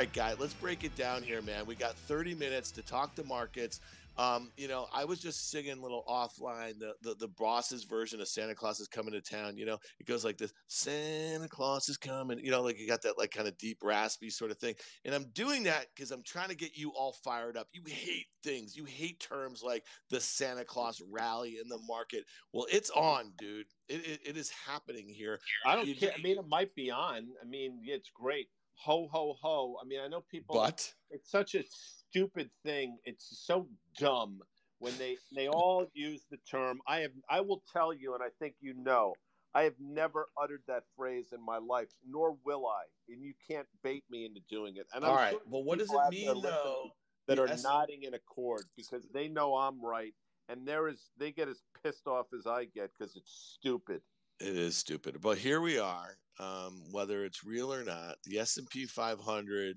Right, 0.00 0.12
guy, 0.14 0.34
let's 0.38 0.54
break 0.54 0.82
it 0.82 0.96
down 0.96 1.22
here, 1.22 1.42
man. 1.42 1.66
We 1.66 1.74
got 1.74 1.94
30 1.94 2.34
minutes 2.34 2.70
to 2.70 2.80
talk 2.80 3.14
to 3.16 3.24
markets. 3.24 3.80
Um, 4.16 4.50
you 4.56 4.66
know, 4.66 4.86
I 4.94 5.04
was 5.04 5.20
just 5.20 5.50
singing 5.50 5.72
a 5.72 5.80
little 5.82 6.04
offline 6.08 6.78
the, 6.78 6.94
the 7.02 7.14
the 7.16 7.28
boss's 7.28 7.84
version 7.84 8.18
of 8.20 8.26
Santa 8.26 8.54
Claus 8.54 8.80
is 8.80 8.88
coming 8.88 9.12
to 9.12 9.20
town. 9.20 9.58
You 9.58 9.66
know, 9.66 9.78
it 9.98 10.06
goes 10.06 10.24
like 10.24 10.38
this: 10.38 10.54
Santa 10.68 11.48
Claus 11.48 11.90
is 11.90 11.98
coming. 11.98 12.38
You 12.38 12.50
know, 12.50 12.62
like 12.62 12.78
you 12.78 12.88
got 12.88 13.02
that 13.02 13.18
like 13.18 13.30
kind 13.30 13.46
of 13.46 13.58
deep 13.58 13.78
raspy 13.82 14.30
sort 14.30 14.50
of 14.50 14.58
thing. 14.58 14.74
And 15.04 15.14
I'm 15.14 15.26
doing 15.34 15.64
that 15.64 15.86
because 15.94 16.10
I'm 16.12 16.22
trying 16.22 16.48
to 16.48 16.56
get 16.56 16.78
you 16.78 16.92
all 16.92 17.14
fired 17.22 17.58
up. 17.58 17.68
You 17.72 17.82
hate 17.86 18.26
things. 18.42 18.74
You 18.74 18.86
hate 18.86 19.20
terms 19.20 19.62
like 19.62 19.84
the 20.08 20.20
Santa 20.20 20.64
Claus 20.64 21.02
rally 21.10 21.58
in 21.62 21.68
the 21.68 21.78
market. 21.86 22.24
Well, 22.54 22.66
it's 22.72 22.90
on, 22.90 23.32
dude. 23.38 23.66
It, 23.88 24.06
it, 24.06 24.20
it 24.24 24.36
is 24.38 24.50
happening 24.50 25.08
here. 25.08 25.40
I 25.66 25.76
don't 25.76 25.86
care. 25.94 26.12
I 26.18 26.22
mean, 26.22 26.38
it 26.38 26.48
might 26.48 26.74
be 26.74 26.90
on. 26.90 27.28
I 27.42 27.46
mean, 27.46 27.80
it's 27.84 28.10
great. 28.14 28.48
Ho 28.84 29.08
ho 29.12 29.36
ho. 29.40 29.76
I 29.82 29.86
mean, 29.86 30.00
I 30.00 30.08
know 30.08 30.22
people. 30.30 30.56
But 30.56 30.92
it's 31.10 31.30
such 31.30 31.54
a 31.54 31.62
stupid 31.68 32.50
thing. 32.64 32.98
It's 33.04 33.42
so 33.46 33.68
dumb 33.98 34.40
when 34.78 34.96
they 34.98 35.16
they 35.34 35.48
all 35.48 35.86
use 35.92 36.24
the 36.30 36.38
term. 36.50 36.80
I 36.86 37.00
have 37.00 37.10
I 37.28 37.40
will 37.40 37.62
tell 37.72 37.92
you, 37.92 38.14
and 38.14 38.22
I 38.22 38.28
think 38.38 38.54
you 38.60 38.74
know. 38.74 39.14
I 39.52 39.62
have 39.62 39.74
never 39.80 40.28
uttered 40.40 40.62
that 40.68 40.84
phrase 40.96 41.32
in 41.32 41.44
my 41.44 41.58
life, 41.58 41.88
nor 42.08 42.36
will 42.44 42.66
I. 42.68 42.84
And 43.12 43.20
you 43.20 43.32
can't 43.50 43.66
bait 43.82 44.04
me 44.08 44.24
into 44.24 44.40
doing 44.48 44.76
it. 44.76 44.86
And 44.94 45.04
all 45.04 45.10
I'm 45.10 45.16
right, 45.16 45.30
sure 45.32 45.40
well, 45.48 45.64
what 45.64 45.78
does 45.80 45.90
it 45.92 46.10
mean 46.10 46.40
though? 46.40 46.90
That 47.26 47.40
are 47.40 47.48
S- 47.48 47.62
nodding 47.62 48.04
in 48.04 48.14
accord 48.14 48.62
because 48.76 49.08
they 49.12 49.26
know 49.26 49.56
I'm 49.56 49.84
right, 49.84 50.14
and 50.48 50.66
they're 50.66 50.88
as 50.88 51.00
they 51.18 51.32
get 51.32 51.48
as 51.48 51.62
pissed 51.82 52.06
off 52.06 52.26
as 52.32 52.46
I 52.46 52.66
get 52.66 52.90
because 52.96 53.16
it's 53.16 53.56
stupid. 53.58 54.02
It 54.40 54.56
is 54.56 54.76
stupid, 54.76 55.20
but 55.20 55.38
here 55.38 55.60
we 55.60 55.78
are. 55.78 56.16
Um, 56.38 56.84
whether 56.90 57.24
it's 57.26 57.44
real 57.44 57.72
or 57.72 57.84
not, 57.84 58.16
the 58.24 58.38
S 58.38 58.56
and 58.56 58.68
P 58.70 58.86
500 58.86 59.76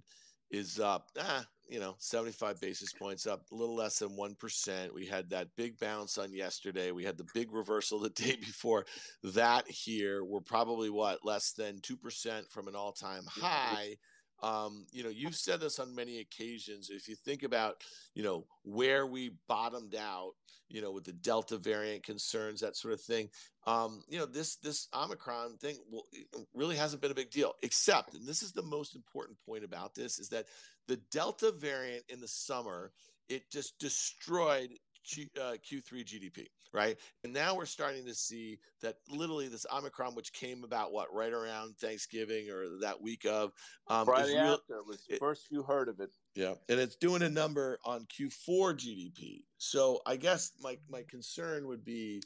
is 0.52 0.80
up. 0.80 1.10
Ah, 1.20 1.46
you 1.68 1.80
know, 1.80 1.96
75 1.98 2.62
basis 2.62 2.94
points 2.94 3.28
up, 3.28 3.42
a 3.52 3.56
little 3.56 3.76
less 3.76 4.00
than 4.00 4.16
one 4.16 4.36
percent. 4.36 4.94
We 4.94 5.06
had 5.06 5.30
that 5.32 5.50
big 5.58 5.78
bounce 5.80 6.18
on 6.18 6.34
yesterday. 6.34 6.92
We 6.92 7.04
had 7.04 7.18
the 7.18 7.28
big 7.34 7.52
reversal 7.52 8.00
the 8.00 8.10
day 8.12 8.38
before 8.38 8.86
that. 9.24 9.68
Here, 9.68 10.24
we're 10.24 10.40
probably 10.40 10.90
what 10.90 11.26
less 11.26 11.52
than 11.52 11.80
two 11.82 11.98
percent 11.98 12.50
from 12.50 12.70
an 12.70 12.76
all-time 12.76 13.24
high. 13.28 13.98
Um, 14.44 14.86
you 14.92 15.04
know, 15.04 15.10
you've 15.10 15.36
said 15.36 15.62
this 15.62 15.80
on 15.80 15.96
many 15.96 16.20
occasions. 16.20 16.90
If 16.90 17.08
you 17.08 17.16
think 17.16 17.44
about, 17.44 17.82
you 18.14 18.24
know, 18.24 18.46
where 18.64 19.08
we 19.08 19.32
bottomed 19.48 19.96
out, 19.96 20.34
you 20.68 20.82
know, 20.82 20.92
with 20.92 21.06
the 21.06 21.14
Delta 21.14 21.58
variant 21.58 22.04
concerns, 22.04 22.60
that 22.60 22.76
sort 22.76 22.94
of 22.94 23.02
thing. 23.02 23.30
Um, 23.66 24.04
you 24.08 24.20
know, 24.20 24.26
this 24.26 24.58
this 24.58 24.90
Omicron 24.94 25.58
thing 25.58 25.78
will, 25.90 26.06
really 26.54 26.76
hasn't 26.76 27.02
been 27.02 27.12
a 27.12 27.16
big 27.16 27.32
deal, 27.32 27.54
except, 27.64 28.16
and 28.16 28.28
this 28.28 28.44
is 28.44 28.52
the 28.52 28.64
most 28.64 28.96
important 28.96 29.38
point 29.46 29.64
about 29.64 29.96
this, 29.96 30.20
is 30.20 30.30
that 30.30 30.48
the 30.88 31.00
Delta 31.12 31.52
variant 31.52 32.04
in 32.10 32.20
the 32.20 32.28
summer 32.28 32.92
it 33.30 33.50
just 33.50 33.80
destroyed 33.80 34.70
Q, 35.04 35.28
uh, 35.40 35.56
Q3 35.64 36.04
GDP, 36.06 36.48
right? 36.74 36.98
And 37.24 37.34
now 37.34 37.56
we're 37.56 37.66
starting 37.66 38.06
to 38.06 38.14
see 38.16 38.60
that 38.82 38.98
literally 39.10 39.48
this 39.48 39.66
Omicron, 39.74 40.16
which 40.16 40.34
came 40.34 40.64
about 40.64 40.92
what 40.92 41.14
right 41.14 41.34
around 41.34 41.78
Thanksgiving 41.78 42.50
or 42.50 42.80
that 42.82 43.02
week 43.02 43.26
of, 43.26 43.52
um, 43.88 44.06
Friday 44.06 44.34
real- 44.34 44.54
after 44.54 44.84
was 44.84 45.04
the 45.08 45.16
it- 45.16 45.20
first 45.20 45.48
you 45.52 45.64
heard 45.64 45.90
of 45.90 46.00
it. 46.00 46.12
yeah, 46.36 46.56
and 46.70 46.80
it's 46.80 46.96
doing 46.96 47.22
a 47.22 47.30
number 47.30 47.80
on 47.86 48.06
Q4 48.08 48.74
GDP. 48.74 49.46
So 49.58 50.02
I 50.06 50.16
guess 50.16 50.52
my 50.60 50.78
my 50.90 51.04
concern 51.04 51.68
would 51.68 51.84
be, 51.84 52.22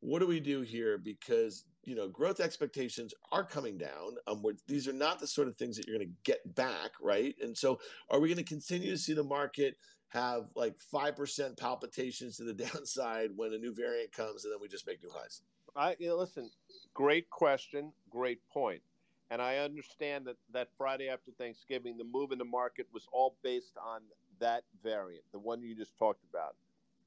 what 0.00 0.18
do 0.20 0.26
we 0.26 0.40
do 0.40 0.60
here? 0.62 0.98
Because 0.98 1.64
you 1.84 1.94
know, 1.94 2.06
growth 2.06 2.38
expectations 2.40 3.14
are 3.32 3.44
coming 3.44 3.78
down. 3.78 4.16
Um, 4.26 4.44
these 4.66 4.86
are 4.86 4.92
not 4.92 5.20
the 5.20 5.26
sort 5.26 5.48
of 5.48 5.56
things 5.56 5.74
that 5.76 5.86
you're 5.86 5.96
going 5.96 6.06
to 6.10 6.14
get 6.22 6.54
back, 6.54 6.90
right? 7.00 7.34
And 7.40 7.56
so, 7.56 7.80
are 8.10 8.20
we 8.20 8.28
going 8.28 8.36
to 8.36 8.44
continue 8.44 8.90
to 8.90 8.98
see 8.98 9.14
the 9.14 9.24
market 9.24 9.78
have 10.08 10.46
like 10.54 10.78
five 10.78 11.16
percent 11.16 11.56
palpitations 11.56 12.36
to 12.38 12.44
the 12.44 12.54
downside 12.64 13.30
when 13.36 13.52
a 13.52 13.58
new 13.58 13.74
variant 13.74 14.12
comes, 14.12 14.44
and 14.44 14.52
then 14.52 14.60
we 14.60 14.68
just 14.68 14.86
make 14.86 15.02
new 15.02 15.10
highs? 15.10 15.42
I 15.76 15.96
you 15.98 16.08
know, 16.08 16.16
listen. 16.16 16.50
Great 16.94 17.30
question. 17.30 17.92
Great 18.10 18.40
point. 18.52 18.82
And 19.30 19.42
I 19.42 19.58
understand 19.58 20.26
that 20.26 20.36
that 20.52 20.68
Friday 20.78 21.08
after 21.08 21.30
Thanksgiving, 21.32 21.98
the 21.98 22.04
move 22.04 22.32
in 22.32 22.38
the 22.38 22.44
market 22.44 22.86
was 22.92 23.06
all 23.12 23.36
based 23.42 23.76
on 23.76 24.00
that 24.40 24.64
variant, 24.82 25.24
the 25.32 25.38
one 25.38 25.62
you 25.62 25.74
just 25.74 25.96
talked 25.98 26.24
about. 26.30 26.54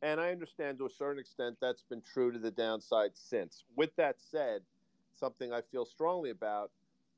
And 0.04 0.20
I 0.20 0.32
understand 0.32 0.78
to 0.80 0.86
a 0.86 0.90
certain 0.90 1.20
extent 1.20 1.58
that's 1.62 1.84
been 1.84 2.02
true 2.02 2.32
to 2.32 2.40
the 2.40 2.52
downside 2.52 3.12
since. 3.14 3.64
With 3.76 3.96
that 3.98 4.16
said, 4.20 4.62
something 5.20 5.54
I 5.54 5.62
feel 5.62 5.86
strongly 5.86 6.32
about. 6.32 6.72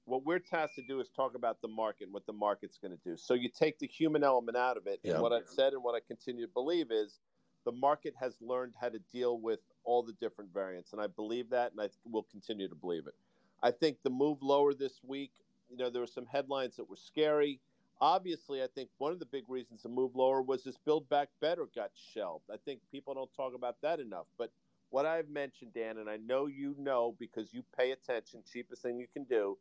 What 0.06 0.26
we're 0.26 0.40
tasked 0.40 0.76
to 0.76 0.82
do 0.82 1.00
is 1.00 1.08
talk 1.10 1.36
about 1.36 1.62
the 1.62 1.68
market 1.68 2.06
and 2.06 2.14
what 2.14 2.26
the 2.26 2.34
market's 2.34 2.78
going 2.78 2.92
to 2.92 3.00
do. 3.06 3.16
So 3.16 3.34
you 3.34 3.50
take 3.50 3.80
the 3.80 3.88
human 3.88 4.24
element 4.24 4.58
out 4.58 4.76
of 4.76 4.86
it. 4.88 5.00
Yeah. 5.04 5.14
And 5.14 5.22
what 5.22 5.32
I've 5.32 5.48
said 5.48 5.74
and 5.74 5.84
what 5.84 5.96
I 5.96 6.00
continue 6.06 6.46
to 6.46 6.52
believe 6.52 6.92
is 6.92 7.20
the 7.66 7.72
market 7.72 8.14
has 8.20 8.36
learned 8.42 8.74
how 8.80 8.90
to 8.90 9.00
deal 9.12 9.40
with 9.40 9.60
all 9.86 10.04
the 10.04 10.14
different 10.14 10.54
variants. 10.54 10.92
And 10.92 11.02
I 11.02 11.08
believe 11.08 11.50
that, 11.52 11.72
and 11.72 11.82
I 11.82 11.90
will 12.06 12.26
continue 12.32 12.68
to 12.68 12.76
believe 12.76 13.08
it. 13.08 13.14
I 13.62 13.72
think 13.72 13.98
the 14.04 14.10
move 14.10 14.40
lower 14.42 14.74
this 14.74 15.00
week, 15.06 15.32
you 15.70 15.78
know, 15.78 15.90
there 15.90 16.02
were 16.02 16.08
some 16.08 16.26
headlines 16.26 16.76
that 16.76 16.90
were 16.90 16.98
scary. 16.98 17.62
Obviously, 18.02 18.62
I 18.62 18.68
think 18.76 18.90
one 18.98 19.14
of 19.14 19.20
the 19.20 19.26
big 19.26 19.46
reasons 19.48 19.84
to 19.84 19.90
move 19.90 20.16
lower 20.16 20.42
was 20.42 20.66
this 20.66 20.78
Build 20.84 21.08
Back 21.08 21.30
Better 21.40 21.66
got 21.74 21.92
shelved. 22.14 22.46
I 22.52 22.58
think 22.66 22.82
people 22.92 23.14
don't 23.14 23.34
talk 23.34 23.54
about 23.56 23.78
that 23.82 24.02
enough. 24.02 24.26
But 24.38 24.52
what 24.94 25.08
I've 25.08 25.28
mentioned, 25.28 25.72
Dan, 25.74 25.98
and 25.98 26.08
I 26.08 26.18
know 26.18 26.46
you 26.46 26.76
know 26.78 27.16
because 27.20 27.52
you 27.52 27.64
pay 27.76 27.94
attention, 27.94 28.44
cheapest 28.46 28.84
thing 28.84 29.00
you 29.00 29.08
can 29.12 29.24
do. 29.24 29.58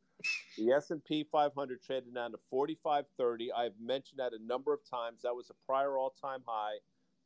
The 0.59 0.73
S&P 0.73 1.25
500 1.33 1.83
traded 1.83 2.15
down 2.15 2.33
to 2.33 2.39
45.30. 2.53 3.47
I've 3.57 3.73
mentioned 3.83 4.19
that 4.19 4.35
a 4.35 4.47
number 4.47 4.75
of 4.75 4.81
times. 4.85 5.23
That 5.23 5.35
was 5.35 5.49
a 5.49 5.55
prior 5.67 5.97
all-time 5.97 6.41
high. 6.47 6.75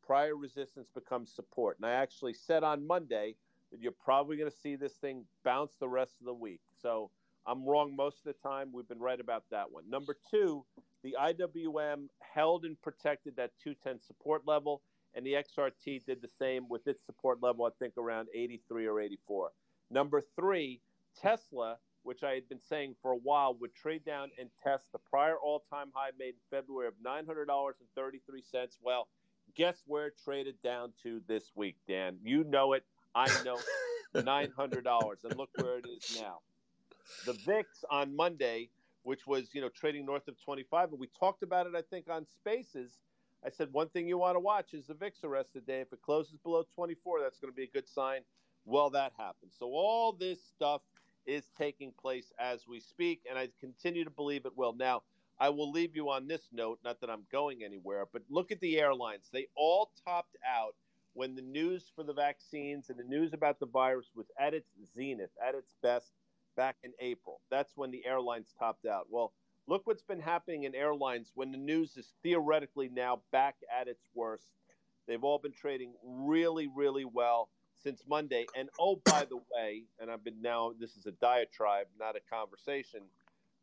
Prior 0.06 0.36
resistance 0.36 0.86
becomes 0.94 1.34
support. 1.34 1.78
And 1.80 1.86
I 1.90 1.94
actually 1.94 2.34
said 2.34 2.62
on 2.62 2.86
Monday 2.86 3.34
that 3.72 3.80
you're 3.80 3.90
probably 3.90 4.36
going 4.36 4.52
to 4.52 4.56
see 4.56 4.76
this 4.76 4.92
thing 4.92 5.24
bounce 5.44 5.72
the 5.80 5.88
rest 5.88 6.12
of 6.20 6.26
the 6.26 6.34
week. 6.34 6.60
So 6.80 7.10
I'm 7.44 7.64
wrong 7.64 7.96
most 7.96 8.18
of 8.18 8.32
the 8.32 8.48
time. 8.48 8.70
We've 8.72 8.86
been 8.86 9.00
right 9.00 9.18
about 9.18 9.42
that 9.50 9.72
one. 9.72 9.90
Number 9.90 10.16
two, 10.30 10.64
the 11.02 11.16
IWM 11.20 12.06
held 12.20 12.66
and 12.66 12.80
protected 12.80 13.34
that 13.34 13.50
210 13.64 14.00
support 14.00 14.42
level, 14.46 14.82
and 15.16 15.26
the 15.26 15.32
XRT 15.32 16.04
did 16.04 16.20
the 16.22 16.28
same 16.38 16.68
with 16.68 16.86
its 16.86 17.04
support 17.04 17.42
level, 17.42 17.64
I 17.64 17.70
think 17.78 17.94
around 17.96 18.28
83 18.34 18.86
or 18.86 19.00
84. 19.00 19.50
Number 19.90 20.22
three, 20.38 20.80
Tesla, 21.20 21.78
which 22.02 22.22
I 22.22 22.34
had 22.34 22.48
been 22.48 22.60
saying 22.60 22.96
for 23.00 23.12
a 23.12 23.16
while, 23.16 23.54
would 23.54 23.74
trade 23.74 24.04
down 24.04 24.30
and 24.38 24.50
test 24.62 24.92
the 24.92 24.98
prior 24.98 25.36
all 25.36 25.64
time 25.70 25.88
high 25.94 26.10
made 26.18 26.34
in 26.34 26.40
February 26.50 26.88
of 26.88 26.94
$900.33. 27.04 28.68
Well, 28.82 29.08
guess 29.56 29.82
where 29.86 30.08
it 30.08 30.14
traded 30.22 30.60
down 30.62 30.92
to 31.02 31.22
this 31.26 31.50
week, 31.54 31.76
Dan? 31.88 32.18
You 32.22 32.44
know 32.44 32.74
it. 32.74 32.84
I 33.14 33.26
know 33.44 33.56
nine 34.22 34.52
hundred 34.54 34.84
dollars, 34.84 35.20
and 35.24 35.36
look 35.36 35.50
where 35.56 35.78
it 35.78 35.86
is 35.86 36.20
now. 36.20 36.40
The 37.24 37.32
VIX 37.32 37.68
on 37.90 38.14
Monday, 38.14 38.68
which 39.02 39.26
was 39.26 39.54
you 39.54 39.62
know 39.62 39.70
trading 39.70 40.04
north 40.04 40.28
of 40.28 40.34
twenty 40.44 40.64
five, 40.70 40.90
and 40.90 41.00
we 41.00 41.08
talked 41.18 41.42
about 41.42 41.66
it, 41.66 41.74
I 41.74 41.82
think, 41.82 42.10
on 42.10 42.26
Spaces. 42.26 42.98
I 43.46 43.50
said 43.50 43.68
one 43.72 43.88
thing 43.88 44.08
you 44.08 44.18
want 44.18 44.34
to 44.34 44.40
watch 44.40 44.74
is 44.74 44.88
the 44.88 44.94
VIX 44.94 45.20
the 45.20 45.28
rest 45.28 45.54
of 45.54 45.64
the 45.64 45.72
day. 45.72 45.80
If 45.80 45.92
it 45.92 46.02
closes 46.02 46.36
below 46.42 46.64
twenty 46.74 46.94
four, 46.94 47.20
that's 47.20 47.38
going 47.38 47.52
to 47.52 47.56
be 47.56 47.62
a 47.62 47.70
good 47.70 47.88
sign. 47.88 48.22
Well, 48.64 48.90
that 48.90 49.12
happened. 49.16 49.52
So 49.56 49.66
all 49.66 50.12
this 50.12 50.40
stuff 50.44 50.82
is 51.26 51.44
taking 51.56 51.92
place 51.92 52.32
as 52.40 52.66
we 52.66 52.80
speak, 52.80 53.20
and 53.28 53.38
I 53.38 53.48
continue 53.60 54.02
to 54.04 54.10
believe 54.10 54.46
it 54.46 54.56
will. 54.56 54.72
Now, 54.72 55.02
I 55.38 55.50
will 55.50 55.70
leave 55.70 55.94
you 55.94 56.10
on 56.10 56.26
this 56.26 56.48
note. 56.52 56.80
Not 56.84 57.00
that 57.00 57.10
I'm 57.10 57.24
going 57.30 57.62
anywhere, 57.62 58.06
but 58.12 58.22
look 58.28 58.50
at 58.50 58.60
the 58.60 58.80
airlines. 58.80 59.28
They 59.32 59.46
all 59.54 59.90
topped 60.04 60.36
out 60.44 60.74
when 61.14 61.36
the 61.36 61.42
news 61.42 61.84
for 61.94 62.02
the 62.02 62.12
vaccines 62.12 62.90
and 62.90 62.98
the 62.98 63.04
news 63.04 63.32
about 63.32 63.60
the 63.60 63.66
virus 63.66 64.10
was 64.16 64.26
at 64.40 64.54
its 64.54 64.70
zenith, 64.94 65.30
at 65.46 65.54
its 65.54 65.74
best 65.82 66.10
back 66.56 66.76
in 66.82 66.92
April. 67.00 67.40
That's 67.50 67.76
when 67.76 67.90
the 67.90 68.04
airlines 68.06 68.54
topped 68.58 68.86
out. 68.86 69.06
Well, 69.08 69.32
look 69.68 69.86
what's 69.86 70.02
been 70.02 70.20
happening 70.20 70.64
in 70.64 70.74
airlines 70.74 71.32
when 71.34 71.50
the 71.50 71.58
news 71.58 71.96
is 71.96 72.12
theoretically 72.22 72.88
now 72.92 73.20
back 73.32 73.56
at 73.80 73.88
its 73.88 74.08
worst. 74.14 74.48
They've 75.06 75.22
all 75.22 75.38
been 75.38 75.52
trading 75.52 75.92
really, 76.04 76.68
really 76.74 77.04
well 77.04 77.48
since 77.82 78.02
Monday. 78.08 78.46
And 78.56 78.68
oh, 78.80 79.00
by 79.04 79.24
the 79.28 79.36
way, 79.54 79.84
and 80.00 80.10
I've 80.10 80.24
been 80.24 80.40
now, 80.42 80.72
this 80.78 80.96
is 80.96 81.06
a 81.06 81.12
diatribe, 81.12 81.86
not 81.98 82.16
a 82.16 82.20
conversation. 82.34 83.00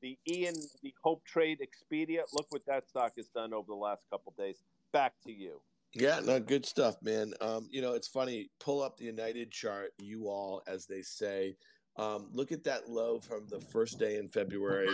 the 0.02 0.18
Ian, 0.28 0.56
the 0.84 0.94
Hope 1.02 1.24
Trade 1.26 1.60
Expedia. 1.62 2.22
Look 2.34 2.48
what 2.50 2.66
that 2.68 2.88
stock 2.88 3.14
has 3.16 3.28
done 3.28 3.54
over 3.54 3.68
the 3.68 3.76
last 3.76 4.04
couple 4.12 4.34
days. 4.38 4.58
Back 4.92 5.14
to 5.26 5.32
you. 5.32 5.60
Yeah, 5.96 6.20
no, 6.24 6.40
good 6.40 6.66
stuff, 6.66 6.98
man. 7.02 7.34
Um, 7.40 7.68
you 7.72 7.82
know, 7.82 7.94
it's 7.94 8.08
funny. 8.08 8.50
Pull 8.60 8.82
up 8.82 8.98
the 8.98 9.06
United 9.06 9.52
chart, 9.52 9.94
you 10.00 10.28
all, 10.28 10.62
as 10.68 10.86
they 10.86 11.02
say. 11.02 11.56
Um, 11.98 12.28
look 12.34 12.52
at 12.52 12.64
that 12.64 12.90
low 12.90 13.20
from 13.20 13.48
the 13.48 13.60
first 13.60 14.00
day 14.00 14.18
in 14.18 14.28
February, 14.28 14.90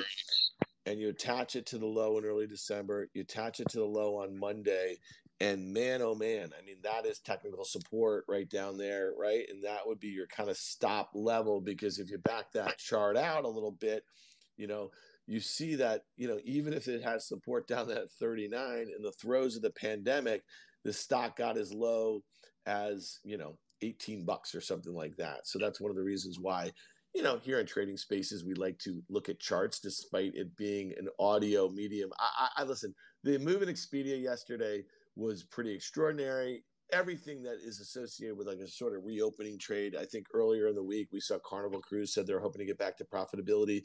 and 0.89 1.00
you 1.00 1.09
attach 1.09 1.56
it 1.56 1.68
to 1.68 1.77
the 1.77 1.86
low 1.86 2.18
in 2.18 2.25
early 2.25 2.47
December. 2.47 3.09
You 3.13 3.21
attach 3.21 3.59
it 3.59 3.69
to 3.69 3.77
the 3.77 3.86
low 3.86 4.15
on 4.15 4.38
Monday, 4.38 4.97
and 5.39 5.71
man, 5.71 6.01
oh 6.01 6.15
man, 6.15 6.50
I 6.59 6.65
mean, 6.65 6.77
that 6.81 7.06
is 7.06 7.19
technical 7.19 7.63
support 7.63 8.25
right 8.27 8.50
down 8.50 8.75
there, 8.75 9.13
right? 9.15 9.45
And 9.51 9.63
that 9.63 9.81
would 9.86 10.00
be 10.00 10.07
your 10.07 10.25
kind 10.25 10.50
of 10.50 10.57
stop 10.57 11.12
level 11.13 11.62
because 11.62 12.00
if 12.00 12.09
you 12.09 12.18
back 12.18 12.51
that 12.53 12.80
chart 12.80 13.18
out 13.18 13.45
a 13.45 13.50
little 13.50 13.71
bit, 13.71 14.03
you 14.57 14.65
know, 14.65 14.89
you 15.27 15.39
see 15.39 15.75
that, 15.75 16.06
you 16.18 16.27
know, 16.27 16.39
even 16.44 16.74
if 16.74 16.88
it 16.88 17.03
has 17.03 17.27
support 17.27 17.68
down 17.68 17.88
that 17.89 18.09
39 18.19 18.88
in 18.95 19.03
the 19.03 19.12
throes 19.12 19.56
of 19.56 19.62
the 19.62 19.69
pandemic, 19.69 20.44
the 20.83 20.92
stock 20.92 21.38
got 21.38 21.56
as 21.56 21.71
low 21.71 22.24
as, 22.65 23.19
you 23.24 23.38
know, 23.38 23.59
18 23.83 24.25
bucks 24.25 24.56
or 24.56 24.62
something 24.62 24.94
like 24.94 25.15
that. 25.18 25.45
So 25.45 25.59
that's 25.59 25.80
one 25.80 25.92
of 25.92 25.95
the 25.95 26.03
reasons 26.03 26.39
why, 26.39 26.71
you 27.13 27.23
know, 27.23 27.38
here 27.38 27.59
in 27.59 27.65
trading 27.65 27.97
spaces, 27.97 28.45
we 28.45 28.53
like 28.53 28.77
to 28.79 29.01
look 29.09 29.29
at 29.29 29.39
charts 29.39 29.79
despite 29.79 30.35
it 30.35 30.56
being 30.56 30.94
an 30.97 31.07
audio 31.19 31.69
medium. 31.69 32.11
I, 32.19 32.50
I, 32.57 32.61
I 32.61 32.65
listen, 32.65 32.94
the 33.23 33.38
move 33.39 33.61
in 33.61 33.69
Expedia 33.69 34.21
yesterday 34.21 34.83
was 35.15 35.44
pretty 35.44 35.73
extraordinary 35.73 36.63
everything 36.91 37.44
that 37.44 37.57
is 37.63 37.79
associated 37.79 38.38
with 38.38 38.47
like 38.47 38.59
a 38.59 38.67
sort 38.67 38.95
of 38.95 39.06
reopening 39.06 39.57
trade. 39.57 39.95
I 40.00 40.06
think 40.06 40.27
earlier 40.33 40.67
in 40.67 40.75
the 40.75 40.83
week 40.83 41.09
we 41.11 41.19
saw 41.19 41.38
Carnival 41.39 41.81
Cruise 41.81 42.13
said 42.13 42.25
they're 42.25 42.39
hoping 42.39 42.59
to 42.59 42.65
get 42.65 42.77
back 42.77 42.97
to 42.97 43.06
profitability, 43.06 43.83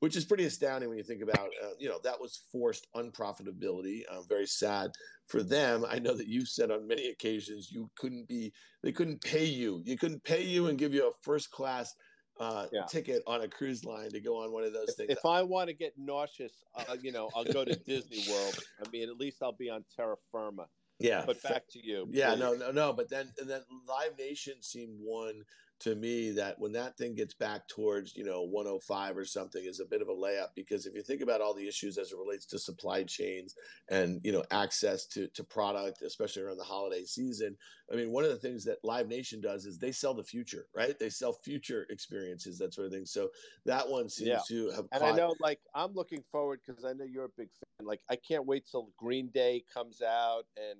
which 0.00 0.16
is 0.16 0.24
pretty 0.24 0.44
astounding 0.44 0.88
when 0.88 0.98
you 0.98 1.04
think 1.04 1.22
about 1.22 1.48
uh, 1.62 1.70
you 1.78 1.88
know 1.88 1.98
that 2.04 2.20
was 2.20 2.42
forced 2.50 2.86
unprofitability. 2.94 4.02
Uh, 4.10 4.22
very 4.28 4.46
sad 4.46 4.90
for 5.26 5.42
them. 5.42 5.84
I 5.88 5.98
know 5.98 6.14
that 6.14 6.28
you've 6.28 6.48
said 6.48 6.70
on 6.70 6.88
many 6.88 7.08
occasions 7.08 7.70
you 7.70 7.90
couldn't 7.96 8.28
be 8.28 8.52
they 8.82 8.92
couldn't 8.92 9.22
pay 9.22 9.44
you. 9.44 9.82
You 9.84 9.98
couldn't 9.98 10.24
pay 10.24 10.42
you 10.42 10.68
and 10.68 10.78
give 10.78 10.94
you 10.94 11.08
a 11.08 11.12
first 11.22 11.50
class. 11.50 11.94
Uh, 12.38 12.66
yeah. 12.70 12.84
ticket 12.84 13.22
on 13.26 13.40
a 13.40 13.48
cruise 13.48 13.84
line 13.84 14.10
to 14.10 14.20
go 14.20 14.42
on 14.42 14.52
one 14.52 14.62
of 14.62 14.72
those 14.72 14.90
if, 14.90 14.96
things. 14.96 15.10
If 15.10 15.24
I 15.24 15.42
want 15.42 15.68
to 15.68 15.74
get 15.74 15.94
nauseous, 15.96 16.52
uh, 16.74 16.96
you 17.00 17.10
know, 17.10 17.30
I'll 17.34 17.44
go 17.44 17.64
to 17.64 17.74
Disney 17.86 18.24
World. 18.30 18.58
I 18.84 18.88
mean, 18.90 19.08
at 19.08 19.16
least 19.16 19.38
I'll 19.42 19.52
be 19.56 19.70
on 19.70 19.84
terra 19.96 20.16
firma. 20.30 20.66
Yeah. 20.98 21.24
But 21.26 21.42
back 21.42 21.62
to 21.70 21.84
you. 21.84 22.06
Yeah, 22.10 22.30
please. 22.30 22.40
no, 22.40 22.54
no, 22.54 22.70
no. 22.70 22.92
But 22.92 23.08
then, 23.08 23.32
and 23.38 23.48
then 23.48 23.62
Live 23.88 24.18
Nation 24.18 24.54
seemed 24.60 24.98
one 25.00 25.44
to 25.80 25.94
me 25.94 26.30
that 26.32 26.58
when 26.58 26.72
that 26.72 26.96
thing 26.96 27.14
gets 27.14 27.34
back 27.34 27.66
towards 27.68 28.16
you 28.16 28.24
know 28.24 28.42
105 28.42 29.16
or 29.16 29.24
something 29.24 29.64
is 29.64 29.80
a 29.80 29.84
bit 29.84 30.02
of 30.02 30.08
a 30.08 30.14
layup 30.14 30.48
because 30.54 30.86
if 30.86 30.94
you 30.94 31.02
think 31.02 31.22
about 31.22 31.40
all 31.40 31.54
the 31.54 31.66
issues 31.66 31.98
as 31.98 32.12
it 32.12 32.18
relates 32.18 32.46
to 32.46 32.58
supply 32.58 33.02
chains 33.02 33.54
and 33.90 34.20
you 34.24 34.32
know 34.32 34.44
access 34.50 35.06
to 35.06 35.28
to 35.28 35.44
product 35.44 36.02
especially 36.02 36.42
around 36.42 36.56
the 36.56 36.64
holiday 36.64 37.04
season 37.04 37.56
i 37.92 37.96
mean 37.96 38.10
one 38.10 38.24
of 38.24 38.30
the 38.30 38.36
things 38.36 38.64
that 38.64 38.78
live 38.84 39.08
nation 39.08 39.40
does 39.40 39.66
is 39.66 39.78
they 39.78 39.92
sell 39.92 40.14
the 40.14 40.22
future 40.22 40.66
right? 40.74 40.98
They 40.98 41.10
sell 41.10 41.32
future 41.32 41.86
experiences 41.90 42.58
that 42.58 42.74
sort 42.74 42.86
of 42.86 42.92
thing. 42.92 43.06
So 43.06 43.30
that 43.64 43.88
one 43.88 44.08
seems 44.08 44.28
yeah. 44.28 44.40
to 44.48 44.70
have 44.70 44.84
and 44.92 45.00
caught... 45.00 45.14
i 45.14 45.16
know 45.16 45.34
like 45.40 45.60
i'm 45.74 45.92
looking 45.94 46.22
forward 46.30 46.60
because 46.64 46.84
i 46.84 46.92
know 46.92 47.04
you're 47.04 47.24
a 47.24 47.36
big 47.36 47.48
fan. 47.48 47.86
Like 47.86 48.00
i 48.10 48.16
can't 48.16 48.46
wait 48.46 48.64
till 48.70 48.90
green 48.96 49.30
day 49.32 49.64
comes 49.72 50.02
out 50.02 50.44
and 50.56 50.78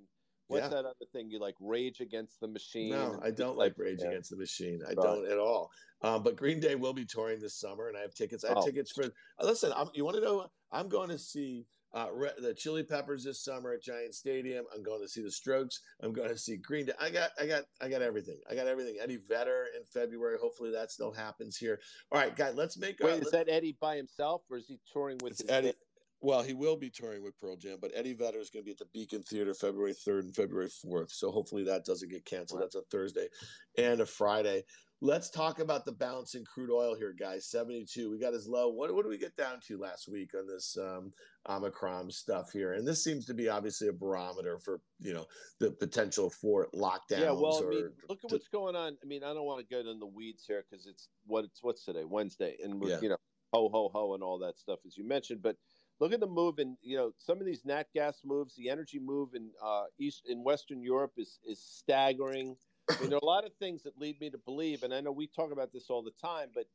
What's 0.49 0.65
yeah. 0.65 0.69
that 0.69 0.85
other 0.85 1.07
thing 1.13 1.31
you 1.31 1.41
like? 1.41 1.55
Rage 1.61 2.01
Against 2.01 2.41
the 2.41 2.49
Machine. 2.49 2.91
No, 2.91 3.19
I 3.23 3.31
don't 3.31 3.57
like 3.57 3.75
Rage 3.77 3.99
yeah. 4.01 4.09
Against 4.09 4.31
the 4.31 4.37
Machine. 4.37 4.81
I 4.85 4.91
right. 4.91 4.97
don't 4.97 5.31
at 5.31 5.39
all. 5.39 5.71
Um, 6.03 6.23
but 6.23 6.37
Green 6.37 6.61
Day 6.61 6.75
will 6.75 6.93
be 6.93 7.05
touring 7.05 7.41
this 7.41 7.59
summer, 7.59 7.89
and 7.89 7.97
I 7.97 8.01
have 8.01 8.15
tickets. 8.15 8.45
I 8.45 8.49
have 8.49 8.59
oh. 8.59 8.67
tickets 8.67 8.93
for. 8.93 9.05
Uh, 9.05 9.45
listen, 9.45 9.73
I'm, 9.77 9.89
you 9.95 10.05
want 10.05 10.17
to 10.17 10.23
know? 10.23 10.47
I'm 10.71 10.89
going 10.89 11.09
to 11.09 11.19
see 11.19 11.67
uh, 11.95 12.09
the 12.39 12.55
Chili 12.55 12.83
Peppers 12.83 13.25
this 13.25 13.43
summer 13.43 13.73
at 13.73 13.83
Giant 13.83 14.15
Stadium. 14.15 14.67
I'm 14.75 14.83
going 14.83 15.01
to 15.01 15.09
see 15.09 15.23
the 15.23 15.31
Strokes. 15.31 15.81
I'm 16.03 16.13
going 16.13 16.29
to 16.29 16.39
see 16.39 16.59
Green 16.59 16.87
Day. 16.87 16.93
I 17.01 17.11
got, 17.11 17.31
I 17.41 17.47
got, 17.47 17.65
I 17.81 17.89
got 17.89 18.03
everything. 18.03 18.39
I 18.51 18.55
got 18.55 18.67
everything. 18.67 18.97
Eddie 19.03 19.19
Vedder 19.29 19.67
in 19.75 19.83
February. 19.83 20.37
Hopefully 20.41 20.71
that 20.73 20.91
still 20.93 21.11
happens 21.13 21.57
here. 21.57 21.81
All 22.13 22.21
right, 22.21 22.37
guys, 22.37 22.55
let's 22.55 22.77
make. 22.77 22.99
Wait, 23.01 23.23
is 23.23 23.31
that 23.31 23.49
Eddie 23.49 23.77
by 23.81 23.97
himself, 23.97 24.43
or 24.51 24.59
is 24.59 24.67
he 24.69 24.79
touring 24.93 25.19
with 25.23 25.41
Eddie? 25.49 25.73
Well, 26.21 26.43
he 26.43 26.55
will 26.55 26.77
be 26.77 26.91
touring 26.91 27.23
with 27.23 27.39
Pearl 27.39 27.57
Jam, 27.57 27.79
but 27.81 27.93
Eddie 27.95 28.15
Vedder 28.15 28.39
is 28.39 28.51
going 28.51 28.65
to 28.65 28.67
be 28.67 28.73
at 28.73 28.79
the 28.79 28.87
Beacon 28.93 29.23
Theater 29.23 29.53
February 29.53 29.93
3rd 29.93 30.21
and 30.21 30.35
February 30.35 30.69
4th. 30.69 31.13
So 31.13 31.31
hopefully 31.31 31.65
that 31.65 31.85
doesn't 31.85 32.11
get 32.11 32.25
canceled. 32.25 32.63
That's 32.63 32.75
a 32.75 32.83
Thursday 32.91 33.29
and 33.77 34.01
a 34.01 34.07
Friday. 34.07 34.65
Let's 35.03 35.29
talk 35.29 35.61
about 35.61 35.85
the 35.85 35.93
bounce 35.93 36.35
in 36.35 36.43
crude 36.47 36.71
oil 36.71 36.97
here, 36.97 37.13
guys. 37.13 37.51
72. 37.51 38.11
We 38.11 38.19
got 38.19 38.33
as 38.33 38.49
low. 38.49 38.71
What, 38.71 38.95
what 38.95 39.03
did 39.03 39.11
we 39.11 39.19
get 39.19 39.37
down 39.37 39.61
to 39.69 39.77
last 39.77 40.09
week 40.11 40.31
on 40.35 40.47
this 40.47 40.75
um, 40.81 41.13
Omicron 41.47 42.11
stuff 42.11 42.51
here? 42.51 42.73
And 42.73 42.89
this 42.89 43.05
seems 43.05 43.27
to 43.27 43.35
be 43.35 43.51
obviously 43.51 43.89
a 43.89 43.93
barometer 43.93 44.59
for, 44.59 44.81
you 45.01 45.13
know, 45.13 45.27
the 45.61 45.73
potential 45.73 46.31
for 46.31 46.69
lockdowns. 46.75 47.21
Yeah, 47.21 47.33
well, 47.33 47.63
I 47.63 47.69
mean, 47.69 47.91
look 48.09 48.21
at 48.25 48.33
what's 48.33 48.49
going 48.49 48.75
on. 48.75 48.97
I 49.03 49.07
mean, 49.07 49.23
I 49.23 49.35
don't 49.35 49.45
want 49.45 49.61
to 49.61 49.67
get 49.67 49.85
in 49.85 49.99
the 49.99 50.07
weeds 50.07 50.45
here 50.47 50.65
because 50.69 50.87
it's 50.87 51.09
what 51.27 51.45
it's 51.45 51.63
what's 51.63 51.85
today, 51.85 52.05
Wednesday. 52.05 52.57
And, 52.65 52.83
yeah. 52.83 52.99
you 53.03 53.11
know, 53.11 53.19
ho, 53.53 53.69
ho, 53.71 53.91
ho, 53.93 54.15
and 54.15 54.23
all 54.23 54.39
that 54.39 54.59
stuff, 54.59 54.79
as 54.87 54.97
you 54.97 55.07
mentioned. 55.07 55.43
But– 55.43 55.57
look 56.01 56.13
at 56.13 56.21
the 56.21 56.27
move 56.27 56.59
in 56.59 56.77
you 56.83 56.97
know 56.97 57.13
some 57.19 57.39
of 57.41 57.47
these 57.47 57.65
nat 57.65 57.85
gas 57.95 58.21
moves 58.25 58.55
the 58.57 58.69
energy 58.69 58.99
move 58.99 59.35
in 59.35 59.51
uh, 59.63 59.85
east 59.99 60.23
in 60.29 60.43
western 60.45 60.83
europe 60.83 61.13
is 61.17 61.39
is 61.47 61.61
staggering. 61.61 62.57
I 62.89 63.01
mean, 63.01 63.11
there 63.11 63.17
are 63.17 63.21
a 63.21 63.25
lot 63.25 63.45
of 63.45 63.53
things 63.59 63.83
that 63.83 63.99
lead 63.99 64.21
me 64.21 64.31
to 64.31 64.39
believe 64.39 64.83
and 64.83 64.95
i 64.95 65.01
know 65.01 65.13
we 65.13 65.27
talk 65.27 65.53
about 65.53 65.73
this 65.73 65.91
all 65.91 66.03
the 66.03 66.13
time 66.21 66.49
but 66.55 66.67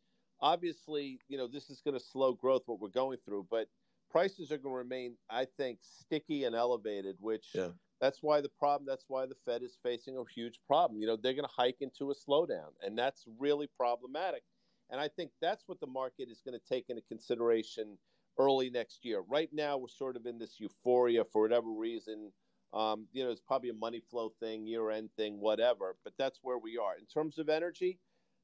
obviously 0.41 1.19
you 1.29 1.37
know 1.37 1.47
this 1.47 1.69
is 1.69 1.81
going 1.81 1.97
to 1.97 2.03
slow 2.03 2.33
growth 2.33 2.63
what 2.65 2.79
we're 2.79 2.89
going 2.89 3.17
through 3.25 3.47
but 3.49 3.67
prices 4.11 4.51
are 4.51 4.57
going 4.57 4.73
to 4.73 4.77
remain 4.77 5.15
i 5.29 5.45
think 5.57 5.79
sticky 5.81 6.43
and 6.43 6.55
elevated 6.55 7.15
which 7.19 7.47
yeah. 7.53 7.69
that's 8.01 8.19
why 8.21 8.41
the 8.41 8.49
problem 8.59 8.85
that's 8.85 9.05
why 9.07 9.25
the 9.25 9.35
fed 9.45 9.63
is 9.63 9.77
facing 9.81 10.17
a 10.17 10.23
huge 10.33 10.59
problem. 10.67 10.99
You 10.99 11.07
know 11.07 11.15
they're 11.15 11.33
going 11.33 11.47
to 11.47 11.55
hike 11.55 11.77
into 11.79 12.11
a 12.11 12.15
slowdown 12.15 12.71
and 12.83 12.97
that's 12.97 13.25
really 13.39 13.69
problematic. 13.77 14.43
And 14.89 14.99
i 14.99 15.07
think 15.07 15.31
that's 15.41 15.63
what 15.67 15.79
the 15.79 15.87
market 15.87 16.29
is 16.29 16.41
going 16.45 16.59
to 16.59 16.65
take 16.67 16.89
into 16.89 17.01
consideration 17.03 17.97
early 18.37 18.69
next 18.69 19.05
year. 19.05 19.21
Right 19.27 19.49
now, 19.51 19.77
we're 19.77 19.87
sort 19.87 20.15
of 20.15 20.25
in 20.25 20.37
this 20.37 20.59
euphoria 20.59 21.23
for 21.25 21.41
whatever 21.43 21.69
reason. 21.69 22.31
Um, 22.73 23.07
you 23.11 23.23
know, 23.23 23.31
it's 23.31 23.41
probably 23.41 23.69
a 23.69 23.73
money 23.73 24.01
flow 24.09 24.31
thing, 24.39 24.65
year 24.65 24.89
end 24.91 25.09
thing, 25.17 25.39
whatever. 25.39 25.97
But 26.03 26.13
that's 26.17 26.39
where 26.41 26.57
we 26.57 26.77
are 26.77 26.95
in 26.97 27.05
terms 27.05 27.37
of 27.37 27.49
energy. 27.49 27.99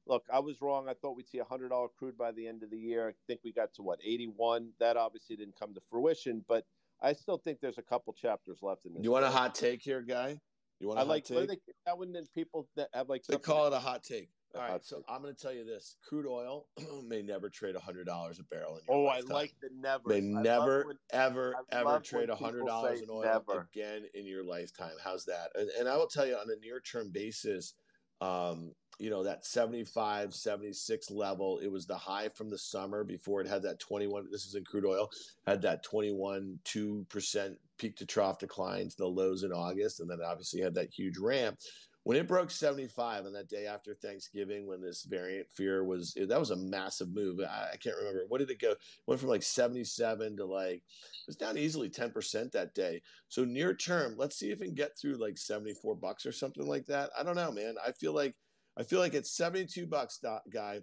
Look, 0.06 0.24
I 0.32 0.38
was 0.38 0.60
wrong. 0.62 0.88
I 0.88 0.94
thought 0.94 1.16
we'd 1.16 1.28
see 1.28 1.38
a 1.38 1.44
hundred 1.44 1.68
dollar 1.68 1.88
crude 1.98 2.16
by 2.16 2.32
the 2.32 2.46
end 2.46 2.62
of 2.62 2.70
the 2.70 2.78
year. 2.78 3.08
I 3.08 3.12
think 3.26 3.40
we 3.44 3.52
got 3.52 3.74
to 3.74 3.82
what 3.82 4.00
eighty 4.04 4.26
one. 4.26 4.70
That 4.80 4.96
obviously 4.96 5.36
didn't 5.36 5.58
come 5.58 5.74
to 5.74 5.80
fruition, 5.90 6.44
but 6.48 6.64
I 7.00 7.12
still 7.12 7.38
think 7.38 7.60
there's 7.60 7.78
a 7.78 7.82
couple 7.82 8.12
chapters 8.12 8.58
left 8.62 8.86
in 8.86 8.94
this. 8.94 9.04
You 9.04 9.10
want 9.10 9.24
a 9.24 9.30
hot 9.30 9.54
take 9.54 9.82
here, 9.82 10.02
guy? 10.02 10.40
You 10.80 10.88
want 10.88 10.98
a 10.98 11.02
I 11.02 11.04
hot 11.04 11.10
like, 11.10 11.24
take? 11.24 11.48
They, 11.48 11.58
that 11.86 11.98
one, 11.98 12.12
then 12.12 12.24
people 12.34 12.68
that 12.76 12.88
have 12.92 13.08
like 13.08 13.24
they 13.24 13.36
call 13.36 13.66
it 13.66 13.72
a 13.72 13.78
hot 13.78 14.02
take. 14.02 14.30
All 14.54 14.62
right, 14.62 14.84
so 14.84 15.02
I'm 15.08 15.22
going 15.22 15.34
to 15.34 15.40
tell 15.40 15.52
you 15.52 15.64
this: 15.64 15.96
crude 16.06 16.26
oil 16.26 16.66
may 17.06 17.22
never 17.22 17.50
trade 17.50 17.76
hundred 17.76 18.06
dollars 18.06 18.38
a 18.38 18.44
barrel. 18.44 18.76
In 18.76 18.82
your 18.88 18.96
oh, 18.96 19.02
lifetime. 19.02 19.30
I 19.30 19.34
like 19.34 19.54
the 19.60 19.68
never. 19.78 20.08
May 20.08 20.20
never, 20.20 20.84
when, 20.86 20.96
ever, 21.10 21.54
ever 21.70 22.00
trade 22.00 22.30
hundred 22.30 22.66
dollars 22.66 23.02
in 23.02 23.10
oil 23.10 23.22
never. 23.22 23.68
again 23.72 24.04
in 24.14 24.26
your 24.26 24.44
lifetime. 24.44 24.94
How's 25.04 25.26
that? 25.26 25.50
And, 25.54 25.68
and 25.78 25.88
I 25.88 25.96
will 25.96 26.06
tell 26.06 26.26
you 26.26 26.34
on 26.34 26.46
a 26.50 26.58
near-term 26.64 27.10
basis, 27.10 27.74
um, 28.22 28.72
you 28.98 29.10
know 29.10 29.22
that 29.22 29.44
75, 29.44 30.34
76 30.34 31.10
level. 31.10 31.58
It 31.58 31.70
was 31.70 31.86
the 31.86 31.96
high 31.96 32.30
from 32.30 32.48
the 32.48 32.58
summer 32.58 33.04
before 33.04 33.42
it 33.42 33.46
had 33.46 33.62
that 33.62 33.78
21. 33.80 34.28
This 34.30 34.46
is 34.46 34.54
in 34.54 34.64
crude 34.64 34.86
oil. 34.86 35.10
Had 35.46 35.60
that 35.62 35.82
21 35.82 36.58
two 36.64 37.04
percent 37.10 37.58
peak 37.76 37.96
to 37.96 38.06
trough 38.06 38.38
decline 38.38 38.88
to 38.88 38.96
the 38.96 39.06
lows 39.06 39.42
in 39.44 39.52
August, 39.52 40.00
and 40.00 40.10
then 40.10 40.18
obviously 40.24 40.62
had 40.62 40.74
that 40.74 40.92
huge 40.92 41.18
ramp 41.18 41.58
when 42.08 42.16
it 42.16 42.26
broke 42.26 42.50
75 42.50 43.26
on 43.26 43.34
that 43.34 43.50
day 43.50 43.66
after 43.66 43.92
Thanksgiving, 43.92 44.66
when 44.66 44.80
this 44.80 45.02
variant 45.02 45.46
fear 45.50 45.84
was, 45.84 46.14
that 46.14 46.40
was 46.40 46.52
a 46.52 46.56
massive 46.56 47.14
move. 47.14 47.38
I, 47.40 47.72
I, 47.74 47.76
can't 47.76 47.98
remember. 47.98 48.24
What 48.28 48.38
did 48.38 48.50
it 48.50 48.62
go? 48.62 48.70
It 48.70 48.78
went 49.06 49.20
from 49.20 49.28
like 49.28 49.42
77 49.42 50.38
to 50.38 50.46
like, 50.46 50.76
it 50.76 50.82
was 51.26 51.36
down 51.36 51.58
easily 51.58 51.90
10% 51.90 52.50
that 52.52 52.74
day. 52.74 53.02
So 53.28 53.44
near 53.44 53.74
term, 53.74 54.14
let's 54.16 54.36
see 54.36 54.50
if 54.50 54.60
we 54.60 54.68
can 54.68 54.74
get 54.74 54.98
through 54.98 55.16
like 55.16 55.36
74 55.36 55.96
bucks 55.96 56.24
or 56.24 56.32
something 56.32 56.66
like 56.66 56.86
that. 56.86 57.10
I 57.18 57.22
don't 57.22 57.36
know, 57.36 57.52
man. 57.52 57.74
I 57.86 57.92
feel 57.92 58.14
like, 58.14 58.34
I 58.78 58.84
feel 58.84 59.00
like 59.00 59.12
it's 59.12 59.36
72 59.36 59.86
bucks, 59.86 60.18
guy. 60.50 60.80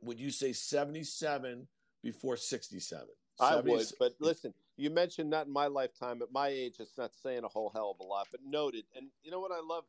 Would 0.00 0.18
you 0.18 0.32
say 0.32 0.52
77 0.52 1.68
before 2.02 2.36
67? 2.36 3.06
I 3.38 3.60
would, 3.60 3.86
but 4.00 4.14
listen, 4.18 4.52
you 4.76 4.90
mentioned 4.90 5.30
not 5.30 5.46
in 5.46 5.52
my 5.52 5.68
lifetime. 5.68 6.20
At 6.20 6.32
my 6.32 6.48
age, 6.48 6.74
it's 6.80 6.98
not 6.98 7.12
saying 7.22 7.44
a 7.44 7.48
whole 7.48 7.70
hell 7.72 7.92
of 7.96 8.04
a 8.04 8.08
lot, 8.08 8.26
but 8.32 8.40
noted. 8.44 8.86
And 8.96 9.06
you 9.22 9.30
know 9.30 9.38
what 9.38 9.52
I 9.52 9.60
love? 9.64 9.84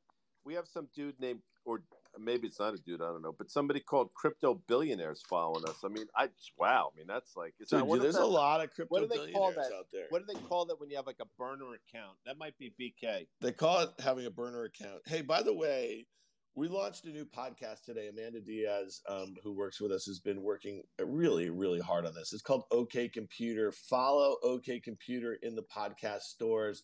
We 0.46 0.54
have 0.56 0.68
some 0.68 0.88
dude 0.96 1.20
named, 1.20 1.40
or 1.66 1.82
maybe 2.20 2.48
it's 2.48 2.60
not 2.60 2.74
a 2.74 2.78
dude, 2.78 3.02
I 3.02 3.06
don't 3.06 3.22
know, 3.22 3.34
but 3.38 3.50
somebody 3.50 3.80
called 3.80 4.14
crypto 4.14 4.62
billionaires 4.68 5.22
following 5.28 5.64
us. 5.68 5.78
I 5.84 5.88
mean, 5.88 6.06
I 6.16 6.30
wow, 6.58 6.92
I 6.94 6.98
mean 6.98 7.08
that's 7.08 7.36
like, 7.36 7.54
dude, 7.58 7.70
that, 7.70 8.02
there's 8.02 8.16
a 8.16 8.26
lot 8.26 8.64
of 8.64 8.74
crypto 8.74 8.94
what 8.94 9.10
do 9.12 9.18
they 9.18 9.32
call 9.32 9.52
that? 9.52 9.72
out 9.78 9.88
there. 9.92 10.06
What 10.10 10.26
do 10.26 10.34
they 10.34 10.40
call 10.48 10.66
that 10.66 10.80
when 10.80 10.90
you 10.90 10.96
have 10.98 11.08
like 11.08 11.22
a 11.22 11.28
burner 11.38 11.74
account? 11.74 12.18
That 12.26 12.38
might 12.38 12.58
be 12.58 12.74
BK. 12.80 13.28
They 13.42 13.52
call 13.52 13.80
it 13.82 13.90
having 14.04 14.26
a 14.26 14.32
burner 14.32 14.64
account. 14.64 15.02
Hey, 15.06 15.22
by 15.22 15.42
the 15.42 15.54
way, 15.54 16.08
we 16.56 16.68
launched 16.68 17.06
a 17.06 17.10
new 17.10 17.26
podcast 17.26 17.84
today. 17.84 18.10
Amanda 18.10 18.40
Diaz, 18.40 19.02
um, 19.10 19.36
who 19.44 19.54
works 19.54 19.82
with 19.82 19.92
us, 19.92 20.06
has 20.06 20.20
been 20.20 20.44
working 20.44 20.84
really, 21.00 21.50
really 21.50 21.80
hard 21.80 22.06
on 22.06 22.14
this. 22.14 22.32
It's 22.32 22.44
called 22.44 22.64
OK 22.72 23.10
Computer. 23.10 23.72
Follow 23.72 24.36
OK 24.44 24.80
Computer 24.80 25.38
in 25.42 25.56
the 25.56 25.64
podcast 25.64 26.22
stores. 26.22 26.84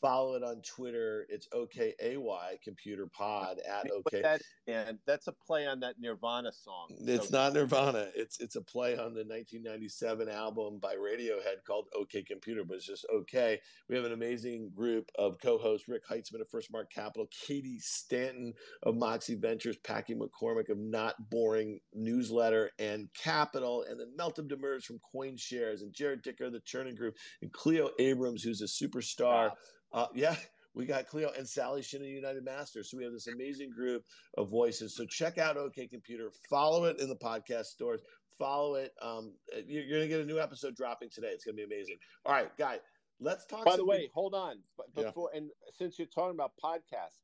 Follow 0.00 0.34
it 0.34 0.42
on 0.42 0.62
Twitter. 0.62 1.26
It's 1.28 1.46
OKAY 1.52 2.16
Computer 2.64 3.06
Pod 3.06 3.58
at 3.68 3.90
OK. 3.90 4.22
That, 4.22 4.40
and 4.66 4.98
that's 5.06 5.26
a 5.26 5.32
play 5.32 5.66
on 5.66 5.80
that 5.80 5.96
Nirvana 6.00 6.52
song. 6.52 6.88
It's 7.00 7.28
so. 7.28 7.36
not 7.36 7.52
Nirvana. 7.52 8.08
It's 8.14 8.40
it's 8.40 8.56
a 8.56 8.62
play 8.62 8.92
on 8.92 9.12
the 9.12 9.24
1997 9.24 10.28
album 10.28 10.78
by 10.80 10.94
Radiohead 10.94 11.64
called 11.66 11.88
OK 11.94 12.22
Computer, 12.22 12.64
but 12.64 12.76
it's 12.76 12.86
just 12.86 13.04
OK. 13.12 13.60
We 13.88 13.96
have 13.96 14.06
an 14.06 14.12
amazing 14.12 14.70
group 14.74 15.10
of 15.18 15.38
co-hosts: 15.42 15.86
Rick 15.86 16.06
Heitzmann 16.08 16.40
of 16.40 16.48
First 16.48 16.72
Mark 16.72 16.90
Capital, 16.90 17.28
Katie 17.46 17.78
Stanton 17.78 18.54
of 18.84 18.96
Moxie 18.96 19.34
Ventures, 19.34 19.76
Packy 19.76 20.14
McCormick 20.14 20.70
of 20.70 20.78
Not 20.78 21.30
Boring 21.30 21.80
Newsletter 21.92 22.70
and 22.78 23.08
Capital, 23.12 23.84
and 23.88 24.00
then 24.00 24.14
Meltem 24.18 24.48
Demirors 24.48 24.84
from 24.84 25.00
CoinShares 25.14 25.82
and 25.82 25.92
Jarrod 25.92 26.22
Dicker 26.22 26.44
of 26.44 26.52
the 26.52 26.60
Chernin 26.60 26.96
Group, 26.96 27.16
and 27.42 27.52
Cleo 27.52 27.90
Abrams, 27.98 28.42
who's 28.42 28.62
a 28.62 28.64
superstar. 28.64 29.50
Wow 29.50 29.56
uh, 29.92 30.06
yeah, 30.14 30.36
we 30.74 30.86
got 30.86 31.06
Cleo 31.06 31.30
and 31.36 31.48
Sally 31.48 31.82
Shin 31.82 32.02
United 32.04 32.44
Masters. 32.44 32.90
So 32.90 32.96
we 32.96 33.04
have 33.04 33.12
this 33.12 33.26
amazing 33.26 33.70
group 33.70 34.04
of 34.36 34.48
voices. 34.50 34.94
So 34.94 35.04
check 35.06 35.38
out 35.38 35.56
OK 35.56 35.86
Computer. 35.88 36.30
Follow 36.48 36.84
it 36.84 37.00
in 37.00 37.08
the 37.08 37.16
podcast 37.16 37.66
stores. 37.66 38.00
Follow 38.38 38.76
it. 38.76 38.92
Um, 39.02 39.34
you're, 39.66 39.82
you're 39.82 39.98
going 39.98 40.02
to 40.02 40.08
get 40.08 40.20
a 40.20 40.24
new 40.24 40.40
episode 40.40 40.74
dropping 40.76 41.10
today. 41.10 41.28
It's 41.28 41.44
going 41.44 41.56
to 41.56 41.66
be 41.66 41.74
amazing. 41.74 41.96
All 42.24 42.32
right, 42.32 42.56
guy. 42.56 42.78
Let's 43.22 43.44
talk. 43.44 43.66
By 43.66 43.76
the 43.76 43.84
way, 43.84 44.10
hold 44.14 44.34
on. 44.34 44.60
Before 44.94 45.28
yeah. 45.32 45.40
and 45.40 45.50
since 45.76 45.98
you're 45.98 46.08
talking 46.08 46.34
about 46.34 46.52
podcasts, 46.62 47.18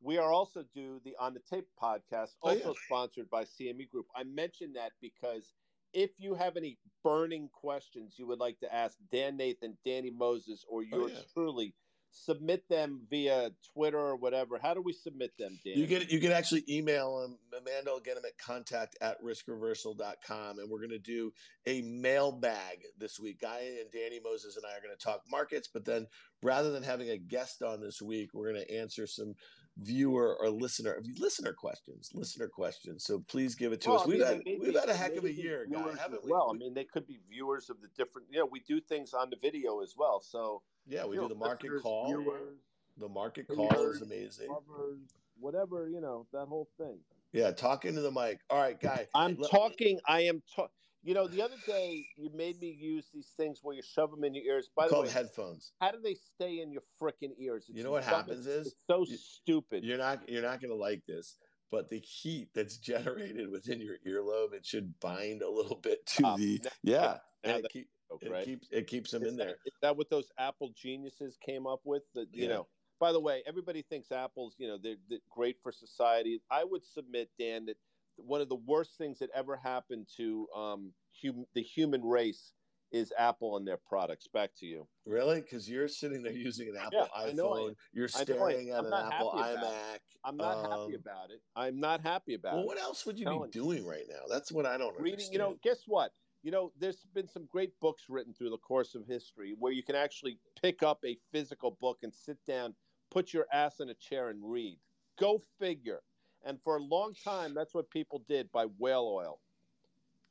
we 0.00 0.16
are 0.16 0.32
also 0.32 0.64
do 0.74 1.00
the 1.04 1.16
On 1.18 1.34
the 1.34 1.40
Tape 1.50 1.66
podcast, 1.82 2.36
also 2.40 2.60
oh, 2.64 2.68
yeah. 2.68 2.72
sponsored 2.86 3.28
by 3.30 3.44
CME 3.44 3.88
Group. 3.90 4.06
I 4.14 4.22
mentioned 4.24 4.76
that 4.76 4.92
because 5.02 5.52
if 5.92 6.10
you 6.18 6.34
have 6.34 6.56
any 6.56 6.78
burning 7.02 7.48
questions 7.52 8.14
you 8.16 8.26
would 8.26 8.38
like 8.38 8.60
to 8.60 8.72
ask 8.72 8.96
Dan 9.12 9.36
Nathan, 9.36 9.76
Danny 9.84 10.10
Moses, 10.10 10.64
or 10.68 10.82
yours 10.82 11.12
oh, 11.12 11.18
yeah. 11.18 11.22
truly 11.34 11.74
submit 12.12 12.68
them 12.68 13.02
via 13.08 13.50
Twitter 13.72 13.98
or 13.98 14.16
whatever. 14.16 14.58
How 14.60 14.74
do 14.74 14.82
we 14.82 14.92
submit 14.92 15.36
them, 15.38 15.58
Dan? 15.64 15.78
You 15.78 15.86
can 15.86 16.08
you 16.08 16.20
can 16.20 16.32
actually 16.32 16.64
email 16.68 17.20
them. 17.20 17.38
Amanda 17.52 17.92
will 17.92 18.00
get 18.00 18.16
them 18.16 18.24
at 18.26 18.38
contact 18.38 18.96
at 19.00 19.22
riskreversal.com. 19.22 20.58
And 20.58 20.70
we're 20.70 20.78
going 20.78 20.90
to 20.90 20.98
do 20.98 21.32
a 21.66 21.82
mailbag 21.82 22.78
this 22.98 23.18
week. 23.20 23.40
Guy 23.40 23.60
and 23.80 23.90
Danny 23.92 24.20
Moses 24.22 24.56
and 24.56 24.64
I 24.66 24.76
are 24.76 24.82
going 24.82 24.96
to 24.96 25.02
talk 25.04 25.22
markets, 25.30 25.68
but 25.72 25.84
then 25.84 26.06
rather 26.42 26.70
than 26.70 26.82
having 26.82 27.10
a 27.10 27.18
guest 27.18 27.62
on 27.62 27.80
this 27.80 28.02
week, 28.02 28.30
we're 28.34 28.52
going 28.52 28.64
to 28.64 28.78
answer 28.78 29.06
some 29.06 29.34
viewer 29.78 30.36
or 30.38 30.50
listener 30.50 31.00
listener 31.18 31.52
questions, 31.52 32.10
listener 32.12 32.48
questions. 32.48 33.04
So 33.04 33.20
please 33.28 33.54
give 33.54 33.72
it 33.72 33.80
to 33.82 33.90
well, 33.90 34.00
us. 34.00 34.06
We've, 34.06 34.24
had, 34.24 34.42
we've 34.44 34.78
had 34.78 34.88
a 34.88 34.94
heck 34.94 35.16
of 35.16 35.24
a 35.24 35.32
year, 35.32 35.66
guy, 35.70 35.78
haven't 35.98 36.24
we? 36.24 36.30
Well, 36.30 36.50
I 36.52 36.58
mean, 36.58 36.74
they 36.74 36.84
could 36.84 37.06
be 37.06 37.20
viewers 37.30 37.70
of 37.70 37.80
the 37.80 37.88
different. 37.96 38.28
You 38.30 38.40
know, 38.40 38.48
we 38.50 38.60
do 38.60 38.80
things 38.80 39.14
on 39.14 39.30
the 39.30 39.36
video 39.40 39.80
as 39.80 39.94
well. 39.96 40.20
So 40.20 40.62
yeah, 40.86 41.04
we 41.04 41.16
do 41.16 41.28
the 41.28 41.34
market 41.34 41.70
call. 41.82 42.06
Viewers, 42.08 42.58
the 42.98 43.08
market 43.08 43.48
call 43.48 43.72
is 43.90 44.02
amazing. 44.02 44.48
Covers, 44.48 45.00
whatever 45.38 45.88
you 45.88 46.00
know, 46.00 46.26
that 46.32 46.46
whole 46.46 46.68
thing. 46.78 46.98
Yeah, 47.32 47.52
talking 47.52 47.94
to 47.94 48.00
the 48.00 48.10
mic. 48.10 48.40
All 48.50 48.60
right, 48.60 48.80
guy. 48.80 49.06
I'm 49.14 49.36
talking. 49.36 50.00
I 50.06 50.22
am 50.22 50.42
talking. 50.54 50.72
You 51.02 51.14
know, 51.14 51.26
the 51.26 51.40
other 51.40 51.56
day 51.66 52.04
you 52.16 52.30
made 52.34 52.60
me 52.60 52.76
use 52.78 53.06
these 53.14 53.28
things 53.36 53.60
where 53.62 53.74
you 53.74 53.82
shove 53.82 54.10
them 54.10 54.22
in 54.24 54.34
your 54.34 54.44
ears. 54.44 54.68
By 54.76 54.88
the 54.88 55.00
way, 55.00 55.08
headphones. 55.08 55.72
How 55.80 55.92
do 55.92 55.98
they 56.02 56.14
stay 56.14 56.60
in 56.60 56.72
your 56.72 56.82
freaking 57.00 57.32
ears? 57.38 57.64
It's 57.68 57.78
you 57.78 57.84
know 57.84 57.92
what 57.92 58.04
happens 58.04 58.46
is 58.46 58.74
so 58.86 59.04
you, 59.06 59.16
stupid. 59.16 59.82
You're 59.82 59.98
not 59.98 60.28
you're 60.28 60.42
not 60.42 60.60
going 60.60 60.70
to 60.70 60.76
like 60.76 61.06
this, 61.06 61.36
but 61.70 61.88
the 61.88 61.98
heat 61.98 62.48
that's 62.54 62.76
generated 62.78 63.50
within 63.50 63.80
your 63.80 63.96
earlobe 64.06 64.52
it 64.52 64.66
should 64.66 64.98
bind 65.00 65.42
a 65.42 65.50
little 65.50 65.76
bit 65.76 66.04
to 66.06 66.26
um, 66.26 66.40
the 66.40 66.60
yeah. 66.82 67.18
And 67.44 67.64
it, 67.64 67.70
keep, 67.72 67.88
it 68.20 68.30
right? 68.30 68.44
keeps 68.44 68.68
it 68.70 68.86
keeps 68.86 69.10
them 69.10 69.22
is 69.22 69.32
in 69.32 69.36
that, 69.36 69.44
there. 69.44 69.56
Is 69.66 69.72
that 69.82 69.96
what 69.96 70.10
those 70.10 70.30
Apple 70.38 70.72
geniuses 70.76 71.36
came 71.44 71.66
up 71.66 71.80
with? 71.84 72.02
That 72.14 72.28
you 72.32 72.44
yeah. 72.44 72.54
know. 72.54 72.66
By 72.98 73.12
the 73.12 73.20
way, 73.20 73.42
everybody 73.46 73.82
thinks 73.82 74.12
Apple's 74.12 74.54
you 74.58 74.68
know 74.68 74.78
they're, 74.82 74.96
they're 75.08 75.18
great 75.30 75.56
for 75.62 75.72
society. 75.72 76.42
I 76.50 76.64
would 76.64 76.84
submit, 76.84 77.30
Dan, 77.38 77.66
that 77.66 77.76
one 78.16 78.40
of 78.40 78.48
the 78.48 78.56
worst 78.56 78.98
things 78.98 79.18
that 79.20 79.30
ever 79.34 79.56
happened 79.56 80.06
to 80.16 80.46
um, 80.54 80.92
hum- 81.22 81.46
the 81.54 81.62
human 81.62 82.02
race 82.02 82.52
is 82.92 83.12
Apple 83.16 83.56
and 83.56 83.66
their 83.66 83.76
products. 83.76 84.26
Back 84.26 84.50
to 84.58 84.66
you. 84.66 84.86
Really? 85.06 85.40
Because 85.40 85.68
you're 85.68 85.88
sitting 85.88 86.22
there 86.22 86.32
using 86.32 86.68
an 86.68 86.76
Apple 86.76 87.08
yeah, 87.14 87.32
iPhone. 87.32 87.74
You're 87.92 88.08
staring 88.08 88.70
at 88.70 88.84
an 88.84 88.92
Apple 88.92 89.32
iMac. 89.36 90.00
I'm 90.24 90.36
not 90.36 90.64
um, 90.64 90.70
happy 90.70 90.94
about 90.96 91.30
it. 91.30 91.40
I'm 91.56 91.80
not 91.80 92.00
happy 92.02 92.34
about 92.34 92.54
well, 92.54 92.62
it. 92.62 92.66
What 92.66 92.80
else 92.80 93.06
would 93.06 93.18
you 93.18 93.26
be 93.26 93.50
doing 93.50 93.86
right 93.86 94.04
now? 94.08 94.22
That's 94.28 94.52
what 94.52 94.66
I 94.66 94.76
don't 94.76 94.94
Reading, 94.98 95.12
understand. 95.12 95.32
you 95.32 95.38
know, 95.38 95.56
guess 95.62 95.84
what? 95.86 96.12
You 96.42 96.50
know, 96.50 96.72
there's 96.78 97.06
been 97.14 97.28
some 97.28 97.46
great 97.46 97.78
books 97.80 98.04
written 98.08 98.32
through 98.32 98.50
the 98.50 98.58
course 98.58 98.94
of 98.94 99.06
history 99.06 99.54
where 99.58 99.72
you 99.72 99.82
can 99.82 99.94
actually 99.94 100.38
pick 100.60 100.82
up 100.82 101.00
a 101.04 101.18
physical 101.32 101.76
book 101.80 101.98
and 102.02 102.12
sit 102.14 102.38
down, 102.46 102.74
put 103.10 103.32
your 103.32 103.46
ass 103.52 103.80
in 103.80 103.90
a 103.90 103.94
chair 103.94 104.30
and 104.30 104.38
read. 104.42 104.78
Go 105.18 105.40
figure. 105.58 106.00
And 106.44 106.58
for 106.62 106.76
a 106.76 106.82
long 106.82 107.14
time, 107.22 107.52
that's 107.54 107.74
what 107.74 107.90
people 107.90 108.22
did 108.26 108.50
by 108.52 108.66
whale 108.78 109.10
oil. 109.12 109.40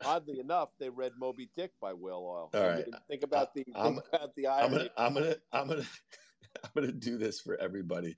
Oddly 0.03 0.39
enough, 0.43 0.69
they 0.79 0.89
read 0.89 1.11
Moby 1.19 1.49
Dick 1.55 1.71
by 1.79 1.93
whale 1.93 2.25
oil. 2.25 2.49
All 2.53 2.67
right. 2.67 2.85
Think 3.07 3.23
about 3.23 3.53
the 3.53 3.65
I'm, 3.75 3.95
think 3.95 4.05
about 4.11 4.35
the 4.35 4.47
irony. 4.47 4.89
I'm 4.97 5.13
gonna 5.13 5.13
I'm 5.13 5.13
gonna 5.13 5.35
I'm 5.51 5.67
gonna 5.69 5.87
I'm 6.63 6.69
gonna 6.73 6.91
do 6.91 7.17
this 7.17 7.39
for 7.39 7.55
everybody. 7.57 8.15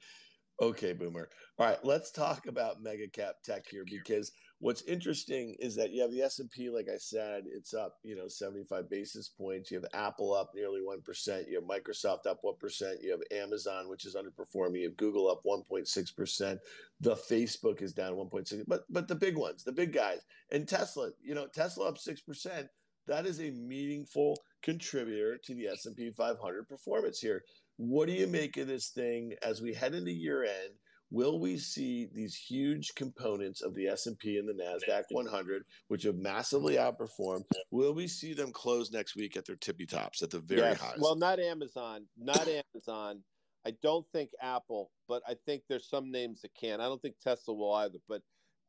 Okay, 0.62 0.94
Boomer. 0.94 1.28
All 1.58 1.66
right, 1.66 1.84
let's 1.84 2.12
talk 2.12 2.46
about 2.46 2.84
mega 2.84 3.08
cap 3.08 3.36
tech 3.44 3.68
here 3.68 3.84
because 3.90 4.32
what's 4.62 4.84
interesting 4.84 5.56
is 5.60 5.76
that 5.76 5.92
you 5.92 6.04
have 6.04 6.12
the 6.12 6.22
S&P 6.22 6.70
like 6.70 6.88
I 6.88 6.98
said, 6.98 7.46
it's 7.52 7.74
up, 7.74 7.96
you 8.04 8.16
know, 8.16 8.28
75 8.28 8.90
basis 8.92 9.28
points. 9.28 9.72
You 9.72 9.82
have 9.82 9.90
Apple 9.94 10.34
up 10.34 10.52
nearly 10.56 10.82
1%, 10.82 11.50
you 11.50 11.56
have 11.56 11.64
Microsoft 11.64 12.28
up 12.30 12.42
1%, 12.46 12.94
you 13.02 13.12
have 13.12 13.42
Amazon 13.44 13.90
which 13.90 14.06
is 14.06 14.16
underperforming, 14.16 14.82
you 14.82 14.90
have 14.90 14.98
Google 14.98 15.30
up 15.30 15.42
1.6%, 15.46 16.60
the 17.00 17.16
Facebook 17.16 17.82
is 17.82 17.92
down 17.92 18.14
1.6, 18.14 18.64
but 18.68 18.84
but 18.90 19.08
the 19.08 19.16
big 19.16 19.36
ones, 19.36 19.64
the 19.64 19.72
big 19.72 19.94
guys. 19.94 20.20
And 20.52 20.68
Tesla, 20.68 21.10
you 21.24 21.34
know, 21.34 21.48
Tesla 21.48 21.90
up 21.90 21.98
6%, 21.98 22.68
that 23.08 23.26
is 23.26 23.42
a 23.42 23.50
meaningful 23.50 24.38
contributor 24.62 25.40
to 25.44 25.56
the 25.56 25.68
S&P 25.70 26.12
500 26.12 26.68
performance 26.70 27.20
here. 27.20 27.44
What 27.78 28.06
do 28.06 28.14
you 28.14 28.28
make 28.28 28.58
of 28.58 28.68
this 28.68 28.90
thing 28.90 29.34
as 29.42 29.60
we 29.60 29.74
head 29.74 29.96
into 29.96 30.12
year 30.12 30.44
end? 30.44 30.76
Will 31.12 31.40
we 31.40 31.58
see 31.58 32.08
these 32.14 32.36
huge 32.36 32.96
components 32.96 33.62
of 33.62 33.76
the 33.76 33.88
S&P 33.88 34.38
and 34.38 34.48
the 34.48 34.54
Nasdaq 34.54 35.04
100 35.12 35.64
which 35.90 36.04
have 36.04 36.16
massively 36.16 36.76
outperformed? 36.76 37.44
Will 37.70 37.94
we 37.94 38.08
see 38.08 38.34
them 38.34 38.52
close 38.52 38.92
next 38.92 39.16
week 39.16 39.36
at 39.36 39.46
their 39.46 39.58
tippy 39.58 39.86
tops 39.86 40.22
at 40.22 40.30
the 40.30 40.40
very 40.40 40.62
yes. 40.62 40.80
highest? 40.80 41.02
Well, 41.02 41.16
not 41.16 41.40
Amazon, 41.40 42.06
not 42.18 42.48
Amazon. 42.48 43.22
I 43.66 43.76
don't 43.84 44.06
think 44.12 44.32
Apple, 44.42 44.90
but 45.08 45.22
I 45.28 45.36
think 45.46 45.64
there's 45.68 45.88
some 45.88 46.12
names 46.12 46.42
that 46.42 46.52
can. 46.60 46.82
I 46.82 46.86
don't 46.86 47.02
think 47.02 47.16
Tesla 47.22 47.54
will 47.54 47.74
either, 47.74 48.00
but 48.08 48.22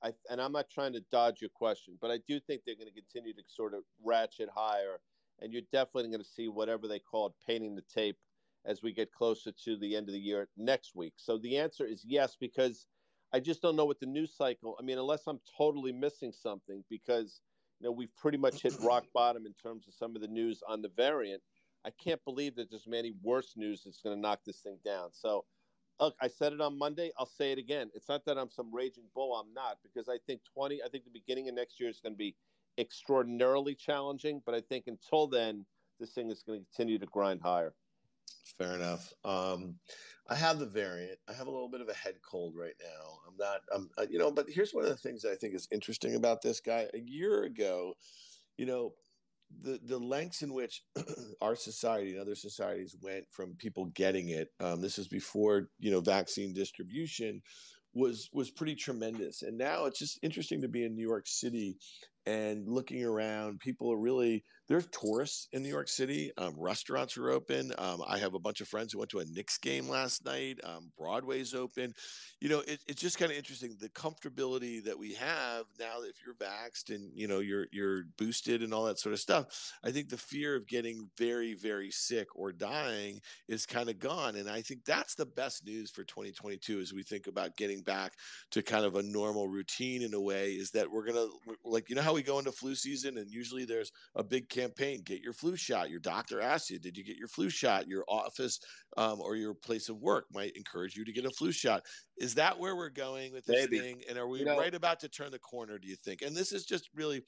I 0.03 0.13
and 0.29 0.41
I'm 0.41 0.53
not 0.53 0.69
trying 0.69 0.93
to 0.95 1.05
dodge 1.13 1.41
your 1.41 1.51
question, 1.55 1.97
but 2.01 2.11
I 2.11 2.19
do 2.29 2.41
think 2.41 2.63
they're 2.67 2.75
going 2.75 2.93
to 2.93 3.01
continue 3.01 3.33
to 3.33 3.43
sort 3.47 3.73
of 3.73 3.85
ratchet 4.05 4.51
higher 4.55 4.99
and 5.43 5.53
you're 5.53 5.63
definitely 5.73 6.11
going 6.11 6.23
to 6.23 6.29
see 6.29 6.49
whatever 6.49 6.89
they 6.89 6.99
call 6.99 7.27
it 7.27 7.33
painting 7.47 7.75
the 7.75 7.83
tape 7.93 8.17
as 8.65 8.83
we 8.83 8.93
get 8.93 9.13
closer 9.13 9.53
to 9.65 9.77
the 9.77 9.97
end 9.97 10.09
of 10.09 10.13
the 10.13 10.21
year 10.21 10.49
next 10.57 10.95
week. 10.95 11.15
So 11.17 11.39
the 11.39 11.59
answer 11.59 11.85
is 11.85 12.05
yes, 12.07 12.37
because 12.39 12.87
I 13.33 13.41
just 13.41 13.63
don't 13.63 13.77
know 13.77 13.85
what 13.85 14.01
the 14.01 14.07
news 14.07 14.35
cycle. 14.37 14.77
I 14.79 14.83
mean, 14.83 14.99
unless 14.99 15.27
I'm 15.27 15.41
totally 15.57 15.93
missing 15.93 16.33
something, 16.33 16.85
because 16.91 17.41
you 17.81 17.87
know 17.87 17.93
we've 17.93 18.15
pretty 18.17 18.39
much 18.39 18.63
hit 18.63 18.75
rock 18.83 19.05
bottom 19.15 19.47
in 19.47 19.55
terms 19.55 19.89
of 19.89 19.95
some 19.95 20.15
of 20.15 20.23
the 20.23 20.29
news 20.29 20.63
on 20.69 20.83
the 20.83 20.91
variant. 20.97 21.43
I 21.85 21.91
can't 21.91 22.25
believe 22.25 22.55
that 22.57 22.71
there's 22.71 22.87
many 22.87 23.13
worse 23.23 23.55
news 23.57 23.83
that's 23.85 24.01
going 24.01 24.15
to 24.15 24.21
knock 24.21 24.41
this 24.47 24.61
thing 24.61 24.79
down. 24.85 25.09
So, 25.13 25.45
look, 25.99 26.15
I 26.21 26.29
said 26.29 26.53
it 26.53 26.61
on 26.61 26.79
Monday. 26.79 27.11
I'll 27.19 27.27
say 27.27 27.51
it 27.51 27.59
again. 27.59 27.91
It's 27.95 28.09
not 28.09 28.25
that 28.27 28.39
I'm 28.39 28.51
some 28.51 28.73
raging 28.73 29.09
bull. 29.15 29.35
I'm 29.35 29.53
not 29.53 29.79
because 29.83 30.09
I 30.09 30.19
think 30.27 30.43
20. 30.55 30.81
I 30.83 30.89
think 30.89 31.05
the 31.05 31.11
beginning 31.11 31.49
of 31.49 31.57
next 31.57 31.81
year 31.81 31.89
is 31.89 32.01
going 32.01 32.13
to 32.13 32.19
be 32.19 32.37
extraordinarily 32.79 33.75
challenging. 33.75 34.43
But 34.47 34.55
I 34.55 34.61
think 34.61 34.85
until 34.87 35.27
then, 35.27 35.65
this 35.99 36.11
thing 36.11 36.31
is 36.31 36.45
going 36.47 36.61
to 36.61 36.67
continue 36.67 36.99
to 36.99 37.07
grind 37.07 37.41
higher. 37.43 37.75
Fair 38.59 38.75
enough. 38.75 39.13
Um, 39.25 39.77
I 40.29 40.35
have 40.35 40.59
the 40.59 40.67
variant. 40.67 41.19
I 41.29 41.33
have 41.33 41.47
a 41.47 41.51
little 41.51 41.69
bit 41.69 41.81
of 41.81 41.89
a 41.89 41.95
head 41.95 42.15
cold 42.23 42.55
right 42.57 42.75
now. 42.81 43.19
I'm 43.29 43.37
not, 43.37 43.61
I'm, 43.75 43.91
uh, 43.99 44.07
you 44.09 44.19
know, 44.19 44.31
but 44.31 44.47
here's 44.49 44.73
one 44.73 44.85
of 44.85 44.91
the 44.91 44.97
things 44.97 45.25
I 45.25 45.35
think 45.35 45.55
is 45.55 45.69
interesting 45.73 46.15
about 46.15 46.43
this 46.43 46.61
guy. 46.61 46.87
A 46.95 46.99
year 46.99 47.45
ago, 47.45 47.95
you 48.57 48.67
know, 48.67 48.95
the 49.61 49.79
the 49.85 49.99
lengths 49.99 50.43
in 50.43 50.55
which 50.55 50.83
our 51.43 51.55
society 51.55 52.13
and 52.13 52.21
other 52.21 52.35
societies 52.35 52.97
went 53.03 53.25
from 53.31 53.55
people 53.57 53.87
getting 53.87 54.31
it. 54.31 54.49
Um, 54.61 54.81
this 54.81 54.99
is 54.99 55.09
before 55.09 55.69
you 55.79 55.91
know 55.91 56.01
vaccine 56.01 56.55
distribution 56.55 57.43
was 57.95 58.31
was 58.33 58.51
pretty 58.51 58.75
tremendous. 58.75 59.43
And 59.43 59.59
now 59.59 59.85
it's 59.85 59.99
just 59.99 60.19
interesting 60.23 60.63
to 60.63 60.69
be 60.69 60.85
in 60.85 60.95
New 60.95 61.07
York 61.07 61.27
City 61.27 61.77
and 62.27 62.67
looking 62.69 63.05
around. 63.05 63.61
People 63.61 63.93
are 63.93 63.99
really 63.99 64.45
there's 64.73 64.87
tourists 64.87 65.49
in 65.53 65.63
New 65.63 65.69
York 65.69 65.87
City. 65.87 66.33
Um, 66.39 66.55
restaurants 66.57 67.19
are 67.19 67.29
open. 67.29 67.75
Um, 67.77 68.03
I 68.09 68.17
have 68.17 68.33
a 68.33 68.39
bunch 68.39 68.63
of 68.63 68.69
friends 68.69 68.91
who 68.91 69.01
went 69.01 69.11
to 69.11 69.19
a 69.19 69.25
Knicks 69.27 69.59
game 69.59 69.87
last 69.87 70.25
night. 70.25 70.61
Um, 70.65 70.91
Broadway's 70.97 71.53
open. 71.53 71.93
You 72.41 72.49
know, 72.49 72.61
it, 72.61 72.81
it's 72.89 73.03
just 73.03 73.19
kind 73.19 73.31
of 73.31 73.37
interesting 73.37 73.77
the 73.79 73.91
comfortability 73.91 74.83
that 74.85 74.99
we 74.99 75.13
have 75.13 75.67
now 75.79 76.01
that 76.01 76.09
if 76.09 76.17
you're 76.25 76.35
vaxxed 76.37 76.89
and 76.89 77.11
you 77.15 77.29
know 77.29 77.41
you're 77.41 77.67
you're 77.71 78.05
boosted 78.17 78.63
and 78.63 78.73
all 78.73 78.85
that 78.85 78.99
sort 78.99 79.13
of 79.13 79.21
stuff. 79.21 79.45
I 79.85 79.91
think 79.91 80.09
the 80.09 80.17
fear 80.17 80.57
of 80.57 80.67
getting 80.67 81.11
very 81.19 81.53
very 81.53 81.91
sick 81.91 82.29
or 82.35 82.51
dying 82.51 83.21
is 83.49 83.67
kind 83.67 83.91
of 83.91 83.99
gone, 83.99 84.37
and 84.37 84.49
I 84.49 84.63
think 84.63 84.87
that's 84.87 85.15
the 85.15 85.27
best 85.27 85.67
news 85.67 85.91
for 85.91 86.05
2022 86.05 86.81
as 86.81 86.95
we 86.95 87.03
think 87.03 87.27
about 87.27 87.59
getting 87.59 87.83
back 87.83 88.15
to 88.53 88.63
kind 88.63 88.87
of 88.87 88.97
a 88.97 89.03
normal 89.03 89.49
routine 89.49 90.01
in 90.01 90.15
a 90.15 90.21
way. 90.21 90.53
Is 90.53 90.71
that 90.71 90.91
we're 90.91 91.05
gonna 91.05 91.27
like 91.63 91.91
you 91.91 91.95
know 91.95 92.03
how 92.03 92.15
we 92.15 92.23
go 92.23 92.39
into 92.39 92.53
flu 92.53 92.75
season 92.75 93.19
and 93.19 93.31
usually 93.31 93.67
there's 93.67 93.93
a 94.15 94.25
big 94.25 94.49
campaign 94.63 95.03
get 95.05 95.21
your 95.21 95.33
flu 95.33 95.57
shot. 95.57 95.91
Your 95.91 96.01
doctor 96.01 96.41
asks 96.41 96.71
you 96.71 96.79
did 96.79 96.97
you 96.97 97.05
get 97.05 97.17
your 97.17 97.29
flu 97.29 97.49
shot? 97.49 97.89
Your 97.89 98.05
office 98.09 98.61
um, 98.97 99.21
or 99.21 99.37
your 99.37 99.55
place 99.55 99.89
of 99.89 100.01
work 100.01 100.27
might 100.33 100.57
encourage 100.57 100.97
you 100.97 101.05
to 101.05 101.13
get 101.13 101.25
a 101.25 101.31
flu 101.39 101.53
shot. 101.53 101.83
Is 102.17 102.35
that 102.35 102.59
where 102.59 102.77
we're 102.77 102.91
going 102.91 103.33
with 103.33 103.45
this 103.45 103.69
Maybe. 103.71 103.79
thing? 103.79 104.03
And 104.09 104.19
are 104.19 104.29
we 104.29 104.41
you 104.41 104.45
know, 104.45 104.59
right 104.59 104.75
about 104.75 105.01
to 105.01 105.09
turn 105.09 105.31
the 105.31 105.39
corner 105.39 105.79
do 105.79 105.89
you 105.89 105.97
think? 105.97 106.23
And 106.23 106.37
this 106.37 106.53
is 106.53 106.65
just 106.65 106.89
really 106.95 107.23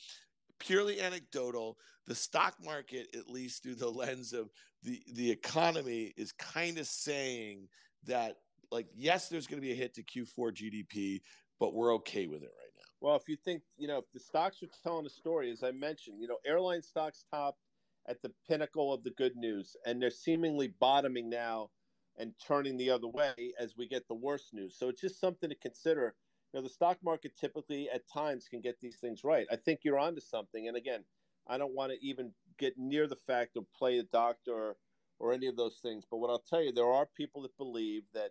purely 0.59 1.01
anecdotal. 1.01 1.77
The 2.07 2.15
stock 2.15 2.55
market 2.63 3.09
at 3.17 3.29
least 3.29 3.63
through 3.63 3.77
the 3.77 3.91
lens 3.91 4.33
of 4.33 4.51
the 4.83 5.03
the 5.15 5.31
economy 5.31 6.13
is 6.17 6.33
kind 6.33 6.79
of 6.79 6.87
saying 6.87 7.69
that 8.07 8.37
like 8.71 8.87
yes 8.95 9.29
there's 9.29 9.47
going 9.47 9.61
to 9.61 9.67
be 9.67 9.73
a 9.73 9.77
hit 9.77 9.95
to 9.95 10.03
q4 10.03 10.53
gdp 10.53 11.21
but 11.59 11.75
we're 11.75 11.95
okay 11.95 12.27
with 12.27 12.43
it 12.43 12.51
right 12.59 12.64
well, 13.05 13.17
if 13.17 13.29
you 13.29 13.37
think, 13.37 13.61
you 13.77 13.87
know, 13.87 13.99
if 13.99 14.11
the 14.15 14.19
stocks 14.19 14.63
are 14.63 14.69
telling 14.83 15.05
a 15.05 15.11
story, 15.11 15.51
as 15.51 15.63
I 15.63 15.73
mentioned, 15.73 16.23
you 16.23 16.27
know, 16.27 16.39
airline 16.47 16.81
stocks 16.81 17.27
top 17.31 17.59
at 18.09 18.23
the 18.23 18.33
pinnacle 18.49 18.95
of 18.95 19.05
the 19.05 19.11
good 19.11 19.37
news, 19.37 19.77
and 19.85 20.01
they're 20.01 20.09
seemingly 20.09 20.69
bottoming 20.69 21.29
now 21.29 21.69
and 22.17 22.33
turning 22.49 22.79
the 22.79 22.89
other 22.89 23.07
way 23.07 23.53
as 23.61 23.77
we 23.77 23.87
get 23.87 24.09
the 24.09 24.15
worst 24.15 24.55
news. 24.55 24.75
So 24.79 24.89
it's 24.89 25.03
just 25.03 25.21
something 25.21 25.51
to 25.51 25.55
consider. 25.55 26.15
You 26.51 26.61
know, 26.61 26.63
the 26.63 26.73
stock 26.73 26.97
market 27.05 27.33
typically 27.39 27.91
at 27.91 28.09
times 28.09 28.49
can 28.49 28.63
get 28.63 28.81
these 28.81 28.97
things 28.97 29.23
right. 29.23 29.47
I 29.53 29.57
think 29.57 29.81
you're 29.83 29.99
onto 29.99 30.23
something. 30.23 30.67
And 30.67 30.75
again, 30.75 31.05
I 31.47 31.59
don't 31.59 31.75
want 31.75 31.93
to 31.93 32.03
even 32.03 32.33
get 32.59 32.79
near 32.79 33.07
the 33.07 33.17
fact 33.17 33.59
of 33.59 33.71
play 33.75 33.99
a 33.99 34.05
doctor 34.05 34.55
or, 34.55 34.77
or 35.19 35.35
any 35.35 35.47
of 35.47 35.59
those 35.59 35.79
things. 35.83 36.05
But 36.11 36.21
what 36.21 36.31
I'll 36.31 36.39
tell 36.39 36.63
you, 36.63 36.73
there 36.73 36.91
are 36.91 37.05
people 37.05 37.43
that 37.43 37.55
believe 37.59 38.05
that 38.15 38.31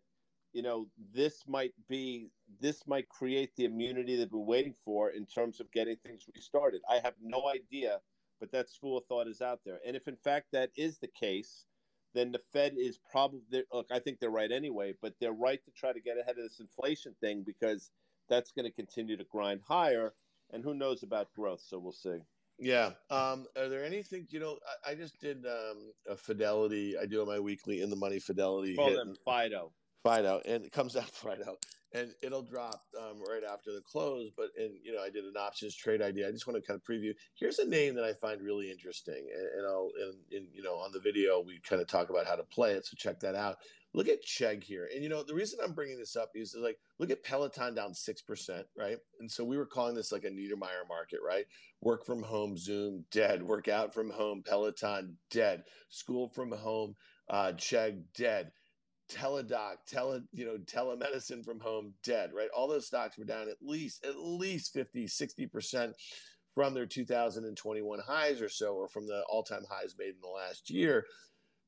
you 0.53 0.61
know, 0.61 0.87
this 1.13 1.43
might 1.47 1.73
be 1.89 2.29
this 2.61 2.87
might 2.87 3.09
create 3.09 3.55
the 3.55 3.65
immunity 3.65 4.15
that 4.17 4.31
we're 4.31 4.39
waiting 4.39 4.75
for 4.85 5.09
in 5.09 5.25
terms 5.25 5.59
of 5.59 5.71
getting 5.71 5.97
things 5.97 6.25
restarted. 6.33 6.81
I 6.89 6.99
have 7.03 7.15
no 7.21 7.49
idea, 7.49 7.99
but 8.39 8.51
that 8.51 8.69
school 8.69 8.97
of 8.97 9.05
thought 9.05 9.27
is 9.27 9.41
out 9.41 9.59
there. 9.65 9.79
And 9.85 9.95
if 9.95 10.07
in 10.07 10.15
fact 10.15 10.47
that 10.53 10.69
is 10.77 10.99
the 10.99 11.09
case, 11.19 11.65
then 12.13 12.31
the 12.31 12.41
Fed 12.53 12.73
is 12.77 12.99
probably 13.11 13.41
look. 13.73 13.87
I 13.91 13.99
think 13.99 14.19
they're 14.19 14.29
right 14.29 14.51
anyway, 14.51 14.93
but 15.01 15.13
they're 15.19 15.33
right 15.33 15.63
to 15.65 15.71
try 15.71 15.91
to 15.91 15.99
get 15.99 16.17
ahead 16.17 16.37
of 16.37 16.43
this 16.43 16.59
inflation 16.59 17.15
thing 17.19 17.43
because 17.45 17.89
that's 18.29 18.51
going 18.51 18.65
to 18.65 18.71
continue 18.71 19.17
to 19.17 19.25
grind 19.25 19.61
higher. 19.67 20.13
And 20.51 20.63
who 20.63 20.75
knows 20.75 21.01
about 21.01 21.33
growth? 21.33 21.63
So 21.65 21.79
we'll 21.79 21.91
see. 21.91 22.19
Yeah. 22.59 22.91
Um, 23.09 23.47
are 23.57 23.67
there 23.67 23.83
anything, 23.83 24.27
you 24.29 24.39
know, 24.39 24.59
I, 24.85 24.91
I 24.91 24.95
just 24.95 25.19
did 25.19 25.45
um, 25.45 25.91
a 26.07 26.15
Fidelity. 26.15 26.95
I 26.97 27.07
do 27.07 27.25
my 27.25 27.39
weekly 27.39 27.81
in 27.81 27.89
the 27.89 27.95
money 27.95 28.19
Fidelity. 28.19 28.75
Call 28.75 28.93
them 28.93 29.15
Fido. 29.25 29.71
Fido, 30.03 30.41
and 30.45 30.65
it 30.65 30.71
comes 30.71 30.95
out 30.97 31.09
Fido, 31.09 31.57
and 31.93 32.11
it'll 32.21 32.43
drop 32.43 32.81
um, 32.99 33.19
right 33.27 33.43
after 33.43 33.71
the 33.71 33.81
close. 33.81 34.29
But 34.35 34.49
and 34.57 34.71
you 34.83 34.93
know, 34.93 35.01
I 35.01 35.09
did 35.09 35.23
an 35.23 35.37
options 35.39 35.75
trade 35.75 36.01
idea. 36.01 36.27
I 36.27 36.31
just 36.31 36.45
want 36.45 36.61
to 36.61 36.67
kind 36.67 36.79
of 36.79 36.83
preview. 36.83 37.13
Here's 37.35 37.59
a 37.59 37.67
name 37.67 37.95
that 37.95 38.03
I 38.03 38.13
find 38.13 38.41
really 38.41 38.69
interesting, 38.69 39.27
and, 39.33 39.47
and 39.57 39.67
I'll 39.67 39.91
and, 40.01 40.15
and 40.31 40.47
you 40.53 40.61
know 40.61 40.75
on 40.75 40.91
the 40.91 40.99
video 40.99 41.41
we 41.41 41.59
kind 41.67 41.81
of 41.81 41.87
talk 41.87 42.09
about 42.09 42.27
how 42.27 42.35
to 42.35 42.43
play 42.43 42.73
it. 42.73 42.85
So 42.85 42.95
check 42.97 43.19
that 43.21 43.35
out. 43.35 43.57
Look 43.95 44.07
at 44.07 44.25
Chegg 44.25 44.63
here, 44.63 44.89
and 44.93 45.03
you 45.03 45.09
know 45.09 45.23
the 45.23 45.35
reason 45.35 45.59
I'm 45.63 45.73
bringing 45.73 45.99
this 45.99 46.15
up 46.15 46.31
is 46.33 46.55
like 46.59 46.77
look 46.99 47.11
at 47.11 47.23
Peloton 47.23 47.75
down 47.75 47.93
six 47.93 48.21
percent, 48.21 48.65
right? 48.75 48.97
And 49.19 49.31
so 49.31 49.45
we 49.45 49.57
were 49.57 49.67
calling 49.67 49.95
this 49.95 50.11
like 50.11 50.23
a 50.23 50.29
Niedermeyer 50.29 50.87
market, 50.89 51.19
right? 51.25 51.45
Work 51.79 52.05
from 52.05 52.23
home, 52.23 52.57
Zoom 52.57 53.05
dead. 53.11 53.43
Work 53.43 53.67
out 53.67 53.93
from 53.93 54.09
home, 54.09 54.41
Peloton 54.43 55.17
dead. 55.29 55.63
School 55.89 56.27
from 56.27 56.51
home, 56.51 56.95
uh, 57.29 57.51
Chegg 57.55 58.01
dead 58.17 58.51
Teladoc, 59.13 59.75
tele, 59.87 60.21
you 60.33 60.45
know, 60.45 60.57
telemedicine 60.57 61.45
from 61.45 61.59
home 61.59 61.93
dead, 62.03 62.31
right? 62.33 62.49
All 62.55 62.67
those 62.67 62.87
stocks 62.87 63.17
were 63.17 63.25
down 63.25 63.47
at 63.49 63.57
least, 63.61 64.05
at 64.05 64.17
least 64.17 64.73
50, 64.73 65.05
60% 65.05 65.93
from 66.55 66.73
their 66.73 66.85
2021 66.85 67.99
highs 67.99 68.41
or 68.41 68.49
so, 68.49 68.73
or 68.73 68.87
from 68.87 69.07
the 69.07 69.23
all 69.29 69.43
time 69.43 69.63
highs 69.69 69.95
made 69.97 70.09
in 70.09 70.21
the 70.21 70.27
last 70.27 70.69
year. 70.69 71.05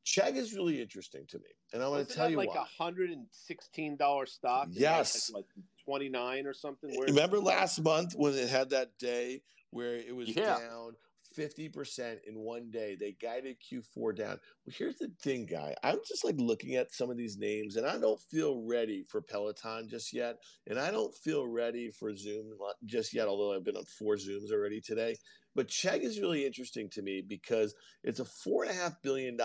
Chegg 0.06 0.36
is 0.36 0.54
really 0.54 0.82
interesting 0.82 1.26
to 1.30 1.38
me. 1.40 1.50
And 1.74 1.82
I 1.82 1.88
want 1.88 2.08
to 2.08 2.16
tell 2.16 2.30
you 2.30 2.38
like 2.38 2.50
a 2.50 2.84
$116 2.84 4.28
stock. 4.28 4.68
Yes. 4.72 5.32
Like 5.34 5.46
29 5.84 6.46
or 6.46 6.54
something. 6.54 6.92
Where 6.96 7.08
Remember 7.08 7.40
last 7.40 7.82
month 7.82 8.14
when 8.16 8.34
it 8.36 8.50
had 8.50 8.70
that 8.70 8.98
day 9.00 9.42
where 9.72 9.96
it 9.96 10.16
was 10.16 10.30
yeah. 10.30 10.58
down 10.60 10.96
50% 11.38 12.18
in 12.28 12.40
one 12.40 12.70
day. 12.72 12.96
They 13.00 13.16
guided 13.22 13.58
Q4 13.60 14.16
down. 14.16 14.40
Well, 14.66 14.76
here's 14.78 14.98
the 14.98 15.12
thing, 15.22 15.46
guy. 15.46 15.76
I'm 15.84 16.00
just 16.08 16.24
like 16.24 16.36
looking 16.38 16.76
at 16.76 16.94
some 16.94 17.10
of 17.10 17.18
these 17.18 17.38
names 17.38 17.76
and 17.76 17.86
I 17.86 17.98
don't 17.98 18.22
feel 18.32 18.62
ready 18.62 19.04
for 19.10 19.22
Peloton 19.22 19.88
just 19.90 20.14
yet. 20.14 20.38
And 20.68 20.80
I 20.80 20.92
don't 20.92 21.14
feel 21.14 21.48
ready 21.48 21.90
for 21.90 22.16
Zoom 22.16 22.52
just 22.86 23.14
yet, 23.14 23.28
although 23.28 23.54
I've 23.54 23.66
been 23.66 23.78
on 23.78 23.86
four 23.86 24.16
Zooms 24.16 24.52
already 24.52 24.82
today. 24.82 25.16
But 25.56 25.70
Chegg 25.70 26.02
is 26.02 26.20
really 26.20 26.46
interesting 26.46 26.90
to 26.92 27.02
me 27.02 27.24
because 27.26 27.74
it's 28.04 28.20
a 28.20 28.26
$4.5 28.26 28.96
billion 29.02 29.38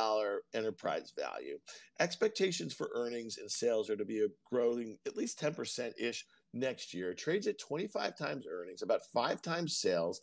enterprise 0.53 1.13
value. 1.17 1.59
Expectations 2.01 2.75
for 2.75 2.91
earnings 2.95 3.39
and 3.39 3.49
sales 3.49 3.89
are 3.89 3.97
to 3.97 4.05
be 4.05 4.19
a 4.21 4.29
growing 4.51 4.99
at 5.07 5.17
least 5.17 5.41
10% 5.41 5.93
ish 6.01 6.27
next 6.53 6.93
year. 6.93 7.13
It 7.13 7.19
trades 7.19 7.47
at 7.47 7.61
25 7.61 8.17
times 8.17 8.45
earnings, 8.51 8.83
about 8.83 9.03
five 9.15 9.41
times 9.41 9.77
sales. 9.77 10.21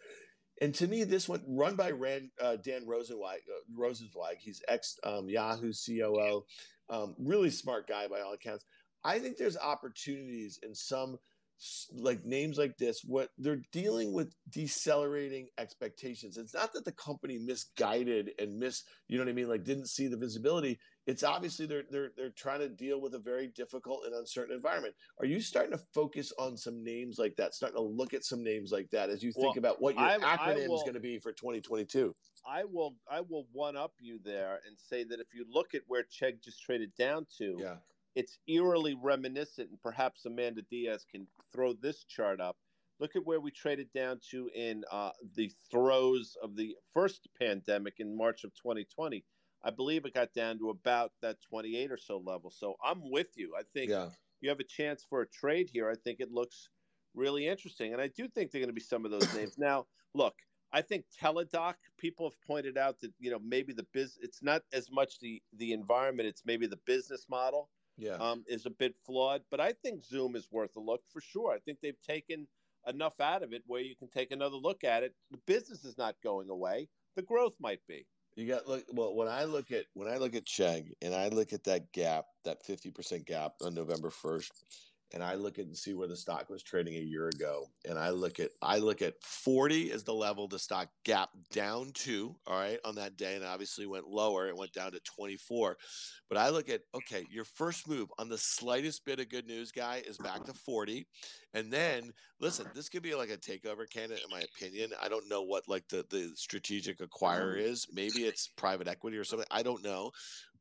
And 0.62 0.74
to 0.76 0.88
me, 0.88 1.04
this 1.04 1.30
one 1.30 1.44
run 1.48 1.76
by 1.76 1.92
Rand, 1.92 2.30
uh, 2.42 2.56
Dan 2.58 2.86
Rosensweig, 2.86 3.42
uh, 3.48 3.78
Rosensweig. 3.78 4.38
He's 4.40 4.62
ex 4.68 4.98
um, 5.04 5.30
Yahoo 5.30 5.72
COO, 5.72 6.46
um, 6.90 7.16
really 7.20 7.50
smart 7.50 7.88
guy 7.88 8.08
by 8.08 8.22
all 8.22 8.34
accounts. 8.34 8.66
I 9.04 9.20
think 9.20 9.38
there's 9.38 9.58
opportunities 9.58 10.60
in 10.64 10.74
some 10.74 11.18
like 11.92 12.24
names 12.24 12.58
like 12.58 12.78
this 12.78 13.02
what 13.04 13.30
they're 13.38 13.62
dealing 13.72 14.14
with 14.14 14.34
decelerating 14.50 15.48
expectations. 15.58 16.38
It's 16.38 16.54
not 16.54 16.74
that 16.74 16.86
the 16.86 16.92
company 16.92 17.40
misguided 17.40 18.32
and 18.40 18.60
miss 18.60 18.84
you 19.08 19.18
know 19.18 19.24
what 19.24 19.30
i 19.30 19.34
mean 19.34 19.50
like 19.50 19.64
didn't 19.64 19.88
see 19.88 20.08
the 20.08 20.18
visibility. 20.18 20.80
It's 21.08 21.24
obviously 21.24 21.66
they're 21.66 21.86
they're 21.90 22.12
they're 22.16 22.30
trying 22.30 22.60
to 22.60 22.70
deal 22.70 23.02
with 23.02 23.16
a 23.16 23.20
very 23.20 23.48
difficult 23.48 24.02
and 24.06 24.14
uncertain 24.14 24.56
environment. 24.56 24.94
Are 25.20 25.26
you 25.26 25.40
starting 25.40 25.72
to 25.72 25.84
focus 25.94 26.32
on 26.38 26.58
some 26.58 26.84
names 26.84 27.18
like 27.18 27.36
that 27.38 27.56
starting 27.56 27.78
to 27.78 27.84
look 27.84 28.14
at 28.14 28.24
some 28.24 28.44
names 28.44 28.72
like 28.72 28.90
that 28.92 29.10
as 29.10 29.24
you 29.24 29.32
think 29.32 29.56
well, 29.56 29.58
about 29.58 29.82
what 29.82 29.96
your 29.96 30.04
I, 30.04 30.18
acronym 30.18 30.66
I 30.66 30.68
will, 30.68 30.76
is 30.76 30.84
going 30.84 30.94
to 30.94 31.00
be 31.00 31.20
for 31.20 31.32
2022 31.32 32.16
i 32.48 32.64
will 32.64 32.96
i 33.10 33.22
will 33.22 33.46
one 33.52 33.76
up 33.76 33.94
you 34.00 34.20
there 34.24 34.60
and 34.68 34.78
say 34.78 35.04
that 35.04 35.20
if 35.20 35.28
you 35.34 35.46
look 35.50 35.74
at 35.74 35.82
where 35.88 36.04
Chegg 36.04 36.42
just 36.44 36.62
traded 36.62 36.92
down 36.98 37.26
to 37.38 37.58
yeah 37.60 37.76
it's 38.18 38.40
eerily 38.48 38.96
reminiscent, 39.00 39.70
and 39.70 39.80
perhaps 39.80 40.26
Amanda 40.26 40.64
Diaz 40.64 41.06
can 41.10 41.28
throw 41.54 41.74
this 41.74 42.04
chart 42.04 42.42
up. 42.42 42.58
Look 43.00 43.16
at 43.16 43.24
where 43.24 43.40
we 43.40 43.52
traded 43.52 43.94
down 43.94 44.20
to 44.32 44.50
in 44.56 44.84
uh, 44.92 45.12
the 45.36 45.52
throes 45.70 46.36
of 46.42 46.56
the 46.56 46.76
first 46.96 47.30
pandemic 47.40 48.00
in 48.00 48.18
March 48.18 48.44
of 48.44 48.56
2020. 48.56 49.24
I 49.64 49.70
believe 49.70 50.04
it 50.06 50.16
got 50.16 50.34
down 50.34 50.58
to 50.58 50.72
about 50.72 51.12
that 51.22 51.38
28 51.48 51.92
or 51.92 51.98
so 51.98 52.18
level. 52.26 52.50
So 52.50 52.74
I'm 52.84 53.12
with 53.12 53.28
you. 53.36 53.54
I 53.56 53.62
think 53.72 53.92
yeah. 53.92 54.08
you 54.42 54.50
have 54.50 54.60
a 54.60 54.64
chance 54.64 55.06
for 55.08 55.22
a 55.22 55.28
trade 55.28 55.70
here. 55.72 55.88
I 55.88 55.96
think 55.96 56.20
it 56.20 56.32
looks 56.32 56.70
really 57.14 57.48
interesting. 57.48 57.94
And 57.94 58.02
I 58.02 58.08
do 58.08 58.28
think 58.28 58.50
they're 58.50 58.62
going 58.62 58.70
to 58.70 58.74
be 58.74 58.82
some 58.82 59.06
of 59.06 59.12
those 59.12 59.32
names. 59.36 59.54
Now, 59.60 59.86
look, 60.16 60.34
I 60.74 60.82
think 60.82 61.06
Teladoc, 61.22 61.76
people 62.00 62.28
have 62.28 62.42
pointed 62.48 62.80
out 62.80 63.00
that, 63.02 63.12
you 63.20 63.30
know, 63.30 63.40
maybe 63.46 63.74
the 63.74 63.86
biz 63.94 64.18
it's 64.24 64.42
not 64.42 64.64
as 64.74 64.90
much 64.92 65.20
the 65.20 65.40
the 65.56 65.72
environment, 65.72 66.28
it's 66.28 66.44
maybe 66.46 66.66
the 66.66 66.80
business 66.88 67.28
model 67.30 67.70
yeah. 67.98 68.16
um, 68.16 68.44
is 68.48 68.66
a 68.66 68.70
bit 68.70 68.96
flawed. 69.06 69.42
But 69.50 69.60
I 69.60 69.74
think 69.74 70.04
Zoom 70.04 70.36
is 70.36 70.48
worth 70.52 70.76
a 70.76 70.80
look 70.80 71.02
for 71.12 71.22
sure. 71.22 71.52
I 71.52 71.60
think 71.60 71.80
they've 71.82 72.02
taken 72.02 72.48
enough 72.88 73.20
out 73.20 73.44
of 73.44 73.54
it 73.54 73.64
where 73.68 73.82
you 73.82 73.96
can 73.96 74.08
take 74.08 74.32
another 74.32 74.56
look 74.56 74.84
at 74.84 75.04
it. 75.04 75.14
The 75.32 75.40
business 75.46 75.84
is 75.84 75.98
not 75.98 76.16
going 76.24 76.50
away. 76.50 76.88
The 77.16 77.22
growth 77.22 77.56
might 77.60 77.82
be. 77.88 78.06
You 78.36 78.48
got 78.48 78.68
look 78.68 78.84
well 78.94 79.16
when 79.16 79.28
I 79.28 79.46
look 79.46 79.72
at 79.72 79.86
when 79.96 80.08
I 80.08 80.18
look 80.18 80.36
at 80.36 80.46
Chegg 80.46 80.92
and 81.02 81.16
I 81.16 81.30
look 81.30 81.54
at 81.54 81.64
that 81.64 81.92
gap, 81.92 82.26
that 82.46 82.64
fifty 82.64 82.92
percent 82.92 83.26
gap 83.26 83.54
on 83.64 83.74
November 83.74 84.12
first, 84.12 84.52
and 85.14 85.24
I 85.24 85.36
look 85.36 85.58
at 85.60 85.66
and 85.66 85.78
see 85.78 85.94
where 85.94 86.08
the 86.08 86.16
stock 86.16 86.50
was 86.50 86.64
trading 86.64 86.96
a 86.96 87.00
year 87.00 87.28
ago, 87.28 87.66
and 87.88 87.98
I 87.98 88.10
look 88.10 88.40
at 88.40 88.50
I 88.62 88.78
look 88.78 89.02
at 89.02 89.22
40 89.22 89.92
as 89.92 90.04
the 90.04 90.14
level 90.14 90.48
the 90.48 90.60
stock 90.60 90.90
gap 91.06 91.30
down 91.52 91.92
to, 91.96 92.36
all 92.46 92.60
right, 92.60 92.80
on 92.84 92.96
that 92.96 93.18
day, 93.18 93.36
and 93.36 93.46
obviously 93.46 93.86
went 93.86 94.08
lower. 94.08 94.48
It 94.48 94.58
went 94.58 94.74
down 94.74 94.92
to 94.92 95.00
24. 95.00 95.78
But 96.30 96.38
I 96.38 96.50
look 96.50 96.70
at 96.70 96.82
okay, 96.94 97.26
your 97.32 97.46
first 97.46 97.88
move 97.88 98.10
on 98.20 98.30
the 98.30 98.38
slightest 98.38 99.06
bit 99.06 99.20
of 99.20 99.30
good 99.30 99.48
news, 99.48 99.72
guy, 99.72 100.04
is 100.06 100.18
back 100.18 100.44
to 100.46 100.54
40, 100.54 101.08
and 101.54 101.72
then 101.72 102.14
listen, 102.40 102.68
this 102.76 102.90
could 102.90 103.02
be 103.02 103.16
like 103.16 103.30
a 103.30 103.38
takeover 103.38 103.90
candidate, 103.90 104.24
in 104.24 104.30
my 104.30 104.42
opinion. 104.42 104.92
I 105.02 105.08
don't 105.08 105.30
know 105.30 105.44
what 105.44 105.68
like 105.68 105.88
the 105.90 106.06
the 106.10 106.32
strategic 106.36 107.00
acquirer 107.00 107.56
mm. 107.56 107.62
is. 107.62 107.88
Maybe 107.94 108.26
it's 108.26 108.50
private 108.58 108.88
equity 108.88 109.18
or 109.18 109.24
something. 109.24 109.48
I 109.50 109.64
don't 109.64 109.84
know, 109.84 110.12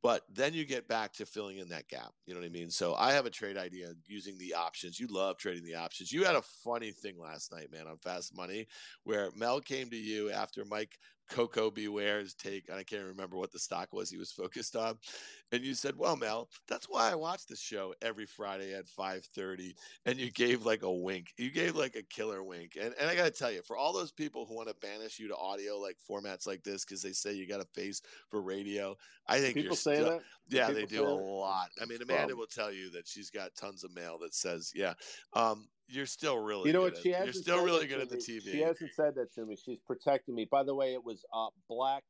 but 0.03 0.23
then 0.33 0.55
you 0.55 0.65
get 0.65 0.89
back 0.89 1.13
to 1.15 1.27
filling 1.27 1.59
in 1.59 1.69
that 1.69 1.89
gap. 1.89 2.13
You 2.27 2.35
know 2.35 2.41
what 2.41 2.47
I 2.47 2.51
mean? 2.51 2.71
So 2.71 2.95
I 2.95 3.13
have 3.13 3.27
a 3.27 3.31
trade 3.31 3.57
idea 3.57 3.93
using 4.07 4.39
the 4.39 4.55
options. 4.55 5.01
You 5.01 5.07
love 5.09 5.39
trading 5.39 5.65
the 5.65 5.75
options. 5.75 6.13
You 6.13 6.25
had 6.25 6.37
a 6.37 6.43
funny 6.43 6.91
thing 6.91 7.19
last 7.19 7.53
night, 7.53 7.73
man, 7.73 7.87
on 7.87 7.99
Fast 7.99 8.37
Money, 8.37 8.67
where 9.05 9.31
Mel 9.37 9.61
came 9.61 9.91
to 9.91 9.97
you 9.97 10.31
after 10.31 10.65
Mike 10.65 10.99
Coco 11.29 11.71
Beware's 11.71 12.35
take, 12.35 12.69
and 12.69 12.79
I 12.79 12.83
can't 12.85 13.05
remember 13.05 13.37
what 13.37 13.53
the 13.53 13.59
stock 13.59 13.93
was 13.93 14.11
he 14.11 14.17
was 14.17 14.33
focused 14.33 14.77
on. 14.77 14.99
And 15.53 15.63
you 15.63 15.75
said, 15.75 15.97
Well, 15.97 16.17
Mel, 16.17 16.49
that's 16.69 16.87
why 16.89 17.11
I 17.11 17.15
watch 17.15 17.47
the 17.47 17.57
show 17.57 17.95
every 18.03 18.27
Friday 18.27 18.75
at 18.75 18.87
five 18.87 19.27
5:30. 19.37 19.75
And 20.05 20.19
you 20.19 20.31
gave 20.31 20.65
like 20.65 20.83
a 20.83 20.93
wink. 20.93 21.33
You 21.37 21.51
gave 21.51 21.77
like 21.77 21.95
a 21.97 22.03
killer 22.03 22.43
wink. 22.43 22.77
And 22.81 22.95
and 23.01 23.09
I 23.09 23.15
gotta 23.15 23.31
tell 23.31 23.51
you, 23.53 23.63
for 23.63 23.77
all 23.77 23.93
those 23.93 24.13
people 24.13 24.47
who 24.47 24.55
want 24.57 24.69
to 24.69 24.75
banish 24.75 25.19
you 25.19 25.29
to 25.29 25.37
audio 25.37 25.77
like 25.79 25.97
formats 26.09 26.47
like 26.47 26.63
this 26.63 26.85
because 26.85 27.03
they 27.03 27.13
say 27.13 27.33
you 27.33 27.47
got 27.47 27.61
a 27.61 27.65
face 27.67 28.03
for 28.31 28.41
radio, 28.43 28.97
I 29.27 29.39
think 29.41 29.55
People 29.55 29.69
you're 29.69 29.77
say 29.77 29.95
still, 29.97 30.11
that. 30.11 30.23
yeah, 30.49 30.67
People 30.69 30.81
they 30.83 30.87
do 30.87 31.05
a 31.05 31.09
lot. 31.09 31.69
I 31.81 31.87
mean, 31.87 32.03
Amanda 32.03 32.29
Well- 32.29 32.39
will 32.39 32.47
tell 32.47 32.73
you 32.73 32.91
that 32.91 33.07
she's 33.07 33.31
got 33.31 33.55
tons 33.55 33.85
of 33.85 33.95
mail 33.95 34.19
that 34.19 34.35
says, 34.35 34.73
yeah. 34.75 34.95
Um, 35.33 35.69
you're 35.89 36.07
still 36.07 36.39
really 36.39 36.69
You 36.69 36.73
know 36.73 36.85
good 36.85 36.95
what? 36.95 37.03
She 37.03 37.13
at, 37.13 37.27
hasn't. 37.27 37.35
you're 37.35 37.43
still 37.43 37.65
really 37.65 37.87
good 37.87 38.01
at 38.01 38.09
the. 38.09 38.17
TV. 38.17 38.43
She 38.43 38.61
hasn't 38.61 38.93
said 38.93 39.15
that 39.17 39.33
to 39.35 39.45
me. 39.45 39.57
She's 39.57 39.79
protecting 39.79 40.35
me. 40.35 40.47
By 40.51 40.63
the 40.63 40.75
way, 40.75 40.93
it 40.95 41.05
was 41.05 41.25
uh, 41.33 41.49
Black 41.69 42.03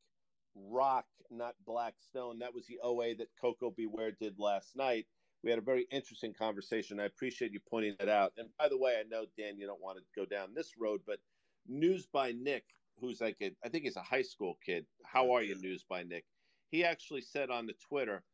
Rock, 0.55 1.05
not 1.31 1.55
Blackstone. 1.67 2.39
That 2.39 2.55
was 2.55 2.67
the 2.67 2.79
OA 2.83 3.15
that 3.17 3.29
Coco 3.41 3.71
Beware 3.71 4.13
did 4.13 4.39
last 4.39 4.77
night. 4.77 5.07
We 5.45 5.51
had 5.51 5.59
a 5.59 5.63
very 5.63 5.87
interesting 5.91 6.33
conversation. 6.33 6.99
I 6.99 7.05
appreciate 7.05 7.53
you 7.53 7.61
pointing 7.69 7.95
that 7.99 8.09
out. 8.09 8.33
And 8.37 8.49
by 8.59 8.69
the 8.69 8.79
way, 8.79 8.97
I 8.99 9.05
know 9.09 9.27
Dan, 9.39 9.59
you 9.59 9.67
don't 9.67 9.83
want 9.83 9.99
to 9.99 10.05
go 10.19 10.25
down 10.25 10.55
this 10.55 10.73
road, 10.79 11.03
but 11.07 11.19
News 11.69 12.07
by 12.07 12.33
Nick, 12.33 12.65
who's 12.99 13.21
like 13.21 13.37
a, 13.43 13.53
I 13.65 13.69
think 13.69 13.85
he's 13.85 13.97
a 13.97 14.03
high 14.03 14.23
school 14.23 14.59
kid. 14.65 14.87
How 15.05 15.31
are 15.33 15.43
you, 15.43 15.55
News 15.61 15.85
by 15.89 16.03
Nick? 16.03 16.25
He 16.71 16.85
actually 16.85 17.21
said 17.21 17.51
on 17.51 17.67
the 17.67 17.75
Twitter, 17.75 18.25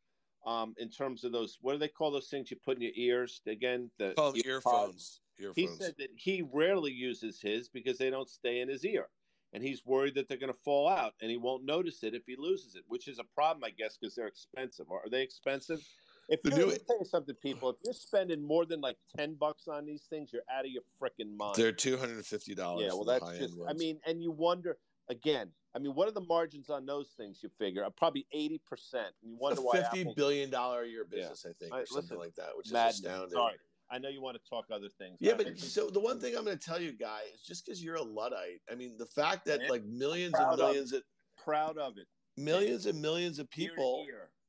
um, 0.45 0.73
in 0.77 0.89
terms 0.89 1.23
of 1.23 1.31
those, 1.31 1.57
what 1.61 1.73
do 1.73 1.79
they 1.79 1.87
call 1.87 2.11
those 2.11 2.27
things 2.27 2.51
you 2.51 2.57
put 2.63 2.77
in 2.77 2.81
your 2.81 2.91
ears 2.95 3.41
again? 3.47 3.89
The 3.99 4.13
called 4.15 4.37
ear 4.37 4.55
earphones. 4.55 5.21
He 5.55 5.67
said 5.67 5.95
that 5.97 6.09
he 6.15 6.43
rarely 6.53 6.91
uses 6.91 7.39
his 7.41 7.69
because 7.69 7.97
they 7.97 8.09
don't 8.09 8.29
stay 8.29 8.61
in 8.61 8.69
his 8.69 8.85
ear. 8.85 9.07
And 9.53 9.61
he's 9.61 9.85
worried 9.85 10.15
that 10.15 10.27
they're 10.27 10.37
going 10.39 10.51
to 10.51 10.59
fall 10.65 10.87
out 10.89 11.13
and 11.21 11.29
he 11.29 11.37
won't 11.37 11.63
notice 11.63 12.01
it 12.03 12.15
if 12.15 12.23
he 12.25 12.35
loses 12.37 12.75
it, 12.75 12.83
which 12.87 13.07
is 13.07 13.19
a 13.19 13.23
problem, 13.35 13.63
I 13.63 13.69
guess, 13.69 13.97
because 13.99 14.15
they're 14.15 14.25
expensive. 14.27 14.87
Are 14.89 15.07
they 15.11 15.21
expensive? 15.21 15.79
If 16.27 16.41
The 16.41 16.49
you're, 16.51 16.67
new- 16.67 16.77
tell 16.87 16.97
you 16.99 17.05
something, 17.05 17.35
people, 17.35 17.69
if 17.69 17.75
you're 17.83 17.93
spending 17.93 18.41
more 18.41 18.65
than 18.65 18.81
like 18.81 18.97
10 19.15 19.35
bucks 19.35 19.67
on 19.67 19.85
these 19.85 20.03
things, 20.09 20.31
you're 20.33 20.41
out 20.51 20.65
of 20.65 20.71
your 20.71 20.81
freaking 20.99 21.35
mind. 21.37 21.55
They're 21.55 21.71
two 21.71 21.97
hundred 21.97 22.15
and 22.15 22.25
fifty 22.25 22.55
dollars. 22.55 22.85
yeah, 22.87 22.93
well, 22.93 23.03
that's 23.03 23.37
just, 23.37 23.53
I 23.67 23.73
mean, 23.73 23.99
and 24.07 24.23
you 24.23 24.31
wonder, 24.31 24.77
again, 25.09 25.49
I 25.75 25.79
mean, 25.79 25.93
what 25.93 26.07
are 26.07 26.11
the 26.13 26.21
margins 26.21 26.69
on 26.71 26.85
those 26.87 27.09
things 27.17 27.39
you 27.43 27.49
figure? 27.59 27.83
Uh, 27.83 27.89
Probably 27.91 28.25
80%. 28.33 28.59
And 28.93 29.03
you 29.23 29.35
wonder 29.37 29.61
why. 29.61 29.81
fifty 29.81 30.01
Apple- 30.01 30.13
billion 30.15 30.49
dollar 30.49 30.83
a 30.83 30.87
year 30.87 31.03
business, 31.05 31.45
I 31.47 31.53
think, 31.59 31.71
All 31.73 31.77
or 31.77 31.81
right, 31.81 31.87
something 31.89 32.03
listen, 32.03 32.17
like 32.17 32.35
that, 32.35 32.57
which 32.57 32.71
Madness. 32.71 32.99
is 32.99 33.05
astounding. 33.05 33.29
Sorry. 33.33 33.55
I 33.93 33.99
know 33.99 34.09
you 34.09 34.21
want 34.21 34.37
to 34.43 34.49
talk 34.49 34.65
other 34.73 34.89
things. 34.97 35.17
Yeah, 35.19 35.35
but 35.37 35.57
so 35.59 35.89
the 35.89 35.99
one 35.99 36.19
thing 36.19 36.35
I'm 36.35 36.43
going 36.43 36.57
to 36.57 36.65
tell 36.65 36.81
you, 36.81 36.93
guy, 36.93 37.19
is 37.33 37.41
just 37.41 37.65
because 37.65 37.83
you're 37.83 37.95
a 37.95 38.01
luddite. 38.01 38.61
I 38.71 38.73
mean, 38.73 38.95
the 38.97 39.05
fact 39.05 39.45
that 39.45 39.69
like 39.69 39.85
millions 39.85 40.33
and 40.37 40.57
millions, 40.57 40.93
of, 40.93 41.03
proud 41.43 41.77
of 41.77 41.97
it. 41.97 42.07
millions 42.35 42.87
and 42.87 42.99
millions 42.99 43.37
of 43.37 43.49
people 43.51 44.05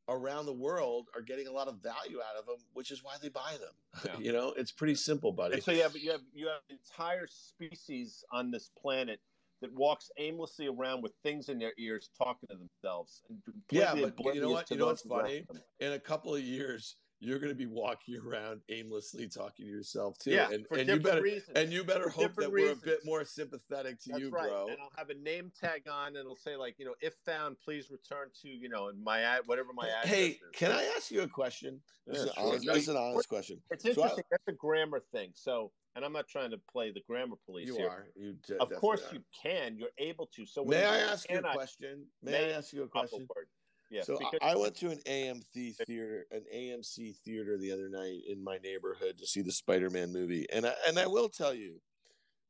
around 0.09 0.47
the 0.47 0.53
world 0.53 1.09
are 1.15 1.21
getting 1.21 1.47
a 1.47 1.53
lot 1.53 1.69
of 1.69 1.83
value 1.83 2.19
out 2.19 2.39
of 2.39 2.47
them, 2.47 2.57
which 2.73 2.91
is 2.91 3.03
why 3.03 3.17
they 3.21 3.29
buy 3.29 3.53
them. 3.61 3.75
Yeah. 4.15 4.19
you 4.19 4.33
know, 4.33 4.55
it's 4.57 4.73
pretty 4.73 4.95
simple, 4.95 5.33
buddy. 5.33 5.55
And 5.55 5.63
so 5.63 5.73
yeah, 5.73 5.89
but 5.91 6.01
you 6.01 6.11
have 6.11 6.23
you 6.33 6.49
have 6.49 6.61
entire 6.69 7.27
species 7.27 8.25
on 8.33 8.51
this 8.51 8.71
planet 8.81 9.21
that 9.61 9.73
walks 9.73 10.11
aimlessly 10.19 10.67
around 10.67 11.03
with 11.03 11.13
things 11.23 11.49
in 11.49 11.59
their 11.59 11.73
ears 11.79 12.11
talking 12.19 12.49
to 12.51 12.57
themselves. 12.57 13.23
And 13.29 13.39
Yeah, 13.71 13.95
but 13.95 14.35
you 14.35 14.41
know 14.41 14.51
what? 14.51 14.71
You 14.71 14.79
know 14.79 14.87
what's 14.87 15.03
funny? 15.03 15.47
In 15.81 15.93
a 15.93 15.99
couple 15.99 16.35
of 16.35 16.43
years, 16.43 16.97
you're 17.21 17.39
going 17.39 17.53
to 17.53 17.57
be 17.59 17.67
walking 17.67 18.17
around 18.19 18.61
aimlessly 18.69 19.29
talking 19.29 19.65
to 19.67 19.71
yourself 19.71 20.19
too, 20.19 20.33
Yeah, 20.33 20.51
and, 20.51 20.67
for 20.67 20.77
and 20.77 20.89
you 20.89 21.01
better 21.01 21.23
reasons. 21.23 21.57
and 21.57 21.73
you 21.73 21.83
better 21.85 22.05
For 22.05 22.11
hope 22.11 22.23
that 22.35 22.43
different 22.43 22.53
we're 22.53 22.73
a 22.73 22.77
bit 22.77 23.01
more 23.05 23.25
sympathetic 23.25 23.99
to 24.03 24.09
That's 24.11 24.21
you, 24.21 24.31
right. 24.31 24.49
bro. 24.49 24.67
And 24.69 24.77
I'll 24.81 24.93
have 24.97 25.11
a 25.11 25.15
name 25.15 25.51
tag 25.59 25.83
on, 25.91 26.09
and 26.09 26.17
it'll 26.17 26.37
say 26.37 26.57
like, 26.57 26.75
you 26.79 26.85
know, 26.85 26.95
if 27.01 27.15
found, 27.25 27.57
please 27.65 27.91
return 27.91 28.29
to, 28.43 28.49
you 28.49 28.69
know, 28.69 28.91
my 29.03 29.21
ad, 29.21 29.41
whatever 29.47 29.69
my 29.75 29.89
address 29.89 30.07
Hey, 30.15 30.27
is. 30.29 30.39
can 30.53 30.73
I 30.73 30.85
ask 30.97 31.11
you 31.11 31.23
a 31.23 31.29
question? 31.29 31.81
This, 32.07 32.17
Yeah, 32.19 32.23
is, 32.25 32.29
an 32.29 32.35
sure. 32.35 32.47
honest, 32.49 32.67
this 32.67 32.77
is 32.83 32.89
an 32.89 32.97
honest 32.97 33.29
question. 33.29 33.61
It's 33.71 33.85
So 33.85 33.89
I- 33.91 33.93
interesting. 33.93 34.25
That's 34.31 34.49
a 34.49 34.53
grammar 34.53 35.01
thing. 35.13 35.31
So, 35.35 35.73
and 35.97 36.05
I'm 36.05 36.13
not 36.13 36.27
trying 36.29 36.51
to 36.51 36.59
play 36.71 36.91
the 36.91 37.01
grammar 37.07 37.37
police 37.47 37.69
You 37.69 37.77
here. 37.77 37.89
are. 37.89 38.07
You 38.17 38.35
de- 38.47 38.61
Of 38.61 38.71
course, 38.75 39.01
definitely 39.03 39.25
you 39.45 39.51
can. 39.51 39.79
You're 39.79 39.89
able 39.99 40.27
to. 40.35 40.45
So 40.45 40.65
May 40.65 40.85
I 40.85 40.99
ask 40.99 41.31
you 41.31 41.39
a 41.39 41.43
question? 41.53 42.05
May, 42.23 42.33
May- 42.33 42.53
I 42.53 42.57
ask 42.59 42.73
you 42.73 42.83
a 42.83 42.89
question? 42.89 43.27
word. 43.35 43.47
Yeah. 43.95 44.03
so 44.03 44.15
I- 44.15 44.19
because- 44.19 44.39
I 44.43 44.57
went 44.57 44.75
to 44.77 44.91
an 44.91 45.01
AMC 45.07 45.73
theater, 45.87 46.27
an 46.31 46.45
AMC 46.53 47.13
theater 47.25 47.57
the 47.57 47.71
other 47.73 47.89
night 47.89 48.23
in 48.27 48.43
my 48.43 48.59
neighborhood 48.59 49.19
to 49.19 49.27
see 49.27 49.41
the 49.43 49.53
Spider-Man 49.53 50.13
movie, 50.13 50.47
and 50.51 50.67
I, 50.67 50.75
and 50.89 50.99
I 50.99 51.07
will 51.07 51.29
tell 51.29 51.55
you 51.55 51.81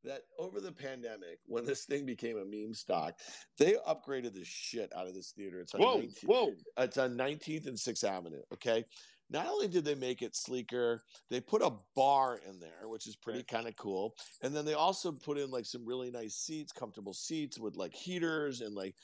that 0.05 0.23
over 0.39 0.61
the 0.61 0.73
pandemic, 0.73 1.39
when 1.47 1.65
this 1.65 1.85
thing 1.87 2.05
became 2.05 2.37
a 2.37 2.45
meme 2.45 2.75
stock, 2.75 3.19
they 3.59 3.75
upgraded 3.89 4.35
the 4.35 4.45
shit 4.45 4.93
out 4.95 5.07
of 5.07 5.15
this 5.15 5.33
theater. 5.33 5.61
It's 5.61 5.75
on 5.75 5.81
Whoa, 5.81 5.95
19 5.99 6.13
whoa. 6.27 6.55
it's 6.79 6.99
on 6.99 7.17
19th 7.17 7.67
and 7.67 7.79
6th 7.79 8.05
Avenue. 8.05 8.43
Okay. 8.53 8.85
Not 9.31 9.47
only 9.47 9.67
did 9.69 9.87
they 9.87 9.95
make 9.95 10.21
it 10.21 10.37
sleeker, 10.37 11.03
they 11.31 11.41
put 11.41 11.63
a 11.63 11.73
bar 11.97 12.41
in 12.47 12.61
there, 12.61 12.87
which 12.89 13.07
is 13.07 13.17
pretty 13.17 13.43
kind 13.43 13.67
of 13.67 13.75
cool. 13.77 14.15
And 14.43 14.55
then 14.55 14.67
they 14.67 14.75
also 14.75 15.11
put 15.11 15.39
in 15.39 15.51
like 15.51 15.65
some 15.65 15.87
really 15.87 16.11
nice 16.11 16.35
seats, 16.37 16.73
comfortable 16.73 17.15
seats 17.15 17.59
with 17.59 17.75
like 17.77 17.95
heaters 17.95 18.61
and 18.61 18.75
like, 18.75 18.95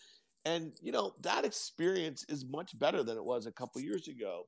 and 0.45 0.73
you 0.83 0.93
know, 0.93 1.15
that 1.21 1.45
experience 1.45 2.25
is 2.29 2.45
much 2.45 2.79
better 2.79 3.03
than 3.03 3.17
it 3.17 3.25
was 3.25 3.47
a 3.47 3.53
couple 3.53 3.81
years 3.81 4.09
ago. 4.09 4.45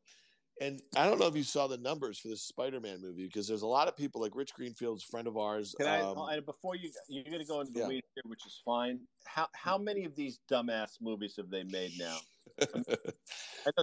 And 0.60 0.80
I 0.96 1.06
don't 1.06 1.18
know 1.18 1.26
if 1.26 1.34
you 1.34 1.42
saw 1.42 1.66
the 1.66 1.78
numbers 1.78 2.18
for 2.18 2.28
this 2.28 2.42
Spider-Man 2.42 3.00
movie 3.00 3.24
because 3.26 3.48
there's 3.48 3.62
a 3.62 3.66
lot 3.66 3.88
of 3.88 3.96
people 3.96 4.20
like 4.20 4.36
Rich 4.36 4.52
Greenfield's 4.54 5.02
friend 5.02 5.26
of 5.26 5.36
ours. 5.38 5.74
Can 5.78 5.86
I? 5.88 6.00
um, 6.00 6.14
oh, 6.18 6.26
and 6.26 6.44
before 6.44 6.76
you, 6.76 6.90
you're 7.08 7.24
going 7.24 7.38
to 7.40 7.46
go 7.46 7.60
into 7.60 7.72
the 7.72 7.80
Yeah. 7.80 7.88
weeds 7.88 8.06
here, 8.14 8.22
which 8.26 8.46
is 8.46 8.60
fine. 8.64 9.00
How 9.26 9.48
how 9.54 9.78
many 9.78 10.04
of 10.04 10.14
these 10.14 10.40
dumbass 10.50 11.00
movies 11.00 11.34
have 11.38 11.48
they 11.50 11.64
made 11.64 11.92
now? 11.98 12.18
The- 12.76 13.14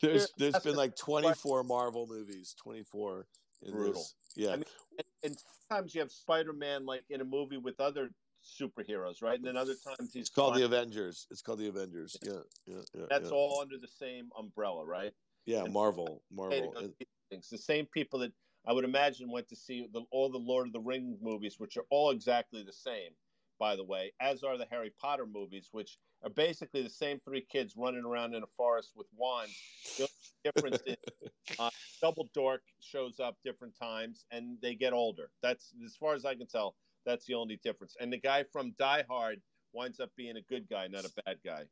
there's 0.01 0.31
there's 0.37 0.59
been 0.59 0.75
like 0.75 0.95
24 0.95 1.63
Marvel 1.63 2.05
movies, 2.07 2.55
24. 2.61 3.25
in 3.63 3.71
Brutal. 3.71 3.93
this. 3.93 4.13
Yeah. 4.35 4.49
I 4.49 4.55
mean, 4.57 4.65
and, 4.97 5.07
and 5.23 5.37
sometimes 5.67 5.95
you 5.95 6.01
have 6.01 6.11
Spider-Man 6.11 6.85
like 6.85 7.03
in 7.09 7.21
a 7.21 7.25
movie 7.25 7.57
with 7.57 7.79
other 7.79 8.09
superheroes, 8.43 9.21
right? 9.21 9.35
And 9.35 9.45
then 9.45 9.57
other 9.57 9.75
times 9.85 10.13
he's 10.13 10.21
It's 10.21 10.29
called 10.29 10.55
the. 10.55 10.65
Avengers. 10.65 11.27
It's 11.31 11.41
called 11.41 11.59
the 11.59 11.67
Avengers. 11.67 12.17
Yeah, 12.23 12.33
yeah, 12.65 12.75
yeah. 12.93 13.05
That's 13.09 13.29
yeah. 13.29 13.35
all 13.35 13.59
under 13.61 13.77
the 13.77 13.87
same 13.87 14.29
umbrella, 14.37 14.85
right? 14.85 15.11
Yeah, 15.45 15.63
and- 15.63 15.73
Marvel, 15.73 16.23
Marvel. 16.31 16.73
And- 16.77 16.93
things. 17.29 17.49
The 17.49 17.57
same 17.57 17.85
people 17.85 18.19
that 18.19 18.31
I 18.67 18.73
would 18.73 18.85
imagine 18.85 19.31
went 19.31 19.47
to 19.49 19.55
see 19.55 19.87
the, 19.91 20.01
all 20.11 20.29
the 20.29 20.37
Lord 20.37 20.67
of 20.67 20.73
the 20.73 20.79
Ring 20.79 21.17
movies, 21.21 21.55
which 21.59 21.77
are 21.77 21.85
all 21.89 22.11
exactly 22.11 22.63
the 22.63 22.73
same, 22.73 23.11
by 23.59 23.75
the 23.75 23.83
way, 23.83 24.11
as 24.19 24.43
are 24.43 24.57
the 24.57 24.65
Harry 24.69 24.91
Potter 24.99 25.25
movies, 25.25 25.69
which 25.71 25.97
are 26.23 26.29
basically 26.29 26.81
the 26.81 26.89
same 26.89 27.19
three 27.23 27.45
kids 27.49 27.75
running 27.77 28.03
around 28.03 28.33
in 28.33 28.43
a 28.43 28.47
forest 28.57 28.91
with 28.95 29.07
wands. 29.15 29.55
The 29.97 30.03
only 30.03 30.51
difference 30.77 30.83
is 30.85 31.57
uh, 31.57 31.69
Double 32.01 32.29
Dork 32.33 32.61
shows 32.81 33.19
up 33.19 33.37
different 33.43 33.73
times 33.79 34.25
and 34.31 34.57
they 34.61 34.75
get 34.75 34.93
older. 34.93 35.29
That's 35.41 35.73
as 35.85 35.95
far 35.95 36.13
as 36.13 36.25
I 36.25 36.35
can 36.35 36.47
tell. 36.47 36.75
That's 37.05 37.25
the 37.25 37.33
only 37.35 37.59
difference. 37.63 37.95
And 37.99 38.11
the 38.11 38.17
guy 38.17 38.43
from 38.51 38.73
Die 38.77 39.03
Hard 39.09 39.41
winds 39.73 39.99
up 39.99 40.09
being 40.15 40.37
a 40.37 40.41
good 40.41 40.67
guy, 40.69 40.87
not 40.87 41.05
a 41.05 41.11
bad 41.25 41.37
guy. 41.45 41.63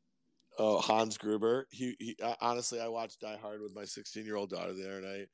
Oh, 0.59 0.79
Hans 0.79 1.17
Gruber. 1.17 1.67
He, 1.71 1.95
he 1.99 2.15
uh, 2.23 2.35
honestly, 2.41 2.79
I 2.79 2.87
watched 2.87 3.21
Die 3.21 3.37
Hard 3.41 3.61
with 3.61 3.75
my 3.75 3.85
16 3.85 4.25
year 4.25 4.35
old 4.35 4.49
daughter 4.49 4.73
there, 4.73 4.97
and 4.97 5.05
I 5.05 5.25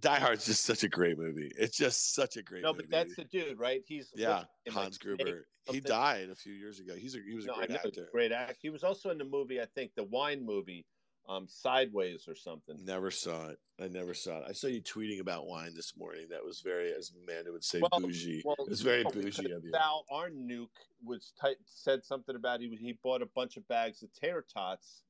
Die 0.00 0.18
Hard's 0.18 0.46
just 0.46 0.64
such 0.64 0.84
a 0.84 0.88
great 0.88 1.18
movie. 1.18 1.50
It's 1.56 1.76
just 1.76 2.14
such 2.14 2.36
a 2.36 2.42
great 2.42 2.62
No, 2.62 2.72
movie. 2.72 2.86
but 2.88 2.90
that's 2.90 3.16
the 3.16 3.24
dude, 3.24 3.58
right? 3.58 3.82
He's 3.86 4.10
yeah, 4.14 4.44
in, 4.64 4.74
like, 4.74 4.84
Hans 4.84 4.98
Gruber. 4.98 5.46
He 5.70 5.80
died 5.80 6.30
a 6.30 6.34
few 6.34 6.52
years 6.52 6.80
ago. 6.80 6.94
He's 6.96 7.14
a 7.14 7.18
he 7.26 7.34
was 7.34 7.44
a 7.44 7.48
No, 7.48 7.54
great 7.56 7.70
know, 7.70 7.76
he's 7.76 7.84
a 7.84 7.88
actor. 7.88 8.08
great 8.12 8.32
act. 8.32 8.58
He 8.62 8.70
was 8.70 8.84
also 8.84 9.10
in 9.10 9.18
the 9.18 9.24
movie, 9.24 9.60
I 9.60 9.66
think, 9.74 9.92
the 9.96 10.04
wine 10.04 10.44
movie, 10.44 10.86
um, 11.28 11.46
Sideways 11.48 12.26
or 12.26 12.34
something. 12.34 12.76
Never 12.84 13.10
saw 13.10 13.48
it. 13.48 13.58
I 13.80 13.88
never 13.88 14.14
saw 14.14 14.38
it. 14.38 14.44
I 14.48 14.52
saw 14.52 14.66
you 14.66 14.80
tweeting 14.80 15.20
about 15.20 15.46
wine 15.46 15.74
this 15.74 15.96
morning. 15.96 16.26
That 16.30 16.44
was 16.44 16.60
very, 16.60 16.92
as 16.92 17.12
Amanda 17.22 17.52
would 17.52 17.64
say, 17.64 17.80
Well- 17.80 18.00
bougie. 18.00 18.42
well, 18.44 18.56
it 18.58 18.68
was 18.68 18.80
very 18.80 19.04
no, 19.04 19.10
bougie 19.10 19.50
of 19.52 19.64
you. 19.64 19.70
Sal 19.72 20.04
Arnuke 20.10 20.68
was 21.04 21.32
said 21.66 22.04
something 22.04 22.34
about 22.34 22.60
he 22.60 22.74
he 22.76 22.92
bought 23.02 23.22
a 23.22 23.26
bunch 23.26 23.56
of 23.56 23.66
bags 23.68 24.02
of 24.02 24.12
tater 24.12 24.44
tots, 24.52 25.02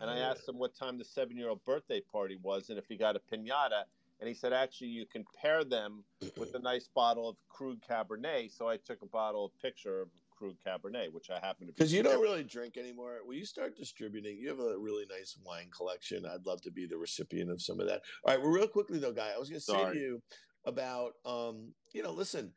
and 0.00 0.10
I 0.10 0.18
Oh, 0.20 0.22
asked 0.22 0.48
him 0.48 0.58
what 0.58 0.74
time 0.74 0.98
the 0.98 1.04
seven 1.04 1.36
year 1.36 1.50
old 1.50 1.64
birthday 1.64 2.00
party 2.00 2.36
was 2.42 2.70
and 2.70 2.78
if 2.78 2.86
he 2.88 2.96
got 2.96 3.16
a 3.16 3.20
pinata, 3.20 3.84
And 4.18 4.26
he 4.26 4.34
said, 4.34 4.54
actually, 4.54 4.88
you 4.88 5.04
can 5.04 5.26
pair 5.42 5.62
them 5.62 6.02
with 6.38 6.54
a 6.54 6.58
nice 6.58 6.88
bottle 6.88 7.28
of 7.28 7.36
Krug 7.50 7.82
Cabernet. 7.82 8.50
So 8.50 8.66
I 8.66 8.78
took 8.78 9.02
a 9.02 9.06
bottle 9.06 9.44
of 9.44 9.58
picture 9.60 10.00
of 10.00 10.08
Krug 10.36 10.54
Cabernet, 10.66 11.12
which 11.12 11.30
I 11.30 11.38
happen 11.44 11.66
to 11.66 11.72
because 11.72 11.92
you 11.92 12.02
don't 12.02 12.20
really 12.20 12.44
drink 12.44 12.76
anymore. 12.76 13.18
Will 13.24 13.34
you 13.34 13.44
start 13.46 13.76
distributing? 13.76 14.36
You 14.38 14.48
have 14.50 14.60
a 14.60 14.78
really 14.78 15.04
nice 15.10 15.36
wine 15.44 15.68
collection. 15.76 16.24
I'd 16.26 16.46
love 16.46 16.60
to 16.62 16.70
be 16.70 16.86
the 16.86 16.96
recipient 16.98 17.50
of 17.50 17.62
some 17.62 17.80
of 17.80 17.86
that. 17.88 18.02
All 18.24 18.34
right, 18.34 18.40
well, 18.42 18.50
real 18.52 18.68
quickly 18.68 18.98
though, 18.98 19.12
guy, 19.12 19.30
I 19.34 19.38
was 19.38 19.48
going 19.48 19.60
to 19.60 19.64
say 19.64 19.92
to 19.92 19.98
you 19.98 20.22
about, 20.64 21.12
um, 21.24 21.72
you 21.92 22.02
know, 22.02 22.12
listen, 22.12 22.52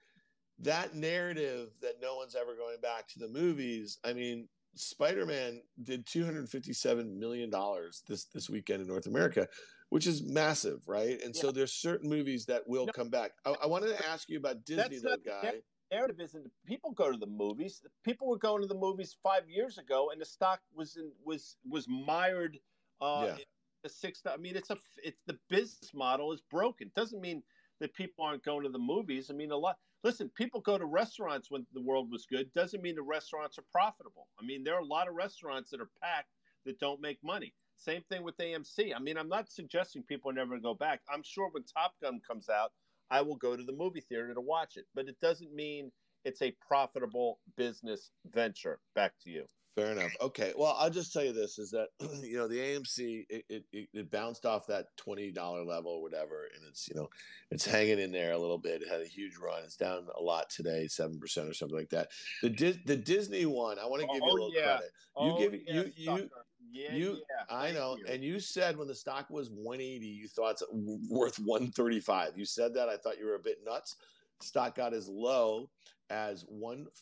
that 0.60 0.94
narrative 0.96 1.70
that 1.82 1.96
no 2.02 2.16
one's 2.18 2.36
ever 2.36 2.56
going 2.56 2.82
back 2.82 3.08
to 3.10 3.20
the 3.20 3.28
movies. 3.30 3.98
I 4.04 4.14
mean, 4.14 4.48
Spider-Man 4.76 5.62
did 5.84 6.06
257 6.06 7.20
million 7.20 7.50
dollars 7.50 8.04
this 8.08 8.26
this 8.26 8.50
weekend 8.50 8.82
in 8.82 8.88
North 8.88 9.08
America, 9.08 9.48
which 9.90 10.06
is 10.06 10.22
massive, 10.24 10.80
right? 10.88 11.20
And 11.24 11.36
so 11.36 11.52
there's 11.52 11.74
certain 11.74 12.10
movies 12.10 12.46
that 12.46 12.68
will 12.68 12.86
No. 12.86 12.92
come 12.92 13.10
back. 13.10 13.32
I, 13.46 13.56
I 13.64 13.68
wanted 13.68 13.98
to 13.98 14.08
ask 14.10 14.30
you 14.30 14.38
about 14.38 14.64
Disney, 14.66 15.00
That's 15.00 15.02
though, 15.02 15.10
not- 15.10 15.44
guy. 15.44 15.54
Narrative 15.92 16.20
isn't 16.20 16.52
people 16.66 16.92
go 16.92 17.12
to 17.12 17.18
the 17.18 17.26
movies. 17.28 17.82
People 18.04 18.28
were 18.28 18.38
going 18.38 18.62
to 18.62 18.68
the 18.68 18.76
movies 18.76 19.16
five 19.24 19.50
years 19.50 19.78
ago, 19.78 20.12
and 20.12 20.22
the 20.22 20.26
stock 20.26 20.62
was 20.74 20.98
in, 20.98 21.12
was 21.24 21.58
was 21.68 21.88
mired. 21.88 22.60
Uh, 23.02 23.26
Yeah. 23.28 23.36
in 23.38 23.44
the 23.84 23.90
six. 23.90 24.22
I 24.26 24.36
mean, 24.38 24.56
it's 24.58 24.70
a 24.72 24.78
it's 25.04 25.22
the 25.26 25.40
business 25.50 25.94
model 25.94 26.34
is 26.34 26.42
broken. 26.42 26.92
Doesn't 26.96 27.22
mean 27.22 27.42
that 27.80 27.94
people 27.94 28.26
aren't 28.26 28.44
going 28.44 28.64
to 28.64 28.70
the 28.70 28.78
movies. 28.80 29.30
I 29.30 29.34
mean, 29.34 29.52
a 29.52 29.58
lot. 29.58 29.78
Listen, 30.04 30.30
people 30.30 30.60
go 30.62 30.78
to 30.78 30.86
restaurants 30.86 31.50
when 31.50 31.66
the 31.74 31.82
world 31.82 32.12
was 32.12 32.26
good. 32.26 32.52
Doesn't 32.54 32.82
mean 32.82 32.96
the 32.96 33.02
restaurants 33.02 33.58
are 33.58 33.66
profitable. 33.72 34.28
I 34.40 34.44
mean, 34.46 34.64
there 34.66 34.76
are 34.76 34.82
a 34.82 34.86
lot 34.86 35.08
of 35.08 35.16
restaurants 35.16 35.70
that 35.72 35.80
are 35.82 35.90
packed 36.02 36.30
that 36.66 36.80
don't 36.80 37.00
make 37.02 37.24
money. 37.24 37.54
Same 37.78 38.02
thing 38.04 38.24
with 38.24 38.36
AMC. 38.38 38.94
I 38.94 39.00
mean, 39.00 39.18
I'm 39.18 39.30
not 39.30 39.50
suggesting 39.50 40.04
people 40.04 40.32
never 40.34 40.60
go 40.60 40.74
back. 40.74 41.02
I'm 41.10 41.24
sure 41.24 41.50
when 41.50 41.64
Top 41.64 41.96
Gun 42.02 42.20
comes 42.20 42.50
out, 42.50 42.74
I 43.12 43.22
will 43.22 43.36
go 43.38 43.56
to 43.56 43.64
the 43.64 43.74
movie 43.74 44.02
theater 44.02 44.34
to 44.34 44.42
watch 44.42 44.78
it. 44.78 44.86
But 44.96 45.08
it 45.08 45.16
doesn't 45.22 45.54
mean 45.54 45.92
it's 46.26 46.42
a 46.42 46.56
profitable 46.68 47.40
business 47.58 48.12
venture. 48.32 48.80
Back 48.96 49.14
to 49.24 49.30
you. 49.30 49.46
Fair 49.76 49.92
enough. 49.92 50.12
Okay. 50.20 50.52
Well, 50.58 50.76
I'll 50.78 50.90
just 50.90 51.14
tell 51.14 51.24
you 51.24 51.32
this: 51.32 51.58
is 51.58 51.72
that 51.72 51.88
you 52.24 52.36
know 52.38 52.48
the 52.50 52.58
AMC 52.58 53.26
it 53.30 53.46
it, 53.50 53.64
it- 53.94 54.12
bounced 54.12 54.46
off 54.46 54.68
that 54.68 54.88
twenty 54.98 55.32
dollar 55.32 55.64
level 55.64 55.92
or 55.92 56.02
whatever, 56.02 56.48
and 56.56 56.64
it's 56.68 56.90
you 56.90 56.96
know 56.96 57.08
it's 57.52 57.66
hanging 57.66 58.00
in 58.00 58.12
there 58.12 58.34
a 58.34 58.38
little 58.38 58.58
bit. 58.58 58.82
It 58.82 58.90
had 58.90 59.00
a 59.02 59.06
huge 59.06 59.38
run. 59.38 59.62
It's 59.64 59.78
down 59.78 60.08
a 60.18 60.22
lot 60.22 60.50
today, 60.50 60.88
seven 60.88 61.18
percent 61.20 61.48
or 61.48 61.54
something 61.54 61.78
like 61.78 61.92
that. 61.92 62.10
The 62.42 62.50
Dis- 62.50 62.80
the 62.86 62.98
Disney 62.98 63.46
one, 63.46 63.78
I 63.80 63.86
want 63.86 64.02
to 64.02 64.08
oh, 64.10 64.14
give 64.14 64.22
you 64.24 64.28
a 64.28 64.30
Oh, 64.30 64.34
little 64.34 64.54
yeah. 64.54 64.78
credit. 64.78 64.92
You 65.22 65.38
give- 65.38 65.62
oh, 65.70 65.74
you- 65.74 65.92
you- 65.96 66.06
sucker. 66.06 66.46
Yeah, 66.72 66.94
you- 66.94 67.22
yeah. 67.30 67.56
I 67.56 67.72
know, 67.72 67.98
you. 67.98 68.06
and 68.08 68.24
you 68.24 68.40
said 68.40 68.78
when 68.78 68.88
the 68.88 68.96
stock 68.96 69.30
was 69.30 69.50
one 69.50 69.80
eighty, 69.82 70.08
you 70.08 70.28
thought 70.28 70.52
it's 70.52 70.64
worth 70.72 71.38
one 71.40 71.72
thirty 71.72 72.00
five. 72.00 72.38
You 72.38 72.46
said 72.46 72.74
that. 72.76 72.90
I 72.90 72.98
thought 72.98 73.18
you 73.20 73.26
were 73.26 73.36
a 73.36 73.40
bit 73.40 73.60
nuts. 73.66 73.96
Stock 74.42 74.76
got 74.76 74.94
as 74.94 75.08
low 75.10 75.70
as 76.12 76.44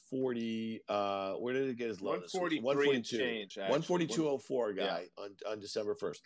140 0.02 0.82
uh 0.90 1.34
where 1.36 1.54
did 1.54 1.70
it 1.70 1.78
get 1.78 1.90
as 1.90 2.02
low 2.02 2.12
one 2.12 2.22
this 2.22 2.34
week? 2.34 2.40
forty 2.42 2.56
three 2.58 2.96
and 2.96 3.06
142 3.06 3.18
change. 3.18 3.58
One 3.70 3.82
forty 3.82 4.08
two 4.08 4.28
oh 4.28 4.38
four 4.38 4.74
guy 4.74 5.06
on, 5.18 5.30
on 5.50 5.60
December 5.60 5.96
first. 5.96 6.22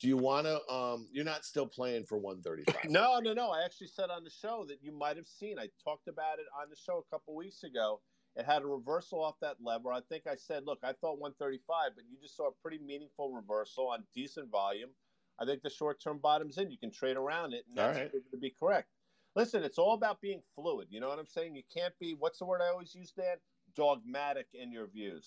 Do 0.00 0.08
you 0.08 0.16
want 0.16 0.46
to? 0.46 0.60
Um, 0.72 1.06
you're 1.12 1.24
not 1.24 1.44
still 1.44 1.66
playing 1.66 2.04
for 2.06 2.18
one 2.18 2.42
thirty 2.42 2.64
five. 2.64 2.84
No, 2.90 3.20
no, 3.20 3.32
no. 3.34 3.50
I 3.50 3.64
actually 3.64 3.86
said 3.88 4.10
on 4.10 4.24
the 4.24 4.30
show 4.30 4.64
that 4.68 4.78
you 4.82 4.90
might 4.92 5.16
have 5.16 5.28
seen. 5.28 5.58
I 5.58 5.68
talked 5.84 6.08
about 6.08 6.38
it 6.40 6.46
on 6.60 6.68
the 6.70 6.76
show 6.76 6.98
a 7.06 7.14
couple 7.14 7.36
weeks 7.36 7.62
ago. 7.62 8.00
It 8.36 8.46
had 8.46 8.62
a 8.62 8.66
reversal 8.66 9.22
off 9.22 9.34
that 9.40 9.56
lever. 9.62 9.92
I 9.92 10.00
think 10.08 10.26
I 10.26 10.36
said, 10.36 10.64
look, 10.64 10.78
I 10.82 10.92
thought 10.92 11.18
135, 11.18 11.90
but 11.94 12.04
you 12.10 12.16
just 12.20 12.36
saw 12.36 12.48
a 12.48 12.52
pretty 12.62 12.78
meaningful 12.78 13.32
reversal 13.32 13.88
on 13.88 14.04
decent 14.14 14.50
volume. 14.50 14.90
I 15.38 15.44
think 15.44 15.62
the 15.62 15.70
short 15.70 16.00
term 16.00 16.18
bottom's 16.18 16.56
in. 16.58 16.70
You 16.70 16.78
can 16.78 16.90
trade 16.90 17.16
around 17.16 17.52
it, 17.52 17.64
and 17.68 17.76
that's 17.76 17.98
right. 17.98 18.10
proven 18.10 18.30
to 18.30 18.38
be 18.38 18.54
correct. 18.58 18.88
Listen, 19.34 19.62
it's 19.62 19.78
all 19.78 19.94
about 19.94 20.20
being 20.20 20.42
fluid. 20.54 20.88
You 20.90 21.00
know 21.00 21.08
what 21.08 21.18
I'm 21.18 21.26
saying? 21.26 21.56
You 21.56 21.62
can't 21.74 21.94
be, 21.98 22.14
what's 22.18 22.38
the 22.38 22.44
word 22.44 22.60
I 22.62 22.68
always 22.68 22.94
use, 22.94 23.12
Dan? 23.12 23.36
Dogmatic 23.74 24.48
in 24.54 24.70
your 24.70 24.86
views. 24.86 25.26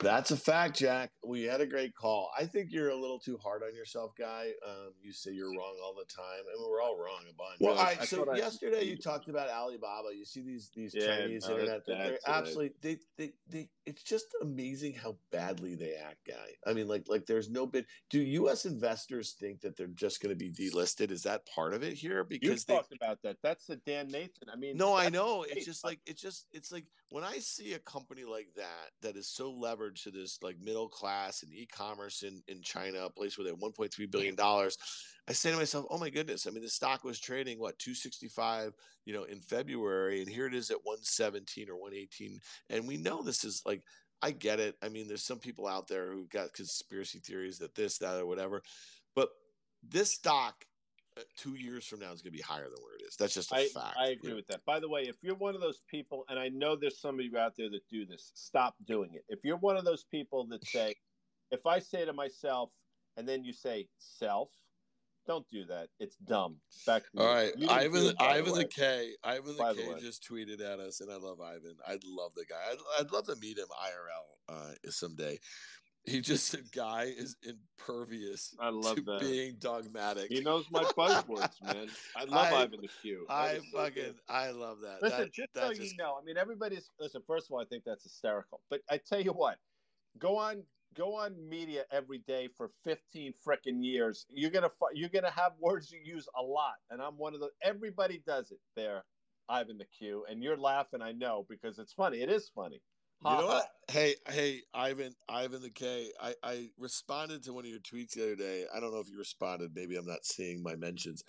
That's 0.00 0.30
a 0.30 0.36
fact, 0.36 0.78
Jack. 0.78 1.10
We 1.24 1.42
had 1.42 1.60
a 1.60 1.66
great 1.66 1.92
call. 1.94 2.30
I 2.38 2.44
think 2.46 2.68
you're 2.70 2.90
a 2.90 2.96
little 2.96 3.18
too 3.18 3.36
hard 3.42 3.62
on 3.64 3.74
yourself, 3.74 4.12
guy. 4.16 4.50
Um, 4.64 4.92
you 5.02 5.12
say 5.12 5.32
you're 5.32 5.50
wrong 5.50 5.74
all 5.84 5.92
the 5.94 6.04
time, 6.04 6.44
and 6.54 6.64
we're 6.70 6.80
all 6.80 6.96
wrong 6.96 7.22
a 7.28 7.34
bunch. 7.34 7.58
Well, 7.60 7.76
all 7.76 7.82
right. 7.84 8.00
I 8.00 8.04
So 8.04 8.24
thought 8.24 8.34
I- 8.34 8.38
yesterday 8.38 8.84
you 8.84 8.96
talked 8.96 9.28
about 9.28 9.48
Alibaba. 9.50 10.14
You 10.14 10.24
see 10.24 10.40
these 10.42 10.70
these 10.74 10.94
Yeah, 10.94 11.06
Chinese 11.18 11.48
no, 11.48 11.54
internet. 11.58 11.84
that's- 11.86 12.08
They're 12.10 12.18
absolutely 12.32 12.72
they, 12.80 12.98
they 13.16 13.32
they. 13.48 13.68
It's 13.86 14.02
just 14.04 14.26
amazing 14.42 14.94
how 14.94 15.16
badly 15.32 15.74
they 15.74 15.94
act, 15.94 16.18
guy. 16.26 16.50
I 16.66 16.74
mean, 16.74 16.86
like 16.86 17.08
like 17.08 17.26
there's 17.26 17.50
no 17.50 17.66
bid. 17.66 17.86
Do 18.08 18.20
U.S. 18.20 18.66
investors 18.66 19.32
think 19.32 19.62
that 19.62 19.76
they're 19.76 19.86
just 19.88 20.20
going 20.22 20.30
to 20.30 20.36
be 20.36 20.50
delisted? 20.52 21.10
Is 21.10 21.22
that 21.24 21.44
part 21.46 21.74
of 21.74 21.82
it 21.82 21.94
here? 21.94 22.18
You 22.18 22.24
Because 22.38 22.64
they 22.64 22.74
talked 22.74 22.92
about 22.94 23.20
that. 23.22 23.38
That's 23.42 23.66
the 23.66 23.76
Dan 23.76 24.06
Nathan. 24.08 24.48
I 24.52 24.56
mean, 24.56 24.76
no, 24.76 24.94
I 24.94 25.08
know. 25.08 25.42
great. 25.42 25.56
It's 25.56 25.66
just 25.66 25.82
like 25.82 25.98
it's 26.06 26.20
just 26.22 26.46
it's 26.52 26.70
like 26.70 26.84
when 27.10 27.24
I 27.24 27.38
see 27.38 27.72
a 27.72 27.78
company 27.78 28.24
like 28.24 28.48
that 28.56 28.90
that 29.02 29.16
is 29.16 29.28
so 29.28 29.52
leveraged 29.52 30.02
to 30.04 30.10
this 30.10 30.38
like 30.42 30.60
middle 30.60 30.88
class 30.88 31.42
and 31.42 31.52
e-commerce 31.52 32.22
in 32.22 32.42
in 32.48 32.62
China, 32.62 33.06
a 33.06 33.10
place 33.10 33.38
where 33.38 33.44
they 33.44 33.50
have 33.50 33.60
1.3 33.60 34.10
billion 34.10 34.34
dollars. 34.34 34.76
I 35.28 35.32
say 35.32 35.50
to 35.50 35.56
myself, 35.56 35.86
"Oh 35.90 35.98
my 35.98 36.10
goodness! 36.10 36.46
I 36.46 36.50
mean, 36.50 36.62
the 36.62 36.68
stock 36.68 37.04
was 37.04 37.18
trading 37.18 37.58
what 37.58 37.78
265, 37.78 38.74
you 39.04 39.14
know, 39.14 39.24
in 39.24 39.40
February, 39.40 40.20
and 40.20 40.28
here 40.28 40.46
it 40.46 40.54
is 40.54 40.70
at 40.70 40.84
117 40.84 41.70
or 41.70 41.76
118, 41.76 42.40
and 42.70 42.86
we 42.86 42.96
know 42.96 43.22
this 43.22 43.44
is 43.44 43.62
like." 43.64 43.82
I 44.20 44.32
get 44.32 44.58
it. 44.58 44.74
I 44.82 44.88
mean, 44.88 45.06
there's 45.06 45.22
some 45.22 45.38
people 45.38 45.68
out 45.68 45.86
there 45.86 46.10
who 46.10 46.26
got 46.26 46.52
conspiracy 46.52 47.20
theories 47.20 47.58
that 47.58 47.76
this, 47.76 47.98
that, 47.98 48.18
or 48.18 48.26
whatever, 48.26 48.64
but 49.14 49.28
this 49.88 50.12
stock 50.12 50.64
two 51.36 51.54
years 51.54 51.86
from 51.86 52.00
now 52.00 52.12
is 52.12 52.22
going 52.22 52.32
to 52.32 52.36
be 52.36 52.42
higher 52.42 52.64
than 52.64 52.82
where 52.82 52.96
it 52.96 53.02
is. 53.06 53.16
That's 53.16 53.34
just 53.34 53.52
a 53.52 53.56
I, 53.56 53.66
fact. 53.66 53.96
I 53.98 54.08
agree 54.08 54.30
know? 54.30 54.36
with 54.36 54.46
that. 54.48 54.64
By 54.64 54.80
the 54.80 54.88
way, 54.88 55.02
if 55.02 55.16
you're 55.22 55.34
one 55.34 55.54
of 55.54 55.60
those 55.60 55.80
people, 55.90 56.24
and 56.28 56.38
I 56.38 56.48
know 56.48 56.76
there's 56.76 57.00
some 57.00 57.18
of 57.18 57.24
you 57.24 57.36
out 57.38 57.54
there 57.56 57.70
that 57.70 57.80
do 57.90 58.06
this, 58.06 58.30
stop 58.34 58.74
doing 58.86 59.10
it. 59.14 59.24
If 59.28 59.40
you're 59.44 59.56
one 59.56 59.76
of 59.76 59.84
those 59.84 60.04
people 60.10 60.46
that 60.48 60.64
say, 60.66 60.94
if 61.50 61.66
I 61.66 61.78
say 61.78 62.04
to 62.04 62.12
myself, 62.12 62.70
and 63.16 63.28
then 63.28 63.44
you 63.44 63.52
say 63.52 63.88
self, 63.98 64.50
don't 65.26 65.46
do 65.50 65.64
that. 65.66 65.88
It's 66.00 66.16
dumb. 66.16 66.56
Back 66.86 67.02
All 67.16 67.26
right, 67.26 67.52
You 67.56 67.68
didn't 67.68 67.92
do 67.92 67.98
Ivan. 67.98 68.14
by 68.18 68.32
the 68.32 68.38
Ivan 68.38 68.54
the 68.54 68.64
K. 68.64 69.10
Ivan 69.22 69.56
the 69.56 69.74
K 69.74 70.00
just 70.00 70.26
tweeted 70.28 70.60
at 70.60 70.80
us, 70.80 71.00
and 71.00 71.12
I 71.12 71.16
love 71.16 71.40
Ivan. 71.40 71.76
I'd 71.86 72.02
love 72.04 72.32
the 72.34 72.46
guy. 72.48 72.56
I'd, 72.70 72.78
I'd 73.00 73.12
love 73.12 73.26
to 73.26 73.36
meet 73.36 73.58
him 73.58 73.66
IRL 73.66 74.56
uh, 74.56 74.90
someday. 74.90 75.38
He 76.04 76.20
just 76.20 76.46
said, 76.46 76.70
"Guy 76.72 77.04
is 77.04 77.36
impervious 77.42 78.54
I 78.58 78.70
love 78.70 78.96
to 78.96 79.02
that. 79.02 79.20
being 79.20 79.56
dogmatic." 79.58 80.30
He 80.30 80.40
knows 80.40 80.64
my 80.70 80.84
buzzwords, 80.84 81.62
man. 81.62 81.88
I 82.16 82.24
love 82.24 82.52
I- 82.52 82.62
Ivan 82.62 82.80
the 82.80 82.88
Q. 83.02 83.26
That 83.28 83.34
I 83.34 83.54
so 83.56 83.62
fucking, 83.74 83.94
good. 83.94 84.14
I 84.28 84.50
love 84.50 84.78
that. 84.80 85.02
Listen, 85.02 85.20
That- 85.20 85.32
just 85.32 85.48
so 85.54 85.70
you 85.70 85.90
know, 85.98 86.18
I 86.20 86.24
mean, 86.24 86.36
everybody's 86.38 86.90
listen. 86.98 87.22
First 87.26 87.46
of 87.46 87.52
all, 87.52 87.60
I 87.60 87.66
think 87.66 87.84
that's 87.84 88.04
hysterical. 88.04 88.60
But 88.70 88.80
I 88.90 88.96
tell 88.98 89.20
you 89.20 89.32
what, 89.32 89.58
go 90.18 90.36
on, 90.38 90.62
go 90.94 91.14
on 91.14 91.34
media 91.48 91.84
every 91.90 92.18
day 92.18 92.48
for 92.56 92.70
fifteen 92.84 93.34
frickin' 93.46 93.84
years. 93.84 94.24
You're 94.30 94.50
gonna 94.50 94.70
you're 94.94 95.10
gonna 95.10 95.30
have 95.30 95.52
words 95.60 95.90
you 95.90 96.00
use 96.02 96.26
a 96.38 96.42
lot, 96.42 96.74
and 96.90 97.02
I'm 97.02 97.18
one 97.18 97.34
of 97.34 97.40
the. 97.40 97.50
Everybody 97.62 98.22
does 98.26 98.50
it 98.50 98.60
there, 98.76 99.04
Ivan 99.48 99.76
the 99.76 99.84
Q, 99.84 100.24
and 100.30 100.42
you're 100.42 100.56
laughing. 100.56 101.02
I 101.02 101.12
know 101.12 101.44
because 101.50 101.78
it's 101.78 101.92
funny. 101.92 102.22
It 102.22 102.30
is 102.30 102.50
funny. 102.54 102.80
You 103.24 103.30
know 103.36 103.46
what? 103.46 103.66
Hey, 103.90 104.14
hey, 104.28 104.62
Ivan, 104.74 105.14
Ivan 105.28 105.60
the 105.62 105.70
K. 105.70 106.10
I, 106.20 106.34
I 106.42 106.68
responded 106.78 107.42
to 107.44 107.52
one 107.52 107.64
of 107.64 107.70
your 107.70 107.80
tweets 107.80 108.12
the 108.12 108.22
other 108.22 108.36
day. 108.36 108.64
I 108.74 108.78
don't 108.80 108.92
know 108.92 109.00
if 109.00 109.10
you 109.10 109.18
responded. 109.18 109.72
Maybe 109.74 109.96
I'm 109.96 110.06
not 110.06 110.24
seeing 110.24 110.62
my 110.62 110.76
mentions, 110.76 111.24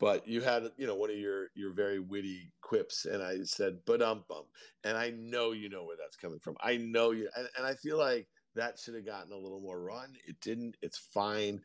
but 0.00 0.26
you 0.26 0.40
had, 0.40 0.70
you 0.78 0.86
know, 0.86 0.94
one 0.94 1.10
of 1.10 1.16
your 1.16 1.48
your 1.54 1.72
very 1.74 1.98
witty 1.98 2.52
quips, 2.62 3.04
and 3.04 3.22
I 3.22 3.38
said, 3.44 3.78
"But 3.84 4.00
um 4.00 4.24
bum," 4.28 4.44
and 4.84 4.96
I 4.96 5.10
know 5.10 5.52
you 5.52 5.68
know 5.68 5.84
where 5.84 5.96
that's 6.00 6.16
coming 6.16 6.38
from. 6.38 6.56
I 6.62 6.78
know 6.78 7.10
you, 7.10 7.28
and, 7.36 7.48
and 7.58 7.66
I 7.66 7.74
feel 7.74 7.98
like 7.98 8.26
that 8.54 8.78
should 8.78 8.94
have 8.94 9.06
gotten 9.06 9.32
a 9.32 9.36
little 9.36 9.60
more 9.60 9.80
run. 9.82 10.14
It 10.26 10.36
didn't. 10.40 10.76
It's 10.82 10.98
fine. 11.12 11.60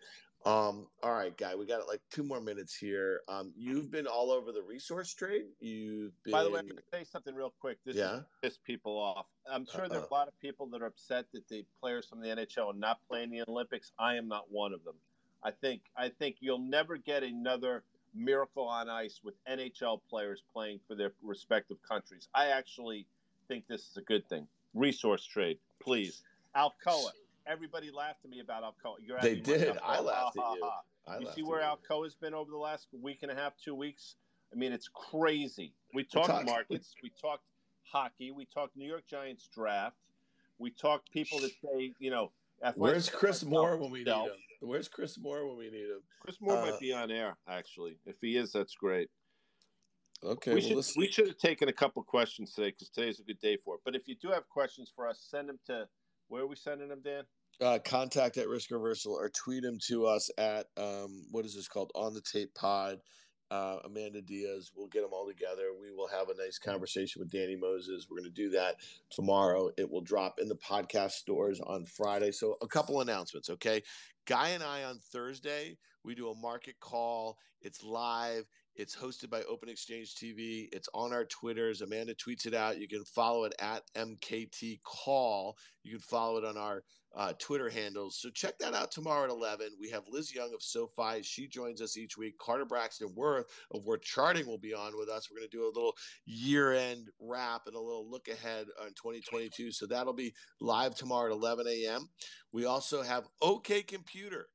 Um, 0.50 0.88
all 1.04 1.14
right, 1.14 1.36
guy, 1.38 1.54
we 1.54 1.68
got 1.68 1.88
like 1.88 2.02
two 2.10 2.24
more 2.24 2.42
minutes 2.42 2.76
here. 2.76 3.22
Um, 3.28 3.52
you've 3.56 3.92
been 3.92 4.08
all 4.08 4.32
over 4.32 4.52
the 4.52 4.64
resource 4.64 5.14
trade. 5.14 5.44
You've 5.60 6.12
been, 6.24 6.32
By 6.32 6.44
the 6.44 6.50
way, 6.50 6.60
I'm 6.60 6.68
gonna 6.68 6.82
say 6.92 7.04
something 7.04 7.36
real 7.36 7.54
quick. 7.60 7.78
This 7.86 7.96
yeah. 7.96 8.22
piss 8.42 8.58
people 8.66 8.98
off. 8.98 9.28
I'm 9.52 9.68
sure 9.68 9.88
there 9.88 10.00
are 10.00 10.06
a 10.06 10.14
lot 10.14 10.28
of 10.28 10.40
people 10.40 10.66
that 10.68 10.82
are 10.82 10.88
upset 10.88 11.26
that 11.34 11.48
the 11.50 11.66
players 11.80 12.08
from 12.08 12.20
the 12.22 12.30
NHL 12.30 12.74
are 12.74 12.78
not 12.78 12.98
playing 13.08 13.30
the 13.30 13.44
Olympics. 13.48 13.92
I 14.00 14.16
am 14.16 14.28
not 14.28 14.46
one 14.50 14.74
of 14.74 14.84
them. 14.84 14.96
I 15.44 15.52
think 15.52 15.82
I 15.96 16.10
think 16.10 16.38
you'll 16.40 16.58
never 16.58 16.98
get 16.98 17.22
another 17.22 17.84
miracle 18.16 18.68
on 18.68 18.90
ice 18.90 19.20
with 19.24 19.36
NHL 19.48 20.00
players 20.10 20.42
playing 20.52 20.80
for 20.88 20.96
their 20.96 21.12
respective 21.22 21.78
countries. 21.88 22.28
I 22.34 22.48
actually 22.48 23.06
think 23.48 23.68
this 23.68 23.82
is 23.82 23.98
a 23.98 24.02
good 24.02 24.28
thing. 24.28 24.48
Resource 24.74 25.24
trade, 25.26 25.60
please. 25.80 26.24
Alcoa. 26.56 27.12
Everybody 27.50 27.90
laughed 27.90 28.24
at 28.24 28.30
me 28.30 28.42
about 28.42 28.64
Alcoa. 28.64 28.96
You're 29.02 29.20
They 29.20 29.36
did. 29.36 29.78
I 29.84 30.00
laughed 30.00 30.38
Ha, 30.38 30.42
at 30.42 30.46
ha, 30.48 30.56
you. 30.56 30.62
ha. 31.08 31.18
You 31.20 31.28
see 31.36 31.42
where 31.42 31.62
Alcoa's 31.62 32.14
been 32.16 32.36
over 32.36 32.52
the 32.52 32.58
last 32.58 32.88
week 32.94 33.20
and 33.24 33.32
a 33.32 33.36
half, 33.36 33.54
two 33.58 33.74
weeks? 33.74 34.16
I 34.54 34.56
mean, 34.56 34.72
it's 34.72 34.88
crazy. 34.88 35.74
We 35.94 36.04
talked 36.04 36.28
talked- 36.28 36.46
markets, 36.46 36.94
we 37.02 37.12
talked 37.20 37.44
hockey, 37.84 38.30
we 38.32 38.46
talked 38.46 38.78
New 38.78 38.88
York 38.88 39.08
Giants 39.10 39.50
draft, 39.54 39.98
we 40.60 40.70
talked 40.70 41.12
people 41.12 41.40
that 41.40 41.52
say, 41.64 41.94
you 42.00 42.12
know, 42.12 42.32
Where's 42.76 43.10
Chris 43.10 43.44
myself, 43.44 43.52
Moore 43.52 43.78
when 43.78 43.90
we 43.90 44.04
need 44.04 44.10
him? 44.12 44.30
Where's 44.60 44.90
Chris 44.90 45.18
Moore 45.18 45.48
when 45.48 45.58
we 45.58 45.72
need 45.72 45.90
him? 45.90 46.02
Chris 46.20 46.36
Moore 46.42 46.58
uh, 46.58 46.66
might 46.66 46.80
be 46.80 46.92
on 46.94 47.10
air 47.10 47.38
actually. 47.48 47.98
If 48.06 48.18
he 48.22 48.36
is, 48.36 48.52
that's 48.52 48.76
great. 48.76 49.10
Okay, 50.24 50.54
we 50.54 50.74
well, 50.74 50.82
should 50.82 50.98
we 51.00 51.08
should 51.10 51.28
have 51.28 51.38
taken 51.38 51.70
a 51.70 51.74
couple 51.74 52.04
questions 52.04 52.54
today 52.54 52.72
because 52.72 52.90
today's 52.90 53.22
a 53.22 53.24
good 53.24 53.40
day 53.40 53.58
for 53.64 53.76
it. 53.76 53.82
But 53.86 53.96
if 53.96 54.10
you 54.10 54.16
do 54.22 54.28
have 54.32 54.48
questions 54.50 54.92
for 54.94 55.08
us, 55.08 55.26
send 55.32 55.48
them 55.48 55.60
to 55.68 55.88
where 56.28 56.44
are 56.44 56.48
we 56.48 56.58
sending 56.58 56.90
them, 56.90 57.00
Dan? 57.02 57.24
Uh, 57.62 57.78
contact 57.84 58.38
at 58.38 58.48
Risk 58.48 58.72
Reversal 58.72 59.14
or 59.14 59.30
tweet 59.30 59.64
them 59.64 59.80
to 59.88 60.06
us 60.06 60.30
at 60.38 60.68
um, 60.78 61.26
what 61.32 61.46
is 61.46 61.56
this 61.56 61.68
called 61.68 61.92
on 61.94 62.14
the 62.14 62.22
tape 62.22 62.56
pod 62.56 63.00
uh, 63.52 63.78
Amanda 63.86 64.22
Diaz. 64.22 64.72
We'll 64.76 64.88
get 64.88 65.02
them 65.02 65.12
all 65.14 65.28
together. 65.28 65.72
We 65.80 65.92
will 65.92 66.08
have 66.08 66.30
a 66.30 66.38
nice 66.42 66.60
conversation 66.60 67.20
with 67.20 67.32
Danny 67.32 67.56
Moses. 67.56 68.08
We're 68.10 68.20
going 68.20 68.32
to 68.32 68.42
do 68.44 68.52
that 68.52 68.76
tomorrow. 69.10 69.72
It 69.78 69.90
will 69.90 70.02
drop 70.02 70.40
in 70.40 70.48
the 70.48 70.56
podcast 70.56 71.12
stores 71.12 71.60
on 71.62 71.86
Friday. 71.86 72.32
So, 72.32 72.56
a 72.62 72.68
couple 72.68 73.02
announcements, 73.02 73.50
okay? 73.50 73.82
Guy 74.28 74.50
and 74.50 74.64
I 74.64 74.84
on 74.84 75.00
Thursday, 75.00 75.78
we 76.04 76.14
do 76.14 76.30
a 76.30 76.36
market 76.36 76.80
call. 76.80 77.38
It's 77.62 77.84
live. 77.84 78.46
It's 78.76 78.96
hosted 78.96 79.30
by 79.30 79.42
Open 79.44 79.68
Exchange 79.68 80.16
TV. 80.16 80.70
It's 80.72 80.88
on 80.94 81.12
our 81.12 81.26
Twitters. 81.26 81.82
Amanda 81.82 82.14
tweets 82.16 82.46
it 82.46 82.54
out. 82.54 82.80
You 82.80 82.88
can 82.88 83.04
follow 83.04 83.44
it 83.44 83.54
at 83.60 83.84
MKT 83.98 84.82
Call. 84.84 85.58
You 85.84 85.94
can 85.94 86.00
follow 86.00 86.38
it 86.38 86.46
on 86.46 86.56
our 86.56 86.84
uh, 87.16 87.34
Twitter 87.40 87.70
handles. 87.70 88.20
So 88.20 88.30
check 88.30 88.58
that 88.60 88.74
out 88.74 88.92
tomorrow 88.92 89.24
at 89.24 89.30
11. 89.30 89.70
We 89.80 89.90
have 89.90 90.04
Liz 90.10 90.34
Young 90.34 90.54
of 90.54 90.62
SoFi. 90.62 91.22
She 91.24 91.48
joins 91.48 91.82
us 91.82 91.98
each 91.98 92.18
week. 92.18 92.38
Carter 92.40 92.66
Braxton 92.66 93.14
Worth 93.16 93.46
of 93.72 93.86
Worth 93.86 94.02
Charting 94.02 94.46
will 94.46 94.60
be 94.60 94.74
on 94.74 94.98
with 94.98 95.10
us. 95.10 95.30
We're 95.30 95.40
going 95.40 95.50
to 95.50 95.58
do 95.58 95.66
a 95.66 95.74
little 95.74 95.96
year 96.26 96.74
end 96.74 97.10
wrap 97.20 97.64
and 97.66 97.76
a 97.76 97.80
little 97.80 98.10
look 98.10 98.28
ahead 98.28 98.68
on 98.82 98.90
2022. 98.90 99.72
So 99.72 99.88
that'll 99.88 100.14
be 100.14 100.34
live 100.62 100.96
tomorrow 100.96 101.32
at 101.32 101.38
11 101.38 101.68
a.m. 101.68 102.10
We 102.52 102.66
also 102.66 103.02
have 103.02 103.28
OK 103.42 103.84
Computer 103.84 104.48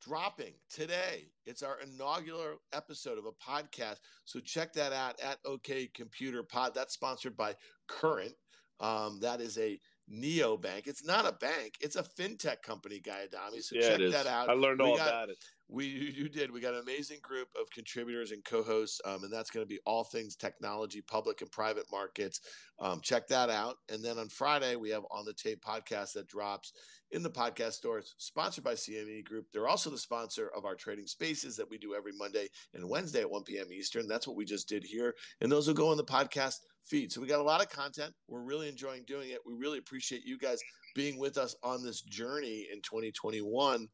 dropping 0.00 0.54
today. 0.68 1.28
It's 1.46 1.62
our 1.62 1.78
inaugural 1.80 2.58
episode 2.72 3.18
of 3.18 3.24
a 3.26 3.32
podcast. 3.32 3.98
So 4.24 4.40
check 4.40 4.72
that 4.74 4.92
out 4.92 5.20
at 5.20 5.38
OK 5.44 5.88
Computer 5.94 6.42
Pod. 6.42 6.72
That's 6.74 6.94
sponsored 6.94 7.36
by 7.36 7.54
Current. 7.88 8.34
Um, 8.80 9.20
that 9.20 9.40
is 9.40 9.58
a 9.58 9.78
neobank. 10.10 10.86
It's 10.86 11.04
not 11.04 11.26
a 11.26 11.32
bank; 11.32 11.74
it's 11.80 11.96
a 11.96 12.02
fintech 12.02 12.62
company, 12.62 13.00
Guy 13.00 13.24
Adami. 13.24 13.60
So 13.60 13.76
yeah, 13.76 13.96
check 13.96 14.12
that 14.12 14.26
out. 14.26 14.48
I 14.48 14.52
learned 14.52 14.80
we 14.80 14.86
all 14.86 14.96
got, 14.96 15.08
about 15.08 15.28
it. 15.30 15.38
We 15.72 15.86
you 15.86 16.28
did. 16.28 16.50
We 16.50 16.60
got 16.60 16.74
an 16.74 16.80
amazing 16.80 17.20
group 17.22 17.48
of 17.58 17.70
contributors 17.70 18.30
and 18.30 18.44
co-hosts, 18.44 19.00
um, 19.06 19.24
and 19.24 19.32
that's 19.32 19.50
going 19.50 19.64
to 19.64 19.68
be 19.68 19.80
all 19.86 20.04
things 20.04 20.36
technology, 20.36 21.00
public 21.00 21.40
and 21.40 21.50
private 21.50 21.86
markets. 21.90 22.40
Um, 22.78 23.00
check 23.00 23.26
that 23.28 23.48
out. 23.48 23.76
And 23.88 24.04
then 24.04 24.18
on 24.18 24.28
Friday 24.28 24.76
we 24.76 24.90
have 24.90 25.04
on 25.10 25.24
the 25.24 25.32
tape 25.32 25.62
podcast 25.64 26.12
that 26.12 26.28
drops 26.28 26.74
in 27.10 27.22
the 27.22 27.30
podcast 27.30 27.72
stores, 27.72 28.14
sponsored 28.18 28.64
by 28.64 28.74
CME 28.74 29.24
Group. 29.24 29.46
They're 29.52 29.68
also 29.68 29.88
the 29.88 29.96
sponsor 29.96 30.50
of 30.54 30.66
our 30.66 30.74
trading 30.74 31.06
spaces 31.06 31.56
that 31.56 31.70
we 31.70 31.78
do 31.78 31.94
every 31.94 32.12
Monday 32.12 32.48
and 32.74 32.88
Wednesday 32.88 33.20
at 33.20 33.30
1 33.30 33.42
p.m. 33.44 33.72
Eastern. 33.72 34.06
That's 34.06 34.26
what 34.26 34.36
we 34.36 34.44
just 34.44 34.68
did 34.68 34.84
here, 34.84 35.14
and 35.40 35.50
those 35.50 35.68
will 35.68 35.74
go 35.74 35.90
on 35.90 35.96
the 35.96 36.04
podcast 36.04 36.56
feed. 36.84 37.12
So 37.12 37.20
we 37.20 37.26
got 37.26 37.40
a 37.40 37.44
lot 37.44 37.62
of 37.62 37.70
content. 37.70 38.12
We're 38.28 38.44
really 38.44 38.68
enjoying 38.68 39.04
doing 39.06 39.30
it. 39.30 39.40
We 39.46 39.54
really 39.54 39.78
appreciate 39.78 40.26
you 40.26 40.36
guys 40.36 40.60
being 40.94 41.18
with 41.18 41.38
us 41.38 41.56
on 41.62 41.82
this 41.82 42.02
journey 42.02 42.68
in 42.70 42.82
2021 42.82 43.88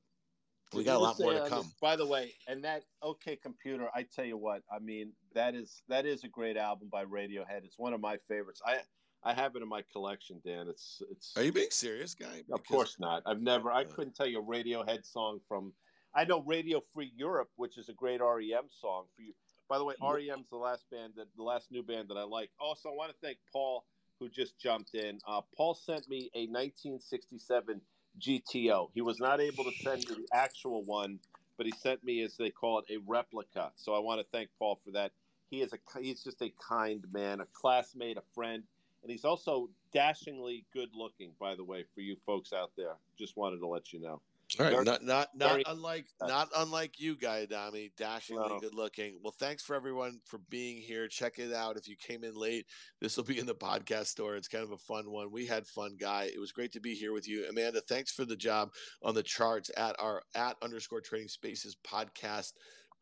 we 0.75 0.85
got 0.85 0.97
a 0.97 0.99
lot 0.99 1.19
more 1.19 1.33
to 1.33 1.49
come. 1.49 1.63
This, 1.63 1.75
by 1.81 1.97
the 1.97 2.07
way, 2.07 2.33
and 2.47 2.63
that 2.65 2.85
OK 3.03 3.37
Computer, 3.37 3.89
I 3.95 4.05
tell 4.05 4.25
you 4.25 4.37
what, 4.37 4.63
I 4.73 4.79
mean 4.79 5.13
that 5.35 5.55
is 5.55 5.83
that 5.89 6.07
is 6.07 6.25
a 6.25 6.29
great 6.29 6.57
album 6.57 6.89
by 6.91 7.05
Radiohead. 7.05 7.65
It's 7.65 7.79
one 7.79 7.95
of 7.95 8.01
my 8.01 8.19
favorites. 8.29 8.61
I 8.67 8.79
I 9.25 9.35
have 9.35 9.57
it 9.57 9.63
in 9.63 9.69
my 9.69 9.83
collection, 9.93 10.41
Dan. 10.45 10.69
It's 10.69 11.03
it's. 11.11 11.33
Are 11.37 11.43
you 11.43 11.53
being 11.53 11.71
serious, 11.71 12.15
guy? 12.15 12.43
Because, 12.47 12.61
of 12.61 12.67
course 12.67 12.97
not. 12.99 13.23
I've 13.27 13.43
never. 13.43 13.73
I 13.73 13.85
couldn't 13.85 14.15
tell 14.15 14.27
you 14.27 14.41
a 14.41 14.45
Radiohead 14.45 15.05
song 15.05 15.41
from. 15.49 15.73
I 16.15 16.25
know 16.25 16.43
Radio 16.43 16.83
Free 16.95 17.13
Europe, 17.17 17.51
which 17.57 17.79
is 17.79 17.89
a 17.89 17.93
great 17.93 18.21
REM 18.21 18.69
song 18.81 19.05
for 19.15 19.23
you. 19.23 19.35
By 19.69 19.79
the 19.79 19.85
way, 19.85 19.95
REM's 20.01 20.49
the 20.51 20.57
last 20.57 20.85
band 20.91 21.13
that 21.17 21.27
the 21.37 21.43
last 21.43 21.71
new 21.71 21.83
band 21.83 22.09
that 22.09 22.17
I 22.17 22.23
like. 22.23 22.51
Also, 22.61 22.89
I 22.89 22.93
want 22.93 23.11
to 23.11 23.17
thank 23.23 23.39
Paul 23.53 23.85
who 24.19 24.29
just 24.29 24.59
jumped 24.59 24.95
in. 24.95 25.19
Uh, 25.27 25.41
Paul 25.57 25.75
sent 25.75 26.09
me 26.09 26.31
a 26.35 26.47
1967 26.47 27.81
GTO. 28.19 28.91
He 28.95 29.01
was 29.01 29.21
not 29.21 29.41
able 29.41 29.65
to 29.65 29.73
send 29.83 30.09
me 30.09 30.17
the 30.17 30.37
actual 30.37 30.83
one, 30.85 31.19
but 31.57 31.67
he 31.67 31.73
sent 31.73 32.05
me, 32.05 32.23
as 32.23 32.37
they 32.37 32.51
call 32.51 32.81
it, 32.81 32.85
a 32.91 32.99
replica. 33.07 33.71
So 33.77 33.95
I 33.95 33.99
want 33.99 34.21
to 34.21 34.27
thank 34.33 34.51
Paul 34.59 34.81
for 34.85 34.91
that. 34.93 35.13
He 35.51 35.63
is 35.63 35.73
a 35.73 35.79
he's 36.01 36.23
just 36.23 36.43
a 36.43 36.53
kind 36.67 37.05
man, 37.13 37.41
a 37.41 37.47
classmate, 37.55 38.19
a 38.19 38.23
friend, 38.35 38.63
and 39.03 39.11
he's 39.11 39.25
also 39.25 39.71
dashingly 39.93 40.65
good 40.73 40.91
looking. 40.95 41.33
By 41.41 41.55
the 41.55 41.65
way, 41.65 41.85
for 41.95 42.01
you 42.01 42.17
folks 42.27 42.53
out 42.53 42.71
there, 42.77 42.95
just 43.19 43.37
wanted 43.37 43.59
to 43.61 43.67
let 43.67 43.93
you 43.93 44.01
know. 44.01 44.21
All 44.59 44.67
right, 44.67 44.85
not 44.85 45.05
not 45.05 45.29
not 45.35 45.51
very, 45.51 45.65
unlike 45.67 46.07
not 46.21 46.49
unlike 46.57 46.99
you, 46.99 47.17
Guy 47.17 47.43
Adami, 47.43 47.93
dashingly 47.97 48.49
no. 48.49 48.59
good 48.59 48.75
looking. 48.75 49.19
Well, 49.23 49.35
thanks 49.39 49.63
for 49.63 49.77
everyone 49.77 50.21
for 50.25 50.39
being 50.51 50.79
here. 50.79 51.07
Check 51.09 51.39
it 51.39 51.53
out 51.53 51.77
if 51.77 51.87
you 51.87 51.97
came 51.97 52.25
in 52.25 52.35
late. 52.35 52.67
This 53.01 53.17
will 53.17 53.25
be 53.25 53.39
in 53.39 53.47
the 53.47 53.55
podcast 53.55 54.07
store. 54.07 54.37
It's 54.37 54.49
kind 54.49 54.65
of 54.65 54.73
a 54.73 54.79
fun 54.79 55.11
one. 55.11 55.31
We 55.31 55.47
had 55.47 55.67
fun, 55.67 55.97
Guy. 55.99 56.31
It 56.35 56.41
was 56.41 56.53
great 56.53 56.73
to 56.73 56.81
be 56.81 56.95
here 56.95 57.13
with 57.13 57.29
you, 57.29 57.47
Amanda. 57.49 57.81
Thanks 57.81 58.11
for 58.11 58.25
the 58.25 58.37
job 58.37 58.71
on 59.03 59.15
the 59.15 59.23
charts 59.23 59.71
at 59.77 59.95
our 59.99 60.23
at 60.35 60.57
underscore 60.63 61.01
Trading 61.01 61.29
Spaces 61.29 61.77
podcast 61.87 62.53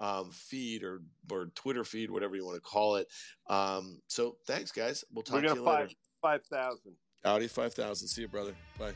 um, 0.01 0.31
feed 0.31 0.83
or 0.83 1.01
or 1.31 1.47
Twitter 1.55 1.85
feed, 1.85 2.11
whatever 2.11 2.37
you 2.37 2.45
want 2.45 2.57
to 2.57 2.61
call 2.61 2.97
it. 2.97 3.09
Um, 3.49 4.01
so 4.09 4.37
thanks, 4.47 4.73
guys. 4.73 5.05
We'll 5.12 5.23
talk 5.23 5.42
to 5.42 5.55
you 5.55 5.62
later. 5.62 5.88
Five 6.21 6.45
thousand. 6.45 6.92
Audi 7.25 7.49
five 7.49 7.75
thousand. 7.75 8.09
See 8.09 8.23
you, 8.23 8.29
brother. 8.29 8.55
Bye. 8.79 8.92